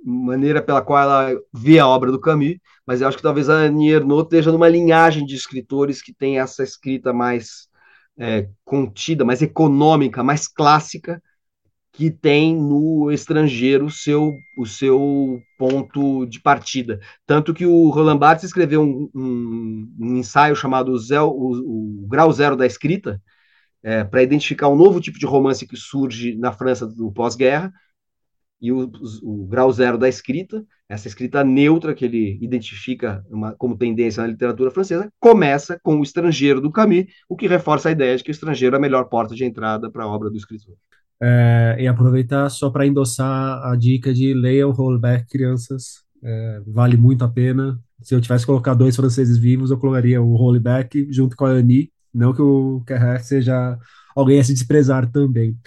maneira 0.03 0.61
pela 0.61 0.81
qual 0.81 1.01
ela 1.01 1.39
vê 1.53 1.79
a 1.79 1.87
obra 1.87 2.11
do 2.11 2.19
Camus, 2.19 2.57
mas 2.85 2.99
eu 2.99 3.07
acho 3.07 3.15
que 3.15 3.23
talvez 3.23 3.47
a 3.47 3.53
Annie 3.53 3.93
Ernaux 3.93 4.23
esteja 4.23 4.51
numa 4.51 4.67
linhagem 4.67 5.25
de 5.25 5.33
escritores 5.33 6.01
que 6.01 6.13
tem 6.13 6.39
essa 6.39 6.61
escrita 6.61 7.13
mais 7.13 7.69
é, 8.19 8.49
contida, 8.65 9.23
mais 9.23 9.41
econômica, 9.41 10.21
mais 10.21 10.45
clássica, 10.45 11.21
que 11.95 12.11
tem 12.11 12.55
no 12.55 13.11
estrangeiro 13.11 13.89
seu, 13.89 14.37
o 14.57 14.65
seu 14.65 15.41
ponto 15.57 16.25
de 16.25 16.41
partida. 16.41 16.99
Tanto 17.25 17.53
que 17.53 17.65
o 17.65 17.89
Roland 17.89 18.17
Barthes 18.17 18.45
escreveu 18.45 18.81
um, 18.81 19.09
um, 19.15 19.95
um 19.99 20.15
ensaio 20.17 20.55
chamado 20.55 20.91
o, 20.91 21.25
o, 21.25 22.03
o, 22.03 22.07
Grau 22.07 22.31
Zero 22.33 22.57
da 22.57 22.65
Escrita, 22.65 23.21
é, 23.81 24.03
para 24.03 24.23
identificar 24.23 24.67
um 24.67 24.75
novo 24.75 24.99
tipo 24.99 25.17
de 25.19 25.25
romance 25.25 25.65
que 25.65 25.77
surge 25.77 26.35
na 26.35 26.51
França 26.51 26.85
do 26.87 27.11
pós-guerra, 27.11 27.71
e 28.59 28.71
o, 28.71 28.91
o, 29.21 29.45
grau 29.45 29.71
zero 29.71 29.97
da 29.97 30.07
escrita, 30.07 30.65
essa 30.89 31.07
escrita 31.07 31.43
neutra 31.43 31.93
que 31.93 32.05
ele 32.05 32.39
identifica 32.41 33.23
uma, 33.29 33.53
como 33.55 33.77
tendência 33.77 34.23
na 34.23 34.29
literatura 34.29 34.71
francesa, 34.71 35.11
começa 35.19 35.79
com 35.83 35.99
o 35.99 36.03
estrangeiro 36.03 36.61
do 36.61 36.71
Camus, 36.71 37.05
o 37.29 37.35
que 37.35 37.47
reforça 37.47 37.89
a 37.89 37.91
ideia 37.91 38.15
de 38.17 38.23
que 38.23 38.31
o 38.31 38.33
estrangeiro 38.33 38.75
é 38.75 38.77
a 38.77 38.81
melhor 38.81 39.05
porta 39.05 39.35
de 39.35 39.45
entrada 39.45 39.91
para 39.91 40.03
a 40.03 40.07
obra 40.07 40.29
do 40.29 40.37
escritor. 40.37 40.75
É, 41.21 41.77
e 41.79 41.87
aproveitar 41.87 42.49
só 42.49 42.69
para 42.69 42.85
endossar 42.85 43.63
a 43.65 43.75
dica 43.75 44.13
de 44.13 44.33
leiam 44.33 44.71
Holbeck, 44.71 45.27
crianças, 45.29 46.03
é, 46.23 46.61
vale 46.67 46.97
muito 46.97 47.23
a 47.23 47.27
pena. 47.27 47.79
Se 48.01 48.13
eu 48.13 48.21
tivesse 48.21 48.43
que 48.43 48.51
colocar 48.51 48.73
dois 48.73 48.95
franceses 48.95 49.37
vivos, 49.37 49.71
eu 49.71 49.77
colocaria 49.77 50.21
o 50.21 50.35
Holbeck 50.35 51.07
junto 51.11 51.35
com 51.35 51.45
a 51.45 51.49
Annie, 51.49 51.91
não 52.13 52.33
que 52.33 52.41
o 52.41 52.83
Carrère 52.85 53.23
seja 53.23 53.77
alguém 54.15 54.39
a 54.39 54.43
se 54.43 54.53
desprezar 54.53 55.09
também. 55.11 55.57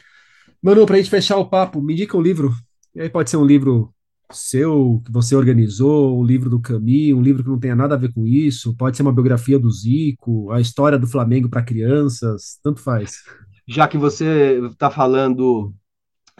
Manu, 0.63 0.85
para 0.85 0.97
a 0.97 0.99
gente 0.99 1.11
fechar 1.11 1.37
o 1.39 1.49
papo, 1.49 1.81
me 1.81 1.95
indica 1.95 2.17
um 2.17 2.23
livro 2.23 2.53
e 2.95 3.01
aí 3.03 3.09
pode 3.09 3.31
ser 3.31 3.37
um 3.37 3.45
livro 3.45 3.95
seu, 4.33 5.01
que 5.05 5.13
você 5.13 5.35
organizou, 5.35 6.21
um 6.21 6.25
livro 6.25 6.51
do 6.51 6.61
Camus, 6.61 7.13
um 7.15 7.23
livro 7.23 7.43
que 7.43 7.49
não 7.49 7.59
tenha 7.59 7.77
nada 7.77 7.95
a 7.95 7.99
ver 7.99 8.13
com 8.13 8.27
isso, 8.27 8.75
pode 8.77 8.97
ser 8.97 9.03
uma 9.03 9.13
biografia 9.13 9.59
do 9.59 9.71
Zico, 9.71 10.51
a 10.51 10.61
história 10.61 10.99
do 10.99 11.07
Flamengo 11.07 11.49
para 11.49 11.63
crianças, 11.63 12.59
tanto 12.63 12.81
faz. 12.81 13.23
Já 13.69 13.87
que 13.87 13.99
você 13.99 14.59
está 14.73 14.91
falando 14.91 15.75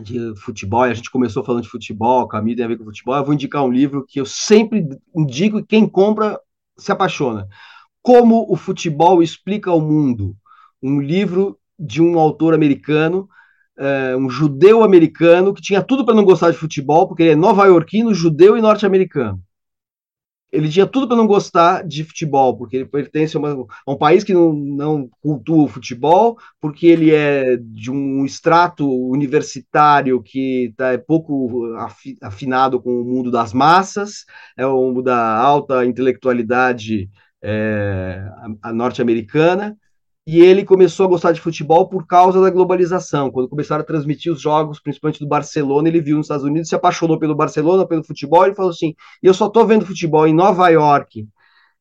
de 0.01 0.35
futebol, 0.37 0.83
a 0.83 0.95
gente 0.95 1.11
começou 1.11 1.45
falando 1.45 1.63
de 1.63 1.69
futebol, 1.69 2.27
Camus 2.27 2.57
tem 2.57 2.65
a 2.65 2.69
ver 2.69 2.79
com 2.79 2.85
futebol, 2.85 3.17
eu 3.17 3.25
vou 3.25 3.35
indicar 3.35 3.63
um 3.65 3.71
livro 3.71 4.07
que 4.09 4.19
eu 4.21 4.25
sempre 4.25 4.89
indico 5.15 5.59
e 5.59 5.67
quem 5.67 5.87
compra 5.87 6.41
se 6.79 6.91
apaixona. 6.91 7.47
Como 8.01 8.51
o 8.51 8.57
futebol 8.57 9.23
explica 9.23 9.71
o 9.73 9.81
mundo. 9.81 10.35
Um 10.83 11.01
livro 11.01 11.59
de 11.79 12.01
um 12.01 12.19
autor 12.19 12.55
americano 12.55 13.29
é, 13.79 14.17
um 14.17 14.29
judeu 14.29 14.83
americano 14.83 15.55
que 15.55 15.63
tinha 15.63 15.83
tudo 15.83 16.05
para 16.05 16.15
não 16.15 16.25
gostar 16.25 16.51
de 16.51 16.57
futebol, 16.57 17.07
porque 17.07 17.23
ele 17.23 17.33
é 17.33 17.37
nova-iorquino, 17.37 18.13
judeu 18.13 18.59
e 18.59 18.61
norte-americano. 18.61 19.41
Ele 20.51 20.69
tinha 20.69 20.87
tudo 20.87 21.07
para 21.07 21.17
não 21.17 21.27
gostar 21.27 21.87
de 21.87 22.03
futebol, 22.05 22.57
porque 22.57 22.77
ele 22.77 22.87
pertence 22.87 23.37
a, 23.37 23.41
uma, 23.41 23.67
a, 23.87 23.93
um 23.93 23.97
país 23.97 24.25
que 24.25 24.33
não, 24.33 24.53
não 24.53 25.11
cultua 25.21 25.65
o 25.65 25.69
futebol, 25.69 26.39
porque 26.61 26.87
ele 26.87 27.15
é 27.15 27.57
de 27.59 27.91
um 27.91 28.25
extrato 28.25 28.89
universitário 29.09 30.23
que 30.23 30.73
tá, 30.77 30.93
é 30.93 30.99
pouco 30.99 31.75
afinado 32.23 32.81
com 32.81 32.91
o 32.91 33.05
mundo 33.05 33.31
das 33.31 33.53
massas, 33.53 34.25
é 34.57 34.67
o 34.67 34.81
mundo 34.81 35.03
da 35.03 35.37
alta 35.37 35.85
intelectualidade 35.85 37.11
é, 37.43 38.23
norte-americana 38.73 39.77
e 40.31 40.43
ele 40.43 40.63
começou 40.63 41.07
a 41.07 41.09
gostar 41.09 41.33
de 41.33 41.41
futebol 41.41 41.89
por 41.89 42.07
causa 42.07 42.39
da 42.39 42.51
globalização. 42.51 43.31
Quando 43.31 43.49
começaram 43.49 43.81
a 43.81 43.87
transmitir 43.87 44.31
os 44.31 44.43
jogos, 44.43 44.79
principalmente 44.79 45.21
do 45.21 45.27
Barcelona, 45.27 45.89
ele 45.89 46.03
viu 46.03 46.19
nos 46.19 46.27
Estados 46.27 46.45
Unidos, 46.45 46.69
se 46.69 46.75
apaixonou 46.75 47.19
pelo 47.19 47.35
Barcelona, 47.35 47.87
pelo 47.87 48.05
futebol, 48.05 48.47
e 48.47 48.55
falou 48.55 48.71
assim: 48.71 48.95
eu 49.23 49.33
só 49.33 49.47
estou 49.47 49.67
vendo 49.67 49.87
futebol 49.87 50.27
em 50.27 50.35
Nova 50.35 50.69
York, 50.69 51.27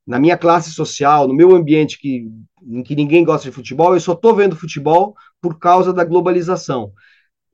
na 0.08 0.18
minha 0.18 0.38
classe 0.38 0.72
social, 0.72 1.28
no 1.28 1.34
meu 1.34 1.54
ambiente 1.54 2.00
que, 2.00 2.26
em 2.66 2.82
que 2.84 2.96
ninguém 2.96 3.26
gosta 3.26 3.50
de 3.50 3.54
futebol, 3.54 3.94
eu 3.94 4.00
só 4.00 4.14
estou 4.14 4.34
vendo 4.34 4.56
futebol 4.56 5.14
por 5.42 5.60
causa 5.60 5.92
da 5.92 6.06
globalização. 6.06 6.94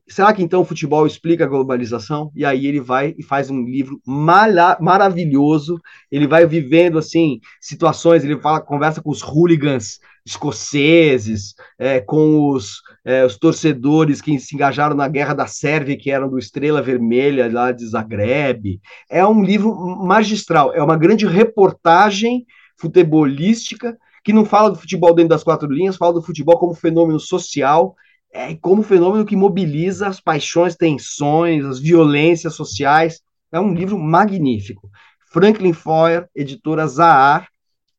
Será 0.08 0.34
que 0.34 0.44
então 0.44 0.62
o 0.62 0.66
futebol 0.66 1.08
explica 1.08 1.46
a 1.46 1.48
globalização? 1.48 2.30
E 2.36 2.44
aí 2.44 2.68
ele 2.68 2.82
vai 2.82 3.16
e 3.18 3.24
faz 3.24 3.50
um 3.50 3.64
livro 3.64 4.02
maravilhoso. 4.06 5.80
Ele 6.12 6.28
vai 6.28 6.46
vivendo 6.46 6.98
assim 6.98 7.40
situações. 7.62 8.24
Ele 8.24 8.40
fala, 8.40 8.60
conversa 8.60 9.02
com 9.02 9.10
os 9.10 9.22
hooligans 9.22 10.00
escoceses, 10.26 11.54
é, 11.78 12.00
com 12.00 12.50
os, 12.50 12.82
é, 13.06 13.26
os, 13.26 13.38
torcedores 13.38 14.22
que 14.22 14.40
se 14.40 14.56
engajaram 14.56 14.96
na 14.96 15.08
guerra 15.08 15.34
da 15.34 15.48
Sérvia, 15.48 15.98
que 15.98 16.12
eram 16.12 16.30
do 16.30 16.40
Estrela 16.40 16.82
Vermelha, 16.82 17.52
lá 17.52 17.72
de 17.72 17.86
Zagreb. 17.86 18.80
É 19.10 19.26
um 19.26 19.44
livro 19.44 19.74
magistral, 20.06 20.74
é 20.74 20.82
uma 20.82 20.98
grande 20.98 21.26
reportagem 21.26 22.46
futebolística 22.78 23.98
que 24.24 24.34
não 24.34 24.46
fala 24.46 24.72
do 24.72 24.80
futebol 24.80 25.14
dentro 25.14 25.30
das 25.30 25.44
quatro 25.44 25.70
linhas, 25.70 25.98
fala 25.98 26.14
do 26.14 26.22
futebol 26.22 26.58
como 26.58 26.74
fenômeno 26.74 27.20
social, 27.20 27.96
é, 28.34 28.56
como 28.56 28.82
fenômeno 28.82 29.26
que 29.26 29.36
mobiliza 29.36 30.08
as 30.08 30.20
paixões, 30.20 30.76
tensões, 30.76 31.64
as 31.64 31.80
violências 31.80 32.56
sociais. 32.56 33.22
É 33.52 33.60
um 33.60 33.74
livro 33.74 33.98
magnífico. 34.00 34.90
Franklin 35.32 35.74
Foer, 35.74 36.28
editora 36.36 36.88
Zahar, 36.88 37.48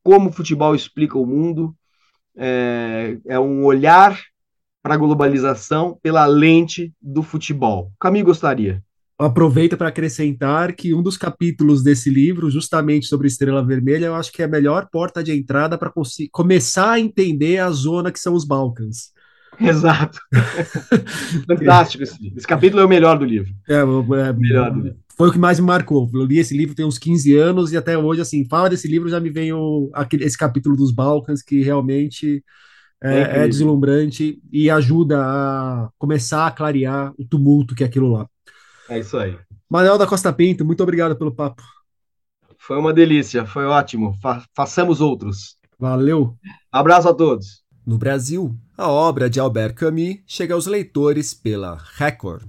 Como 0.03 0.29
o 0.29 0.33
Futebol 0.33 0.75
Explica 0.75 1.17
o 1.17 1.25
Mundo, 1.25 1.75
é, 2.37 3.17
é 3.27 3.39
um 3.39 3.65
olhar 3.65 4.21
para 4.83 4.95
a 4.95 4.99
globalização 4.99 5.99
pela 6.03 6.27
lente 6.27 6.93
do 7.01 7.23
futebol. 7.23 7.93
Caminho 7.99 8.27
gostaria. 8.27 8.83
Aproveita 9.17 9.77
para 9.77 9.89
acrescentar 9.89 10.75
que 10.75 10.93
um 10.93 11.01
dos 11.01 11.17
capítulos 11.17 11.85
desse 11.85 12.11
livro, 12.11 12.51
justamente 12.51 13.07
sobre 13.07 13.29
Estrela 13.29 13.65
Vermelha, 13.65 14.07
eu 14.07 14.15
acho 14.15 14.33
que 14.33 14.43
é 14.43 14.45
a 14.45 14.49
melhor 14.49 14.89
porta 14.91 15.23
de 15.23 15.33
entrada 15.33 15.79
para 15.79 15.93
começar 16.33 16.93
a 16.93 17.01
entender 17.01 17.59
a 17.59 17.71
zona 17.71 18.11
que 18.11 18.19
são 18.19 18.35
os 18.35 18.45
Balcãs. 18.45 19.14
Exato. 19.61 20.19
Fantástico 21.47 22.03
esse 22.03 22.23
livro. 22.23 22.39
Esse 22.39 22.47
capítulo 22.47 22.83
é 22.83 22.85
o 22.85 22.89
melhor 22.89 23.19
do 23.19 23.25
livro. 23.25 23.53
É, 23.69 23.75
é 23.75 24.33
melhor 24.33 24.71
do 24.71 24.81
livro. 24.81 24.99
Foi 25.17 25.29
o 25.29 25.33
que 25.33 25.39
mais 25.39 25.61
me 25.61 25.67
marcou. 25.67 26.11
Eu 26.13 26.25
li 26.25 26.39
esse 26.39 26.57
livro 26.57 26.75
tem 26.75 26.85
uns 26.85 26.99
15 26.99 27.37
anos 27.37 27.73
e 27.73 27.77
até 27.77 27.97
hoje, 27.97 28.21
assim, 28.21 28.45
fala 28.49 28.69
desse 28.69 28.89
livro, 28.89 29.09
já 29.09 29.21
me 29.21 29.31
vem 29.31 29.53
o, 29.53 29.91
aquele, 29.95 30.25
esse 30.25 30.37
capítulo 30.37 30.77
dos 30.77 30.93
Balcãs 30.93 31.41
que 31.41 31.63
realmente 31.63 32.43
é, 33.03 33.21
é, 33.21 33.45
é 33.45 33.49
deslumbrante 33.49 34.41
e 34.53 34.69
ajuda 34.69 35.21
a 35.21 35.89
começar 35.99 36.47
a 36.47 36.51
clarear 36.51 37.13
o 37.19 37.25
tumulto 37.25 37.75
que 37.75 37.85
é 37.85 37.87
aquilo 37.87 38.11
lá. 38.11 38.29
É 38.89 38.99
isso 38.99 39.17
aí. 39.17 39.37
Manuel 39.71 39.99
da 39.99 40.07
Costa 40.07 40.33
Pinto, 40.33 40.65
muito 40.65 40.83
obrigado 40.83 41.17
pelo 41.17 41.35
papo. 41.35 41.63
Foi 42.59 42.79
uma 42.79 42.93
delícia, 42.93 43.47
foi 43.47 43.67
ótimo. 43.67 44.15
Fa 44.21 44.43
façamos 44.55 45.01
outros. 45.01 45.57
Valeu. 45.79 46.37
Abraço 46.73 47.09
a 47.09 47.15
todos. 47.15 47.64
No 47.87 47.99
Brasil, 47.99 48.57
a 48.79 48.89
obra 48.89 49.29
de 49.29 49.39
Albert 49.39 49.75
Camus 49.75 50.17
chega 50.27 50.55
aos 50.55 50.67
leitores 50.67 51.35
pela 51.35 51.79
Record. 51.97 52.45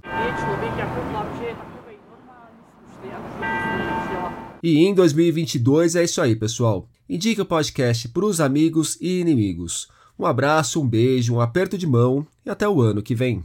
E 4.63 4.77
em 4.85 4.93
2022 4.93 5.97
é 5.97 6.05
isso 6.05 6.21
aí, 6.21 6.37
pessoal. 6.37 6.87
Indique 7.09 7.41
o 7.41 7.45
podcast 7.45 8.07
para 8.07 8.25
os 8.25 8.39
amigos 8.39 8.97
e 9.01 9.19
inimigos. 9.19 9.89
Um 10.17 10.25
abraço, 10.25 10.81
um 10.81 10.87
beijo, 10.87 11.35
um 11.35 11.41
aperto 11.41 11.77
de 11.77 11.85
mão 11.85 12.25
e 12.45 12.49
até 12.49 12.67
o 12.67 12.81
ano 12.81 13.03
que 13.03 13.13
vem. 13.13 13.43